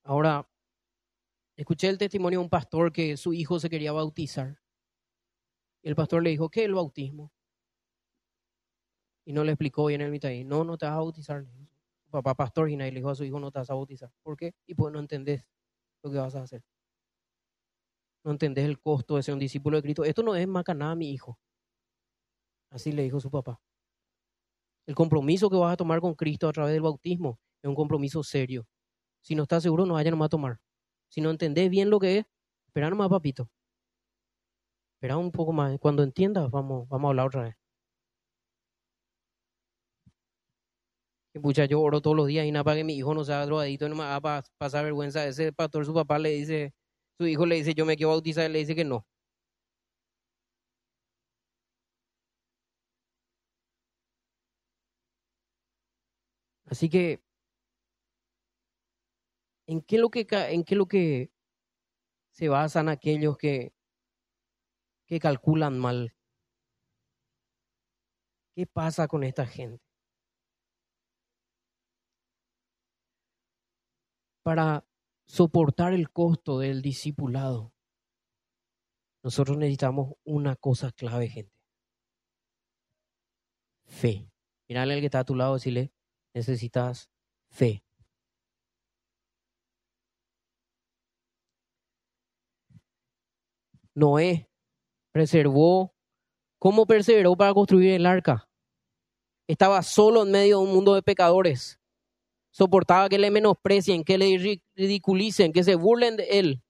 Ahora, 0.05 0.47
escuché 1.57 1.89
el 1.89 1.99
testimonio 1.99 2.39
de 2.39 2.45
un 2.45 2.51
pastor 2.51 2.93
que 2.93 3.17
su 3.17 3.33
hijo 3.35 3.59
se 3.61 3.69
quería 3.69 3.93
bautizar 3.93 4.59
el 5.87 5.95
pastor 5.95 6.21
le 6.21 6.31
dijo, 6.31 6.49
¿qué 6.49 6.63
es 6.63 6.67
el 6.67 6.75
bautismo? 6.75 7.33
Y 9.25 9.33
no 9.33 9.45
le 9.45 9.53
explicó 9.53 9.87
bien 9.87 10.01
el 10.01 10.11
mitad. 10.11 10.31
No, 10.45 10.65
no 10.65 10.77
te 10.77 10.85
vas 10.85 10.95
a 10.95 10.99
bautizar. 10.99 11.45
Su 12.05 12.11
papá 12.11 12.35
pastor 12.35 12.69
y 12.69 12.77
le 12.77 12.91
dijo 12.91 13.09
a 13.09 13.15
su 13.15 13.23
hijo, 13.23 13.39
no 13.39 13.53
te 13.53 13.61
vas 13.61 13.71
a 13.71 13.75
bautizar. 13.75 14.11
¿Por 14.25 14.37
qué? 14.37 14.53
Y 14.67 14.75
pues 14.75 14.93
no 14.93 14.99
entendés 14.99 15.47
lo 16.03 16.11
que 16.11 16.19
vas 16.19 16.35
a 16.35 16.43
hacer. 16.43 16.65
No 18.25 18.33
entendés 18.33 18.65
el 18.65 18.81
costo 18.81 19.15
de 19.15 19.23
ser 19.23 19.35
un 19.35 19.39
discípulo 19.39 19.77
de 19.77 19.83
Cristo. 19.85 20.05
Esto 20.05 20.25
no 20.25 20.35
es 20.35 20.49
macaná, 20.49 20.97
mi 20.97 21.13
hijo. 21.13 21.39
Así 22.71 22.91
le 22.91 23.05
dijo 23.05 23.21
su 23.21 23.31
papá. 23.31 23.61
El 24.87 24.97
compromiso 24.97 25.49
que 25.49 25.57
vas 25.57 25.73
a 25.73 25.77
tomar 25.77 26.01
con 26.01 26.17
Cristo 26.17 26.49
a 26.49 26.53
través 26.53 26.73
del 26.73 26.83
bautismo 26.83 27.39
es 27.63 27.69
un 27.69 27.77
compromiso 27.77 28.25
serio. 28.25 28.67
Si 29.21 29.37
no 29.37 29.45
estás 29.45 29.63
seguro, 29.63 29.87
no 29.87 29.95
vaya 29.95 30.11
nomás 30.11 30.27
a 30.27 30.31
tomar. 30.31 30.61
Si 31.09 31.21
no 31.21 31.31
entendés 31.31 31.71
bien 31.71 31.91
lo 31.91 32.01
que 32.01 32.19
es, 32.19 32.27
espera 32.67 32.91
nomás, 32.91 33.09
papito. 33.09 33.49
Espera 34.97 35.17
un 35.19 35.31
poco 35.31 35.53
más. 35.53 35.79
Cuando 35.79 36.03
entiendas, 36.03 36.51
vamos, 36.51 36.89
vamos 36.89 37.09
a 37.09 37.11
hablar 37.11 37.27
otra 37.29 37.43
vez. 37.45 37.55
Pucha, 41.43 41.67
yo 41.67 41.81
oro 41.83 42.01
todos 42.01 42.17
los 42.17 42.27
días 42.27 42.47
y 42.47 42.51
nada 42.53 42.65
para 42.65 42.77
que 42.79 42.85
mi 42.85 42.95
hijo 42.97 43.13
no 43.15 43.23
sea 43.25 43.45
drogadito, 43.45 43.89
no 43.89 43.95
me 43.97 44.05
va 44.05 44.17
a 44.17 44.43
pasar 44.59 44.85
vergüenza. 44.85 45.27
Ese 45.27 45.53
pastor, 45.53 45.85
su 45.85 45.93
papá 45.95 46.19
le 46.19 46.31
dice, 46.31 46.73
su 47.19 47.27
hijo 47.27 47.45
le 47.47 47.57
dice, 47.57 47.75
yo 47.75 47.85
me 47.85 47.97
quiero 47.97 48.11
bautizar, 48.11 48.49
y 48.49 48.53
le 48.53 48.59
dice 48.61 48.75
que 48.75 48.85
no. 48.85 49.07
Así 56.67 56.89
que, 56.89 57.21
¿en 59.69 59.81
qué 59.83 59.99
lo 59.99 60.11
que, 60.11 60.27
en 60.31 60.65
qué 60.65 60.75
lo 60.77 60.87
que 60.87 61.31
se 62.33 62.49
basan 62.49 62.89
aquellos 62.89 63.37
que 63.37 63.73
que 65.07 65.21
calculan 65.21 65.79
mal. 65.79 66.15
¿Qué 68.55 68.67
pasa 68.67 69.07
con 69.07 69.23
esta 69.23 69.47
gente? 69.47 69.85
Para 74.43 74.85
soportar 75.27 75.93
el 75.93 76.11
costo 76.11 76.59
del 76.59 76.83
discipulado, 76.83 77.73
nosotros 79.23 79.57
necesitamos 79.57 80.15
una 80.25 80.57
cosa 80.57 80.93
clave, 80.93 81.29
gente. 81.29 81.53
Fe. 83.85 84.31
Mirale 84.69 84.95
al 84.95 85.01
que 85.01 85.07
está 85.07 85.21
a 85.21 85.25
tu 85.25 85.35
lado 85.35 85.55
decirle, 85.55 85.93
necesitas 86.33 87.11
fe. 87.49 87.85
Noé 93.95 94.49
preservó. 95.17 95.95
¿Cómo 96.59 96.85
perseveró 96.85 97.35
para 97.37 97.55
construir 97.55 97.93
el 97.93 98.05
arca? 98.05 98.51
Estaba 99.49 99.83
solo 99.83 100.25
en 100.25 100.31
medio 100.31 100.59
de 100.59 100.65
un 100.67 100.75
mundo 100.75 100.95
de 100.95 101.01
pecadores. 101.01 101.81
Soportaba 102.51 103.09
que 103.09 103.19
le 103.19 103.31
menosprecien, 103.31 104.05
que 104.05 104.19
le 104.19 104.61
ridiculicen, 104.75 105.55
que 105.55 105.65
se 105.65 105.75
burlen 105.75 106.19
de 106.19 106.25
él. 106.39 106.63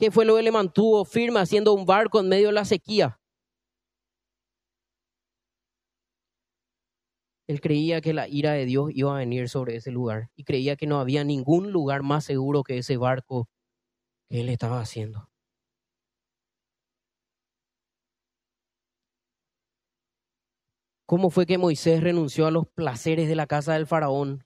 ¿Qué 0.00 0.10
fue 0.10 0.24
lo 0.24 0.34
que 0.34 0.42
le 0.42 0.50
mantuvo 0.50 1.04
firme 1.04 1.38
haciendo 1.38 1.74
un 1.74 1.86
barco 1.86 2.18
en 2.18 2.28
medio 2.28 2.48
de 2.48 2.54
la 2.54 2.64
sequía? 2.64 3.20
Él 7.46 7.60
creía 7.60 8.00
que 8.00 8.14
la 8.14 8.26
ira 8.26 8.52
de 8.52 8.64
Dios 8.64 8.90
iba 8.92 9.14
a 9.14 9.18
venir 9.18 9.48
sobre 9.48 9.76
ese 9.76 9.92
lugar 9.92 10.30
y 10.34 10.42
creía 10.42 10.74
que 10.74 10.88
no 10.88 10.98
había 10.98 11.22
ningún 11.22 11.70
lugar 11.70 12.02
más 12.02 12.24
seguro 12.24 12.64
que 12.64 12.78
ese 12.78 12.96
barco 12.96 13.48
que 14.28 14.40
él 14.40 14.48
estaba 14.48 14.80
haciendo. 14.80 15.28
¿Cómo 21.14 21.30
fue 21.30 21.46
que 21.46 21.58
Moisés 21.58 22.02
renunció 22.02 22.44
a 22.44 22.50
los 22.50 22.66
placeres 22.66 23.28
de 23.28 23.36
la 23.36 23.46
casa 23.46 23.74
del 23.74 23.86
faraón 23.86 24.44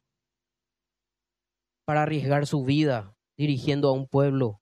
para 1.86 2.02
arriesgar 2.02 2.46
su 2.46 2.62
vida 2.62 3.16
dirigiendo 3.38 3.88
a 3.88 3.92
un 3.92 4.06
pueblo? 4.06 4.60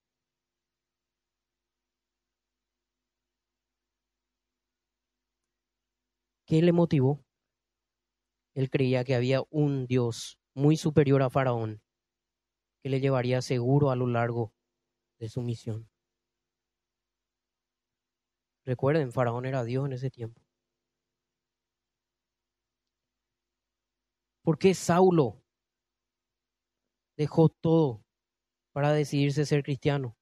¿Qué 6.47 6.63
le 6.63 6.71
motivó? 6.71 7.25
Él 8.55 8.71
creía 8.71 9.03
que 9.03 9.17
había 9.17 9.43
un 9.51 9.89
Dios 9.89 10.39
muy 10.55 10.77
superior 10.77 11.23
a 11.23 11.29
Faraón 11.29 11.83
que 12.85 12.89
le 12.89 13.01
llevaría 13.01 13.43
seguro 13.43 13.91
a 13.91 13.97
lo 13.97 14.07
largo 14.07 14.55
de 15.19 15.29
su 15.29 15.43
misión. 15.43 15.91
Recuerden, 18.65 19.11
Faraón 19.11 19.45
era 19.45 19.65
Dios 19.65 19.87
en 19.87 19.95
ese 19.95 20.09
tiempo. 20.09 20.46
¿Por 24.47 24.59
qué 24.59 24.75
Saulo 24.75 25.43
dejó 27.17 27.49
todo 27.49 28.05
para 28.73 28.93
decidirse 28.93 29.45
ser 29.45 29.65
cristiano? 29.65 30.17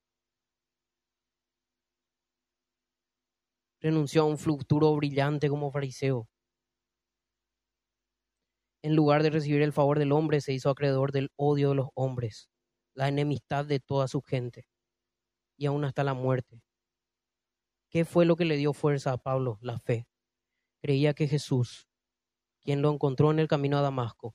Renunció 3.82 4.22
a 4.22 4.24
un 4.24 4.38
futuro 4.38 4.96
brillante 4.96 5.50
como 5.50 5.70
fariseo. 5.70 6.26
En 8.82 8.96
lugar 8.96 9.22
de 9.22 9.28
recibir 9.28 9.60
el 9.60 9.74
favor 9.74 9.98
del 9.98 10.12
hombre, 10.12 10.40
se 10.40 10.54
hizo 10.54 10.70
acreedor 10.70 11.12
del 11.12 11.30
odio 11.36 11.68
de 11.68 11.74
los 11.74 11.88
hombres, 11.92 12.48
la 12.94 13.08
enemistad 13.08 13.66
de 13.66 13.78
toda 13.78 14.08
su 14.08 14.22
gente 14.22 14.66
y 15.58 15.66
aún 15.66 15.84
hasta 15.84 16.02
la 16.02 16.14
muerte. 16.14 16.62
¿Qué 17.90 18.06
fue 18.06 18.24
lo 18.24 18.36
que 18.36 18.46
le 18.46 18.56
dio 18.56 18.72
fuerza 18.72 19.12
a 19.12 19.18
Pablo? 19.18 19.58
La 19.60 19.78
fe. 19.78 20.06
Creía 20.80 21.12
que 21.12 21.28
Jesús 21.28 21.86
quien 22.64 22.82
lo 22.82 22.90
encontró 22.90 23.30
en 23.30 23.38
el 23.38 23.46
camino 23.46 23.78
a 23.78 23.82
Damasco, 23.82 24.34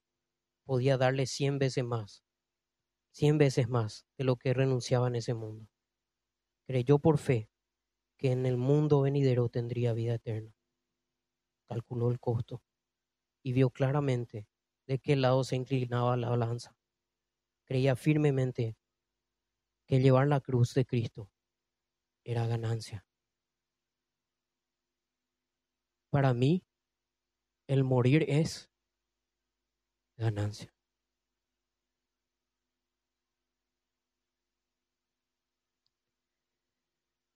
podía 0.63 0.97
darle 0.97 1.25
cien 1.25 1.57
veces 1.57 1.83
más, 1.83 2.23
cien 3.11 3.37
veces 3.37 3.67
más 3.67 4.05
de 4.17 4.23
lo 4.23 4.35
que 4.35 4.53
renunciaba 4.53 5.07
en 5.07 5.15
ese 5.15 5.33
mundo. 5.33 5.67
Creyó 6.67 6.99
por 6.99 7.17
fe 7.17 7.49
que 8.17 8.31
en 8.31 8.45
el 8.45 8.57
mundo 8.57 9.01
venidero 9.01 9.49
tendría 9.49 9.93
vida 9.93 10.15
eterna. 10.15 10.53
Calculó 11.67 12.11
el 12.11 12.19
costo 12.19 12.61
y 13.41 13.53
vio 13.53 13.71
claramente 13.71 14.47
de 14.85 14.99
qué 14.99 15.15
lado 15.15 15.43
se 15.43 15.55
inclinaba 15.55 16.15
la 16.17 16.29
balanza. 16.29 16.75
Creía 17.65 17.95
firmemente 17.95 18.77
que 19.87 19.99
llevar 19.99 20.27
la 20.27 20.39
cruz 20.39 20.75
de 20.75 20.85
Cristo 20.85 21.31
era 22.23 22.45
ganancia. 22.45 23.05
Para 26.11 26.33
mí, 26.33 26.63
el 27.69 27.83
morir 27.83 28.25
es 28.27 28.69
ganancia. 30.17 30.73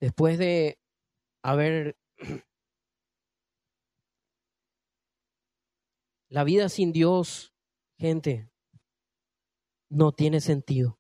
Después 0.02 0.38
de 0.40 0.80
haber... 1.44 1.96
La 6.30 6.44
vida 6.44 6.68
sin 6.68 6.92
Dios, 6.92 7.54
gente, 8.00 8.50
no 9.92 10.14
tiene 10.14 10.42
sentido. 10.42 11.00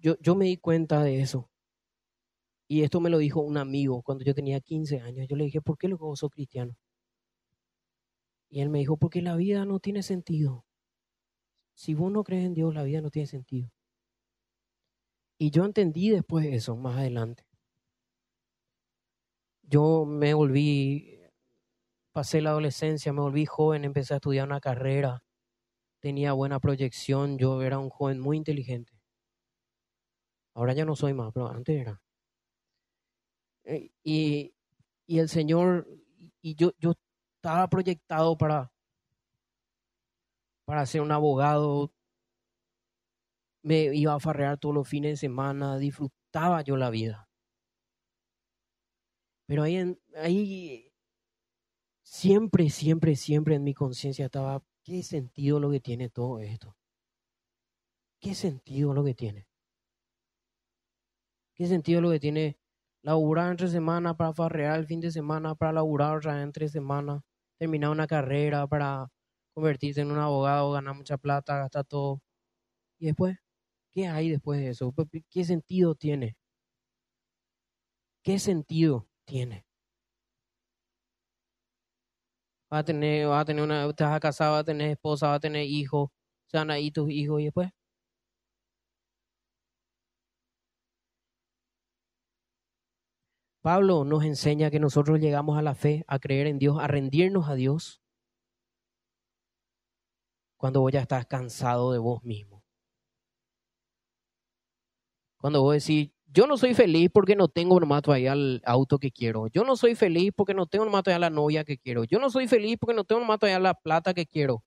Yo, 0.00 0.16
yo 0.20 0.34
me 0.34 0.46
di 0.46 0.56
cuenta 0.56 1.02
de 1.02 1.20
eso. 1.20 1.51
Y 2.72 2.84
esto 2.84 3.00
me 3.00 3.10
lo 3.10 3.18
dijo 3.18 3.42
un 3.42 3.58
amigo 3.58 4.00
cuando 4.00 4.24
yo 4.24 4.32
tenía 4.32 4.58
15 4.58 4.98
años. 4.98 5.26
Yo 5.28 5.36
le 5.36 5.44
dije, 5.44 5.60
¿por 5.60 5.76
qué 5.76 5.88
luego 5.88 6.16
sos 6.16 6.30
cristiano? 6.30 6.74
Y 8.48 8.62
él 8.62 8.70
me 8.70 8.78
dijo, 8.78 8.96
porque 8.96 9.20
la 9.20 9.36
vida 9.36 9.66
no 9.66 9.78
tiene 9.78 10.02
sentido. 10.02 10.64
Si 11.74 11.92
vos 11.92 12.10
no 12.10 12.24
crees 12.24 12.46
en 12.46 12.54
Dios, 12.54 12.72
la 12.72 12.82
vida 12.82 13.02
no 13.02 13.10
tiene 13.10 13.26
sentido. 13.26 13.70
Y 15.36 15.50
yo 15.50 15.66
entendí 15.66 16.08
después 16.08 16.46
de 16.46 16.54
eso, 16.54 16.74
más 16.74 16.96
adelante. 16.96 17.44
Yo 19.60 20.06
me 20.06 20.32
volví, 20.32 21.20
pasé 22.10 22.40
la 22.40 22.52
adolescencia, 22.52 23.12
me 23.12 23.20
volví 23.20 23.44
joven, 23.44 23.84
empecé 23.84 24.14
a 24.14 24.16
estudiar 24.16 24.46
una 24.46 24.60
carrera, 24.60 25.22
tenía 26.00 26.32
buena 26.32 26.58
proyección, 26.58 27.36
yo 27.36 27.60
era 27.60 27.78
un 27.78 27.90
joven 27.90 28.18
muy 28.18 28.38
inteligente. 28.38 28.98
Ahora 30.54 30.72
ya 30.72 30.86
no 30.86 30.96
soy 30.96 31.12
más, 31.12 31.34
pero 31.34 31.48
antes 31.48 31.78
era. 31.78 32.00
Eh, 33.64 33.90
y, 34.02 34.54
y 35.06 35.18
el 35.18 35.28
Señor, 35.28 35.88
y 36.40 36.54
yo, 36.54 36.72
yo 36.78 36.94
estaba 37.36 37.68
proyectado 37.68 38.36
para, 38.36 38.72
para 40.64 40.86
ser 40.86 41.00
un 41.00 41.12
abogado, 41.12 41.92
me 43.62 43.94
iba 43.94 44.14
a 44.14 44.20
farrear 44.20 44.58
todos 44.58 44.74
los 44.74 44.88
fines 44.88 45.12
de 45.12 45.16
semana, 45.16 45.78
disfrutaba 45.78 46.62
yo 46.62 46.76
la 46.76 46.90
vida. 46.90 47.28
Pero 49.46 49.62
ahí, 49.62 49.98
ahí 50.16 50.92
siempre, 52.02 52.70
siempre, 52.70 53.16
siempre 53.16 53.54
en 53.54 53.64
mi 53.64 53.74
conciencia 53.74 54.26
estaba, 54.26 54.62
¿qué 54.82 55.02
sentido 55.02 55.60
lo 55.60 55.70
que 55.70 55.80
tiene 55.80 56.08
todo 56.10 56.40
esto? 56.40 56.76
¿Qué 58.20 58.34
sentido 58.34 58.94
lo 58.94 59.04
que 59.04 59.14
tiene? 59.14 59.48
¿Qué 61.54 61.66
sentido 61.66 62.00
lo 62.00 62.10
que 62.10 62.20
tiene 62.20 62.61
laburar 63.02 63.50
entre 63.50 63.68
semana 63.68 64.16
para 64.16 64.32
farrear 64.32 64.78
el 64.78 64.86
fin 64.86 65.00
de 65.00 65.10
semana, 65.10 65.54
para 65.54 65.72
laburar 65.72 66.16
otra 66.18 66.42
entre 66.42 66.68
semana, 66.68 67.22
terminar 67.58 67.90
una 67.90 68.06
carrera 68.06 68.66
para 68.66 69.08
convertirse 69.54 70.00
en 70.02 70.10
un 70.12 70.18
abogado, 70.18 70.72
ganar 70.72 70.94
mucha 70.96 71.18
plata, 71.18 71.58
gastar 71.58 71.84
todo. 71.84 72.20
Y 72.98 73.06
después, 73.06 73.36
¿qué 73.92 74.08
hay 74.08 74.30
después 74.30 74.60
de 74.60 74.70
eso? 74.70 74.94
¿Qué 75.30 75.44
sentido 75.44 75.94
tiene? 75.96 76.36
¿Qué 78.24 78.38
sentido 78.40 79.06
tiene? 79.24 79.64
Va 82.72 82.78
a 82.78 82.84
tener, 82.84 83.28
tener 83.46 83.62
una, 83.62 83.92
te 83.92 84.02
vas 84.04 84.16
a 84.16 84.20
casar, 84.20 84.52
a 84.54 84.64
tener 84.64 84.90
esposa, 84.90 85.28
va 85.28 85.34
a 85.34 85.40
tener 85.40 85.64
hijos, 85.64 86.08
se 86.46 86.56
van 86.56 86.70
a 86.72 86.78
ir 86.80 86.92
tus 86.92 87.08
hijos 87.10 87.40
y 87.40 87.44
después. 87.44 87.70
Pablo 93.62 94.04
nos 94.04 94.24
enseña 94.24 94.70
que 94.70 94.80
nosotros 94.80 95.20
llegamos 95.20 95.56
a 95.56 95.62
la 95.62 95.74
fe, 95.74 96.04
a 96.08 96.18
creer 96.18 96.48
en 96.48 96.58
Dios, 96.58 96.78
a 96.80 96.88
rendirnos 96.88 97.48
a 97.48 97.54
Dios 97.54 98.02
cuando 100.56 100.80
vos 100.80 100.92
ya 100.92 101.00
estás 101.00 101.26
cansado 101.26 101.92
de 101.92 101.98
vos 101.98 102.24
mismo. 102.24 102.64
Cuando 105.40 105.62
vos 105.62 105.74
decís, 105.74 106.10
yo 106.26 106.46
no 106.46 106.56
soy 106.56 106.74
feliz 106.74 107.10
porque 107.12 107.36
no 107.36 107.48
tengo 107.48 107.78
nomás 107.78 108.02
todavía 108.02 108.32
el 108.32 108.62
auto 108.64 108.98
que 108.98 109.12
quiero. 109.12 109.46
Yo 109.48 109.64
no 109.64 109.76
soy 109.76 109.94
feliz 109.94 110.32
porque 110.34 110.54
no 110.54 110.66
tengo 110.66 110.84
nomás 110.84 111.04
todavía 111.04 111.18
la 111.28 111.30
novia 111.30 111.64
que 111.64 111.78
quiero. 111.78 112.04
Yo 112.04 112.18
no 112.18 112.30
soy 112.30 112.48
feliz 112.48 112.76
porque 112.80 112.94
no 112.94 113.04
tengo 113.04 113.20
nomás 113.20 113.38
todavía 113.38 113.60
la 113.60 113.74
plata 113.74 114.14
que 114.14 114.26
quiero. 114.26 114.64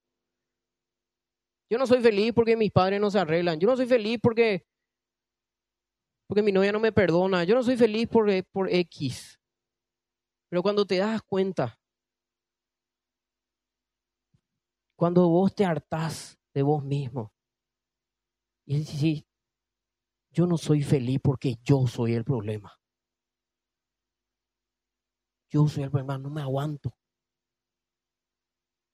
Yo 1.70 1.78
no 1.78 1.88
soy 1.88 2.02
feliz 2.02 2.32
porque 2.34 2.56
mis 2.56 2.72
padres 2.72 3.02
no 3.02 3.10
se 3.10 3.20
arreglan. 3.20 3.60
Yo 3.60 3.68
no 3.68 3.76
soy 3.76 3.88
feliz 3.88 4.20
porque 4.22 4.66
porque 6.28 6.42
mi 6.42 6.52
novia 6.52 6.72
no 6.72 6.80
me 6.80 6.92
perdona, 6.92 7.44
yo 7.44 7.56
no 7.56 7.64
soy 7.64 7.78
feliz 7.78 8.08
por, 8.08 8.30
eh, 8.30 8.44
por 8.44 8.72
X. 8.72 9.40
Pero 10.50 10.62
cuando 10.62 10.86
te 10.86 10.98
das 10.98 11.22
cuenta, 11.22 11.80
cuando 14.96 15.28
vos 15.28 15.54
te 15.54 15.66
hartás 15.66 16.40
de 16.54 16.64
vos 16.64 16.84
mismo, 16.84 17.34
y 18.66 18.80
decís, 18.80 19.26
yo 20.32 20.48
no 20.48 20.58
soy 20.58 20.82
feliz 20.82 21.20
porque 21.22 21.56
yo 21.64 21.86
soy 21.88 22.14
el 22.14 22.24
problema. 22.24 22.74
Yo 25.50 25.68
soy 25.68 25.84
el 25.84 25.92
problema, 25.92 26.18
no 26.18 26.30
me 26.30 26.42
aguanto. 26.42 26.98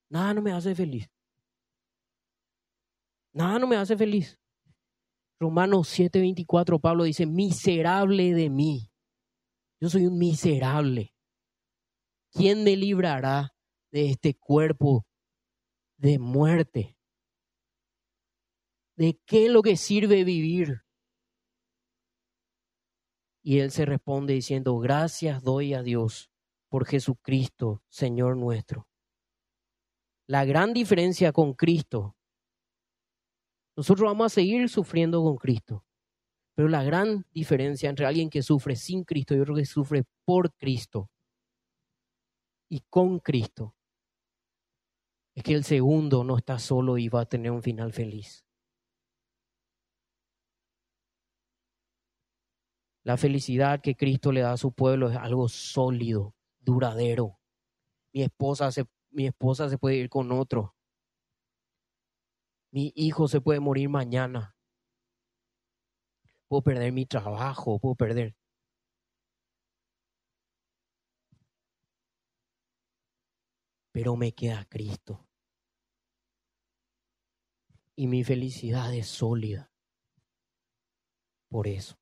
Nada 0.09 0.33
no 0.33 0.41
me 0.41 0.51
hace 0.51 0.75
feliz. 0.75 1.09
Nada 3.33 3.59
no 3.59 3.67
me 3.67 3.77
hace 3.77 3.95
feliz. 3.95 4.40
Romanos 5.41 5.87
7:24, 5.89 6.79
Pablo 6.79 7.03
dice, 7.03 7.25
miserable 7.25 8.35
de 8.35 8.51
mí. 8.51 8.91
Yo 9.79 9.89
soy 9.89 10.05
un 10.05 10.19
miserable. 10.19 11.15
¿Quién 12.31 12.63
me 12.63 12.77
librará 12.77 13.55
de 13.91 14.11
este 14.11 14.35
cuerpo 14.35 15.03
de 15.97 16.19
muerte? 16.19 16.95
¿De 18.95 19.19
qué 19.25 19.47
es 19.47 19.51
lo 19.51 19.63
que 19.63 19.77
sirve 19.77 20.23
vivir? 20.23 20.83
Y 23.41 23.61
él 23.61 23.71
se 23.71 23.85
responde 23.85 24.33
diciendo, 24.33 24.77
gracias 24.77 25.41
doy 25.41 25.73
a 25.73 25.81
Dios 25.81 26.29
por 26.69 26.85
Jesucristo, 26.85 27.81
Señor 27.89 28.37
nuestro. 28.37 28.87
La 30.27 30.45
gran 30.45 30.71
diferencia 30.71 31.31
con 31.31 31.55
Cristo 31.55 32.15
nosotros 33.75 34.05
vamos 34.07 34.25
a 34.25 34.35
seguir 34.35 34.69
sufriendo 34.69 35.23
con 35.23 35.37
Cristo. 35.37 35.85
Pero 36.55 36.67
la 36.67 36.83
gran 36.83 37.25
diferencia 37.31 37.89
entre 37.89 38.05
alguien 38.05 38.29
que 38.29 38.43
sufre 38.43 38.75
sin 38.75 39.03
Cristo 39.03 39.35
y 39.35 39.39
otro 39.39 39.55
que 39.55 39.65
sufre 39.65 40.03
por 40.25 40.53
Cristo 40.53 41.09
y 42.71 42.79
con 42.89 43.19
Cristo 43.19 43.75
es 45.35 45.43
que 45.43 45.53
el 45.53 45.63
segundo 45.63 46.23
no 46.23 46.37
está 46.37 46.57
solo 46.57 46.97
y 46.97 47.09
va 47.09 47.21
a 47.21 47.25
tener 47.25 47.51
un 47.51 47.61
final 47.61 47.91
feliz. 47.91 48.45
La 53.03 53.17
felicidad 53.17 53.81
que 53.81 53.95
Cristo 53.95 54.31
le 54.31 54.41
da 54.41 54.53
a 54.53 54.57
su 54.57 54.71
pueblo 54.71 55.09
es 55.09 55.17
algo 55.17 55.49
sólido, 55.49 56.33
duradero. 56.59 57.39
Mi 58.13 58.21
esposa 58.23 58.71
se, 58.71 58.85
mi 59.09 59.25
esposa 59.25 59.69
se 59.69 59.77
puede 59.77 59.95
ir 59.97 60.09
con 60.09 60.31
otro. 60.31 60.75
Mi 62.71 62.93
hijo 62.95 63.27
se 63.27 63.41
puede 63.41 63.59
morir 63.59 63.89
mañana. 63.89 64.55
Puedo 66.47 66.63
perder 66.63 66.91
mi 66.93 67.05
trabajo, 67.05 67.79
puedo 67.79 67.95
perder. 67.95 68.35
Pero 73.91 74.15
me 74.15 74.31
queda 74.33 74.65
Cristo. 74.65 75.27
Y 77.95 78.07
mi 78.07 78.23
felicidad 78.23 78.93
es 78.93 79.07
sólida. 79.07 79.71
Por 81.49 81.67
eso. 81.67 81.97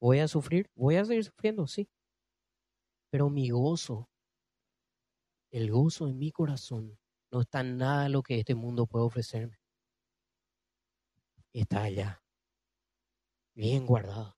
¿Voy 0.00 0.20
a 0.20 0.28
sufrir? 0.28 0.70
Voy 0.74 0.96
a 0.96 1.04
seguir 1.04 1.24
sufriendo, 1.24 1.66
sí. 1.66 1.90
Pero 3.10 3.28
mi 3.28 3.50
gozo, 3.50 4.08
el 5.50 5.70
gozo 5.70 6.08
en 6.08 6.18
mi 6.18 6.30
corazón, 6.30 6.98
no 7.30 7.40
está 7.40 7.62
nada 7.62 8.08
lo 8.08 8.22
que 8.22 8.38
este 8.38 8.54
mundo 8.54 8.86
puede 8.86 9.04
ofrecerme. 9.04 9.58
Está 11.52 11.82
allá, 11.82 12.22
bien 13.54 13.86
guardado. 13.86 14.36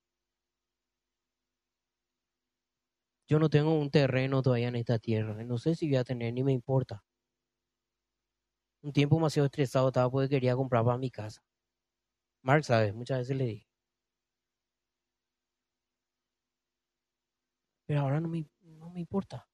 Yo 3.28 3.38
no 3.38 3.48
tengo 3.48 3.78
un 3.78 3.90
terreno 3.90 4.42
todavía 4.42 4.68
en 4.68 4.76
esta 4.76 4.98
tierra. 4.98 5.44
No 5.44 5.56
sé 5.58 5.74
si 5.76 5.88
voy 5.88 5.96
a 5.98 6.04
tener, 6.04 6.32
ni 6.34 6.42
me 6.42 6.52
importa. 6.52 7.04
Un 8.82 8.92
tiempo 8.92 9.16
demasiado 9.16 9.46
estresado 9.46 9.88
estaba 9.88 10.10
porque 10.10 10.28
quería 10.28 10.56
comprar 10.56 10.84
para 10.84 10.98
mi 10.98 11.10
casa. 11.10 11.42
Mark 12.42 12.64
sabe, 12.64 12.92
muchas 12.92 13.18
veces 13.20 13.36
le 13.36 13.44
dije. 13.46 13.66
Pero 17.86 18.00
ahora 18.00 18.20
no 18.20 18.28
me, 18.28 18.46
no 18.62 18.90
me 18.90 19.00
importa. 19.00 19.49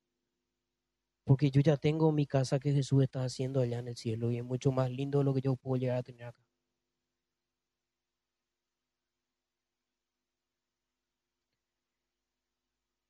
Porque 1.26 1.50
yo 1.50 1.60
ya 1.60 1.76
tengo 1.76 2.12
mi 2.12 2.24
casa 2.26 2.60
que 2.60 2.72
Jesús 2.72 3.02
está 3.02 3.24
haciendo 3.24 3.60
allá 3.60 3.80
en 3.80 3.88
el 3.88 3.96
cielo 3.96 4.30
y 4.30 4.38
es 4.38 4.44
mucho 4.44 4.70
más 4.72 4.90
lindo 4.90 5.24
lo 5.24 5.34
que 5.34 5.40
yo 5.40 5.56
puedo 5.56 5.76
llegar 5.80 5.98
a 5.98 6.02
tener 6.04 6.24
acá. 6.28 6.42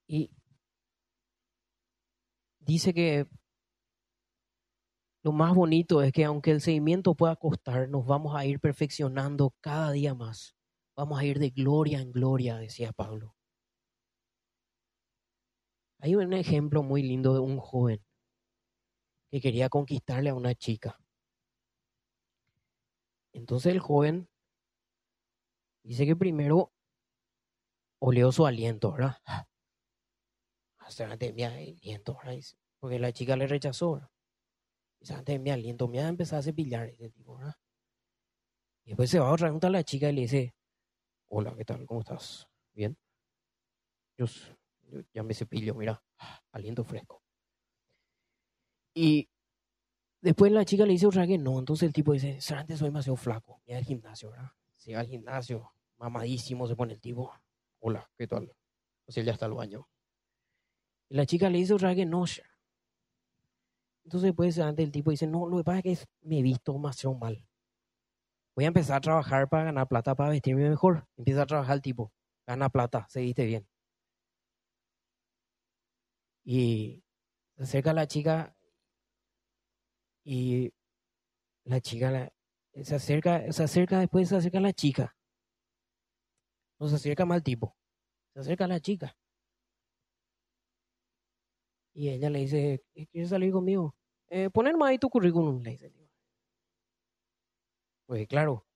Y 0.09 0.31
dice 2.61 2.93
que 2.95 3.27
lo 5.23 5.33
más 5.33 5.55
bonito 5.55 6.03
es 6.03 6.13
que 6.13 6.25
aunque 6.25 6.53
el 6.53 6.61
seguimiento 6.63 7.15
pueda 7.15 7.37
costar, 7.37 7.89
nos 7.91 8.07
vamos 8.07 8.35
a 8.35 8.47
ir 8.47 8.61
perfeccionando 8.61 9.53
cada 9.61 9.91
día 9.93 10.15
más. 10.15 10.55
Vamos 10.97 11.19
a 11.21 11.25
ir 11.27 11.39
de 11.39 11.51
gloria 11.51 12.01
en 12.01 12.13
gloria, 12.13 12.57
decía 12.57 12.93
Pablo. 12.93 13.35
Hay 16.01 16.15
un 16.15 16.33
ejemplo 16.33 16.83
muy 16.83 17.03
lindo 17.03 17.35
de 17.35 17.41
un 17.41 17.59
joven 17.59 18.06
que 19.31 19.41
quería 19.41 19.69
conquistarle 19.69 20.31
a 20.31 20.35
una 20.35 20.55
chica. 20.55 20.99
Entonces 23.33 23.73
el 23.73 23.81
joven 23.81 24.29
dice 25.83 26.07
que 26.07 26.17
primero 26.17 26.73
oleó 27.99 28.33
su 28.33 28.47
aliento, 28.47 28.93
¿verdad? 28.93 29.17
Hasta 30.79 31.11
antes 31.11 31.35
mi 31.35 31.43
aliento, 31.43 32.17
¿verdad? 32.17 32.41
Porque 32.79 32.99
la 32.99 33.13
chica 33.13 33.37
le 33.37 33.47
rechazó, 33.47 34.09
Dice, 35.01 35.15
antes 35.15 35.41
mi 35.41 35.51
aliento, 35.51 35.89
me 35.89 36.01
ha 36.01 36.09
empezado 36.09 36.41
a 36.41 36.43
cepillar 36.43 36.89
ese 36.89 37.11
tipo, 37.11 37.37
¿verdad? 37.37 37.55
Y 38.85 38.91
después 38.91 39.11
se 39.11 39.19
va 39.19 39.33
a 39.33 39.37
preguntar 39.37 39.69
a 39.69 39.73
la 39.73 39.85
chica 39.85 40.09
y 40.09 40.13
le 40.15 40.21
dice, 40.23 40.55
hola, 41.29 41.55
¿qué 41.57 41.65
tal? 41.65 41.85
¿Cómo 41.87 42.01
estás? 42.01 42.49
¿Bien? 42.73 42.97
Yo 44.17 44.27
ya 45.13 45.23
me 45.23 45.35
cepillo, 45.35 45.75
mira, 45.75 46.03
aliento 46.53 46.85
fresco. 46.85 47.26
Y 48.99 49.29
después 50.23 50.51
la 50.51 50.65
chica 50.65 50.87
le 50.87 50.93
dice 50.93 51.07
otra 51.07 51.27
que 51.27 51.37
no, 51.37 51.59
entonces 51.59 51.87
el 51.87 51.93
tipo 51.93 52.15
dice, 52.15 52.39
antes 52.55 52.79
soy 52.79 52.89
demasiado 52.89 53.17
flaco, 53.17 53.61
mira 53.67 53.79
al 53.79 53.85
gimnasio, 53.85 54.31
¿verdad? 54.31 54.51
Si 54.75 54.95
va 54.95 55.01
al 55.01 55.07
gimnasio, 55.07 55.71
mamadísimo 55.99 56.67
se 56.67 56.75
pone 56.75 56.95
el 56.95 57.01
tipo, 57.01 57.31
hola, 57.81 58.09
¿qué 58.17 58.27
tal? 58.27 58.51
O 59.05 59.13
sea, 59.13 59.23
ya 59.23 59.33
está 59.33 59.45
al 59.45 59.53
baño. 59.53 59.87
Y 61.11 61.17
la 61.17 61.27
chica 61.27 61.51
le 61.51 61.59
dice 61.59 61.75
otra 61.75 61.95
que 61.95 62.07
no, 62.07 62.25
entonces 64.05 64.29
después 64.29 64.59
antes 64.61 64.87
el 64.87 64.93
tipo 64.93 65.11
dice, 65.11 65.27
no, 65.27 65.47
lo 65.47 65.59
que 65.59 65.65
pasa 65.65 65.81
es 65.85 66.07
que 66.07 66.07
me 66.23 66.39
he 66.39 66.43
visto 66.43 66.73
demasiado 66.73 67.17
mal. 67.17 67.47
Voy 68.55 68.65
a 68.65 68.69
empezar 68.69 68.97
a 68.97 69.01
trabajar 69.03 69.47
para 69.51 69.65
ganar 69.65 69.89
plata, 69.89 70.15
para 70.15 70.31
vestirme 70.31 70.71
mejor. 70.71 71.07
Empieza 71.19 71.43
a 71.43 71.47
trabajar 71.47 71.77
el 71.77 71.83
tipo, 71.83 72.15
gana 72.47 72.71
plata, 72.71 73.07
se 73.11 73.21
viste 73.21 73.45
bien. 73.45 73.69
Y 76.45 77.05
se 77.57 77.65
acerca 77.65 77.93
la 77.93 78.07
chica 78.07 78.56
y 80.27 80.73
la 81.65 81.81
chica 81.81 82.33
se 82.83 82.97
acerca, 82.97 83.53
se 83.53 83.63
acerca, 83.63 84.01
después 84.01 84.29
se 84.29 84.37
acerca 84.37 84.59
la 84.59 84.73
chica. 84.73 85.17
No 86.81 86.89
se 86.89 86.97
acerca 86.97 87.25
mal 87.25 87.43
tipo, 87.45 87.77
se 88.35 88.41
acerca 88.41 88.67
la 88.67 88.81
chica. 88.81 89.17
Y 91.95 92.11
ella 92.11 92.29
le 92.29 92.41
dice, 92.41 92.85
¿quieres 93.13 93.31
salir 93.31 93.53
conmigo? 93.53 93.95
Eh, 94.29 94.51
ponerme 94.51 94.85
ahí 94.87 94.99
tu 94.99 95.09
currículum, 95.09 95.63
le 95.63 95.71
dice. 95.71 95.93
Pues 98.07 98.27
claro, 98.27 98.67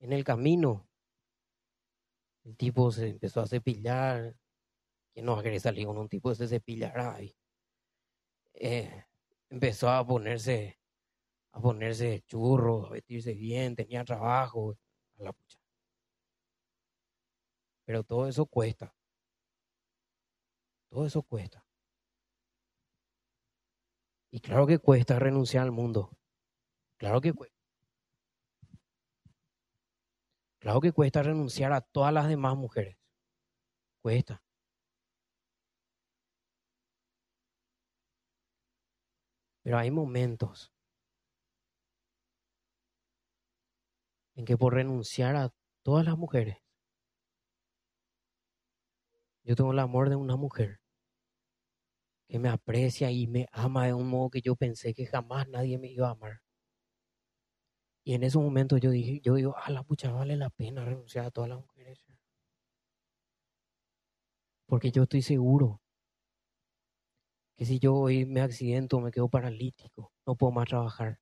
en 0.00 0.12
el 0.14 0.24
camino, 0.24 0.88
el 2.44 2.56
tipo 2.56 2.90
se 2.90 3.08
empezó 3.10 3.40
a 3.40 3.46
cepillar, 3.46 4.34
¿Quién 5.12 5.26
no 5.26 5.36
va 5.36 5.42
a 5.42 5.60
salir 5.60 5.86
con 5.86 5.98
un 5.98 6.08
tipo 6.08 6.30
de 6.30 6.34
ese 6.34 6.48
cepillará? 6.48 7.18
Eh, 8.54 9.04
empezó 9.52 9.90
a 9.90 10.06
ponerse, 10.06 10.78
a 11.52 11.60
ponerse 11.60 12.22
churro, 12.26 12.86
a 12.86 12.90
vestirse 12.90 13.34
bien, 13.34 13.76
tenía 13.76 14.02
trabajo, 14.04 14.78
a 15.18 15.22
la 15.24 15.32
pucha. 15.32 15.58
Pero 17.84 18.02
todo 18.02 18.28
eso 18.28 18.46
cuesta. 18.46 18.94
Todo 20.88 21.06
eso 21.06 21.22
cuesta. 21.22 21.64
Y 24.30 24.40
claro 24.40 24.66
que 24.66 24.78
cuesta 24.78 25.18
renunciar 25.18 25.64
al 25.64 25.72
mundo. 25.72 26.16
Claro 26.96 27.20
que 27.20 27.34
cuesta. 27.34 27.58
Claro 30.60 30.80
que 30.80 30.92
cuesta 30.92 31.22
renunciar 31.22 31.72
a 31.72 31.82
todas 31.82 32.14
las 32.14 32.28
demás 32.28 32.56
mujeres. 32.56 32.96
Cuesta. 34.00 34.42
Pero 39.62 39.78
hay 39.78 39.90
momentos 39.90 40.72
en 44.34 44.44
que 44.44 44.56
por 44.56 44.74
renunciar 44.74 45.36
a 45.36 45.52
todas 45.82 46.04
las 46.04 46.16
mujeres, 46.18 46.58
yo 49.44 49.54
tengo 49.56 49.72
el 49.72 49.78
amor 49.78 50.08
de 50.08 50.16
una 50.16 50.36
mujer 50.36 50.80
que 52.28 52.38
me 52.38 52.48
aprecia 52.48 53.10
y 53.10 53.26
me 53.26 53.46
ama 53.52 53.86
de 53.86 53.94
un 53.94 54.08
modo 54.08 54.30
que 54.30 54.40
yo 54.40 54.56
pensé 54.56 54.94
que 54.94 55.06
jamás 55.06 55.48
nadie 55.48 55.78
me 55.78 55.88
iba 55.88 56.08
a 56.08 56.12
amar. 56.12 56.40
Y 58.04 58.14
en 58.14 58.22
ese 58.24 58.38
momento 58.38 58.78
yo 58.78 58.90
dije, 58.90 59.20
yo 59.22 59.34
digo, 59.34 59.54
a 59.56 59.70
la 59.70 59.82
pucha 59.82 60.10
vale 60.10 60.36
la 60.36 60.50
pena 60.50 60.84
renunciar 60.84 61.26
a 61.26 61.30
todas 61.30 61.50
las 61.50 61.60
mujeres. 61.60 62.04
Porque 64.66 64.90
yo 64.90 65.02
estoy 65.02 65.22
seguro 65.22 65.81
que 67.62 67.66
si 67.66 67.78
yo 67.78 67.94
hoy 67.94 68.26
me 68.26 68.40
accidento, 68.40 68.98
me 69.00 69.12
quedo 69.12 69.28
paralítico, 69.28 70.12
no 70.26 70.34
puedo 70.34 70.50
más 70.50 70.66
trabajar. 70.66 71.20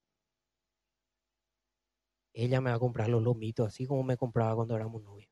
Ella 2.33 2.59
me 2.61 2.71
va 2.71 2.77
a 2.77 2.79
comprar 2.79 3.09
los 3.09 3.21
lomitos, 3.21 3.67
así 3.67 3.85
como 3.85 4.01
me 4.01 4.17
compraba 4.17 4.55
cuando 4.55 4.75
éramos 4.75 5.03
novios. 5.03 5.29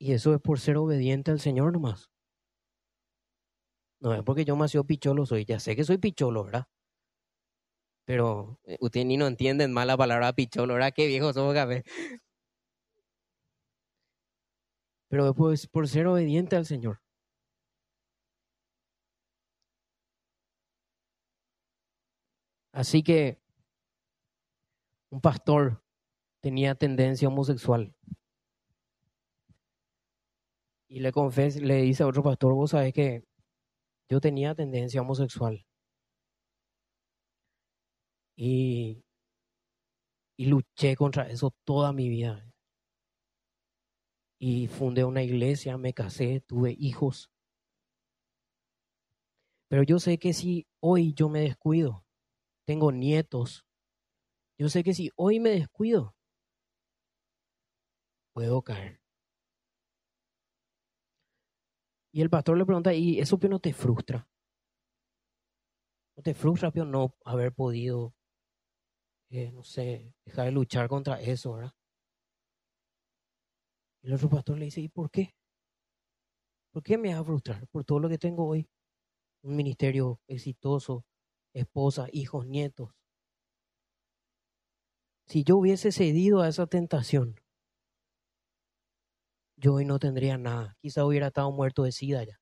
Y 0.00 0.12
eso 0.12 0.34
es 0.34 0.40
por 0.40 0.58
ser 0.58 0.76
obediente 0.76 1.30
al 1.30 1.38
Señor 1.38 1.72
nomás. 1.72 2.10
No 4.00 4.12
es 4.12 4.24
porque 4.24 4.44
yo 4.44 4.56
más 4.56 4.72
picholo 4.88 5.24
soy, 5.24 5.44
ya 5.44 5.60
sé 5.60 5.76
que 5.76 5.84
soy 5.84 5.98
picholo, 5.98 6.42
¿verdad? 6.42 6.66
Pero 8.04 8.58
eh, 8.64 8.76
ustedes 8.80 9.06
ni 9.06 9.16
no 9.16 9.28
entienden 9.28 9.72
mal 9.72 9.86
la 9.86 9.96
palabra 9.96 10.32
picholo, 10.32 10.74
¿verdad? 10.74 10.92
Qué 10.92 11.06
viejo 11.06 11.32
somos 11.32 11.54
café 11.54 11.84
pero 15.12 15.34
pues 15.34 15.66
por 15.66 15.86
ser 15.88 16.06
obediente 16.06 16.56
al 16.56 16.64
Señor. 16.64 17.02
Así 22.72 23.02
que 23.02 23.38
un 25.10 25.20
pastor 25.20 25.82
tenía 26.40 26.74
tendencia 26.74 27.28
homosexual. 27.28 27.94
Y 30.88 31.00
le 31.00 31.12
confes, 31.12 31.60
le 31.60 31.82
dice 31.82 32.04
a 32.04 32.06
otro 32.06 32.22
pastor, 32.22 32.54
vos 32.54 32.70
sabés 32.70 32.94
que 32.94 33.22
yo 34.08 34.18
tenía 34.20 34.54
tendencia 34.54 35.02
homosexual. 35.02 35.66
Y, 38.36 39.04
y 40.36 40.46
luché 40.46 40.96
contra 40.96 41.28
eso 41.28 41.52
toda 41.64 41.92
mi 41.92 42.08
vida. 42.08 42.51
Y 44.44 44.66
fundé 44.66 45.04
una 45.04 45.22
iglesia, 45.22 45.78
me 45.78 45.94
casé, 45.94 46.40
tuve 46.40 46.74
hijos. 46.76 47.30
Pero 49.68 49.84
yo 49.84 50.00
sé 50.00 50.18
que 50.18 50.32
si 50.32 50.66
hoy 50.80 51.14
yo 51.14 51.28
me 51.28 51.42
descuido, 51.42 52.04
tengo 52.66 52.90
nietos, 52.90 53.64
yo 54.58 54.68
sé 54.68 54.82
que 54.82 54.94
si 54.94 55.12
hoy 55.14 55.38
me 55.38 55.50
descuido, 55.50 56.16
puedo 58.34 58.62
caer. 58.62 59.00
Y 62.12 62.20
el 62.20 62.28
pastor 62.28 62.58
le 62.58 62.66
pregunta, 62.66 62.92
¿y 62.92 63.20
eso 63.20 63.38
no 63.48 63.60
te 63.60 63.72
frustra? 63.72 64.28
¿No 66.16 66.22
te 66.24 66.34
frustra, 66.34 66.72
no 66.84 67.14
haber 67.24 67.52
podido, 67.52 68.12
eh, 69.30 69.52
no 69.52 69.62
sé, 69.62 70.12
dejar 70.24 70.46
de 70.46 70.50
luchar 70.50 70.88
contra 70.88 71.20
eso, 71.20 71.52
verdad? 71.52 71.72
El 74.02 74.14
otro 74.14 74.28
pastor 74.28 74.58
le 74.58 74.66
dice, 74.66 74.80
¿y 74.80 74.88
por 74.88 75.10
qué? 75.10 75.34
¿Por 76.72 76.82
qué 76.82 76.98
me 76.98 77.14
va 77.14 77.20
a 77.20 77.24
frustrar? 77.24 77.66
Por 77.68 77.84
todo 77.84 78.00
lo 78.00 78.08
que 78.08 78.18
tengo 78.18 78.46
hoy. 78.46 78.68
Un 79.42 79.56
ministerio 79.56 80.20
exitoso, 80.26 81.04
esposa, 81.52 82.08
hijos, 82.12 82.46
nietos. 82.46 82.90
Si 85.26 85.44
yo 85.44 85.56
hubiese 85.56 85.92
cedido 85.92 86.40
a 86.40 86.48
esa 86.48 86.66
tentación, 86.66 87.36
yo 89.56 89.74
hoy 89.74 89.84
no 89.84 89.98
tendría 89.98 90.36
nada. 90.36 90.76
Quizá 90.80 91.04
hubiera 91.04 91.28
estado 91.28 91.52
muerto 91.52 91.84
de 91.84 91.92
sida 91.92 92.24
ya. 92.24 92.40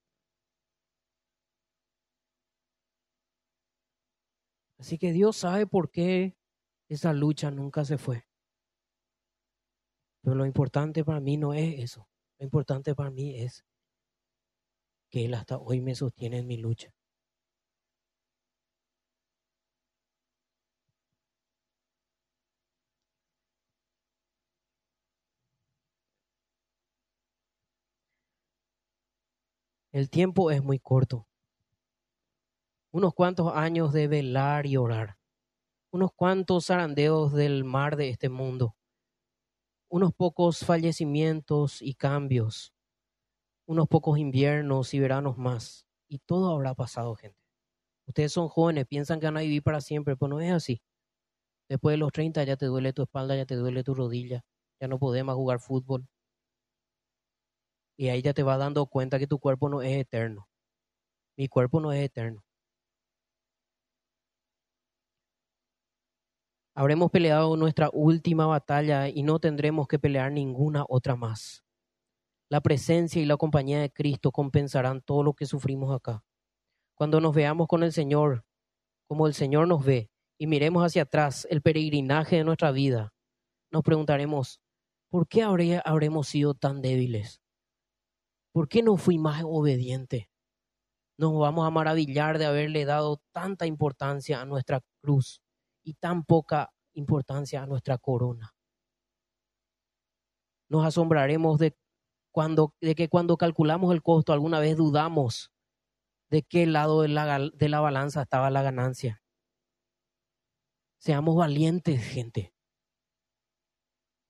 Así 4.78 4.96
que 4.96 5.12
Dios 5.12 5.36
sabe 5.36 5.66
por 5.66 5.90
qué 5.90 6.36
esa 6.88 7.12
lucha 7.12 7.50
nunca 7.50 7.84
se 7.84 7.98
fue. 7.98 8.29
Pero 10.22 10.36
lo 10.36 10.46
importante 10.46 11.04
para 11.04 11.20
mí 11.20 11.36
no 11.36 11.54
es 11.54 11.78
eso. 11.80 12.08
Lo 12.38 12.44
importante 12.44 12.94
para 12.94 13.10
mí 13.10 13.36
es 13.36 13.64
que 15.10 15.24
Él 15.24 15.34
hasta 15.34 15.58
hoy 15.58 15.80
me 15.80 15.94
sostiene 15.94 16.38
en 16.38 16.46
mi 16.46 16.56
lucha. 16.56 16.94
El 29.92 30.08
tiempo 30.08 30.52
es 30.52 30.62
muy 30.62 30.78
corto. 30.78 31.26
Unos 32.92 33.12
cuantos 33.12 33.52
años 33.54 33.92
de 33.92 34.06
velar 34.06 34.66
y 34.66 34.76
orar. 34.76 35.16
Unos 35.90 36.12
cuantos 36.12 36.66
zarandeos 36.66 37.32
del 37.32 37.64
mar 37.64 37.96
de 37.96 38.10
este 38.10 38.28
mundo. 38.28 38.76
Unos 39.90 40.14
pocos 40.14 40.60
fallecimientos 40.64 41.82
y 41.82 41.94
cambios. 41.94 42.72
Unos 43.66 43.88
pocos 43.88 44.18
inviernos 44.18 44.94
y 44.94 45.00
veranos 45.00 45.38
más. 45.38 45.86
Y 46.08 46.18
todo 46.20 46.52
habrá 46.54 46.74
pasado, 46.74 47.14
gente. 47.16 47.38
Ustedes 48.06 48.32
son 48.32 48.48
jóvenes, 48.48 48.86
piensan 48.86 49.20
que 49.20 49.26
van 49.26 49.38
a 49.38 49.40
vivir 49.40 49.62
para 49.62 49.80
siempre, 49.80 50.16
pero 50.16 50.28
no 50.28 50.40
es 50.40 50.52
así. 50.52 50.82
Después 51.68 51.94
de 51.94 51.98
los 51.98 52.12
30 52.12 52.44
ya 52.44 52.56
te 52.56 52.66
duele 52.66 52.92
tu 52.92 53.02
espalda, 53.02 53.36
ya 53.36 53.46
te 53.46 53.56
duele 53.56 53.84
tu 53.84 53.94
rodilla, 53.94 54.44
ya 54.80 54.88
no 54.88 54.98
podemos 54.98 55.36
jugar 55.36 55.60
fútbol, 55.60 56.06
y 57.96 58.08
ahí 58.08 58.22
ya 58.22 58.32
te 58.34 58.42
vas 58.42 58.58
dando 58.58 58.86
cuenta 58.86 59.18
que 59.18 59.26
tu 59.26 59.38
cuerpo 59.38 59.68
no 59.68 59.82
es 59.82 59.92
eterno. 59.96 60.48
Mi 61.36 61.48
cuerpo 61.48 61.80
no 61.80 61.92
es 61.92 62.04
eterno. 62.04 62.44
Habremos 66.74 67.10
peleado 67.10 67.56
nuestra 67.56 67.90
última 67.92 68.46
batalla 68.46 69.08
y 69.08 69.24
no 69.24 69.40
tendremos 69.40 69.88
que 69.88 69.98
pelear 69.98 70.30
ninguna 70.30 70.84
otra 70.88 71.16
más. 71.16 71.64
La 72.48 72.60
presencia 72.60 73.20
y 73.20 73.26
la 73.26 73.36
compañía 73.36 73.80
de 73.80 73.92
Cristo 73.92 74.30
compensarán 74.30 75.02
todo 75.02 75.24
lo 75.24 75.34
que 75.34 75.46
sufrimos 75.46 75.94
acá. 75.94 76.22
Cuando 76.94 77.20
nos 77.20 77.34
veamos 77.34 77.66
con 77.66 77.82
el 77.82 77.92
Señor, 77.92 78.44
como 79.08 79.26
el 79.26 79.34
Señor 79.34 79.66
nos 79.66 79.84
ve, 79.84 80.10
y 80.38 80.46
miremos 80.46 80.84
hacia 80.84 81.02
atrás 81.02 81.46
el 81.50 81.60
peregrinaje 81.60 82.36
de 82.36 82.44
nuestra 82.44 82.70
vida, 82.70 83.12
nos 83.72 83.82
preguntaremos, 83.82 84.60
¿por 85.10 85.26
qué 85.26 85.42
habremos 85.42 86.28
sido 86.28 86.54
tan 86.54 86.80
débiles? 86.82 87.42
¿Por 88.52 88.68
qué 88.68 88.82
no 88.82 88.96
fui 88.96 89.18
más 89.18 89.42
obediente? 89.44 90.30
Nos 91.18 91.36
vamos 91.38 91.66
a 91.66 91.70
maravillar 91.70 92.38
de 92.38 92.46
haberle 92.46 92.84
dado 92.84 93.20
tanta 93.32 93.66
importancia 93.66 94.40
a 94.40 94.44
nuestra 94.44 94.80
cruz 95.02 95.42
y 95.82 95.94
tan 95.94 96.24
poca 96.24 96.72
importancia 96.94 97.62
a 97.62 97.66
nuestra 97.66 97.98
corona. 97.98 98.54
Nos 100.68 100.84
asombraremos 100.84 101.58
de, 101.58 101.76
cuando, 102.30 102.74
de 102.80 102.94
que 102.94 103.08
cuando 103.08 103.36
calculamos 103.36 103.92
el 103.92 104.02
costo 104.02 104.32
alguna 104.32 104.60
vez 104.60 104.76
dudamos 104.76 105.52
de 106.30 106.42
qué 106.42 106.66
lado 106.66 107.02
de 107.02 107.08
la, 107.08 107.38
de 107.52 107.68
la 107.68 107.80
balanza 107.80 108.22
estaba 108.22 108.50
la 108.50 108.62
ganancia. 108.62 109.22
Seamos 111.00 111.34
valientes, 111.34 112.02
gente. 112.04 112.54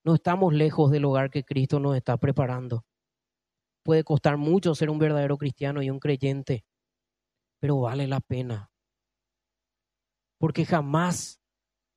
No 0.05 0.15
estamos 0.15 0.55
lejos 0.55 0.91
del 0.91 1.05
hogar 1.05 1.31
que 1.31 1.45
Cristo 1.45 1.79
nos 1.79 1.97
está 1.97 2.17
preparando. 2.17 2.87
Puede 3.83 4.05
costar 4.05 4.39
mucho 4.39 4.75
ser 4.75 4.89
un 4.89 4.99
verdadero 4.99 5.37
cristiano 5.37 5.83
y 5.83 5.91
un 5.91 5.99
creyente, 5.99 6.65
pero 7.59 7.81
vale 7.81 8.07
la 8.07 8.21
pena. 8.21 8.71
Porque 10.39 10.65
jamás 10.65 11.40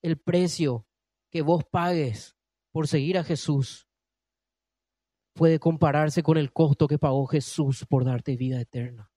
el 0.03 0.19
precio 0.19 0.85
que 1.31 1.41
vos 1.41 1.63
pagues 1.63 2.35
por 2.71 2.87
seguir 2.87 3.17
a 3.17 3.23
Jesús 3.23 3.87
puede 5.33 5.59
compararse 5.59 6.21
con 6.21 6.37
el 6.37 6.51
costo 6.51 6.87
que 6.87 6.99
pagó 6.99 7.25
Jesús 7.25 7.85
por 7.89 8.05
darte 8.05 8.35
vida 8.35 8.61
eterna. 8.61 9.12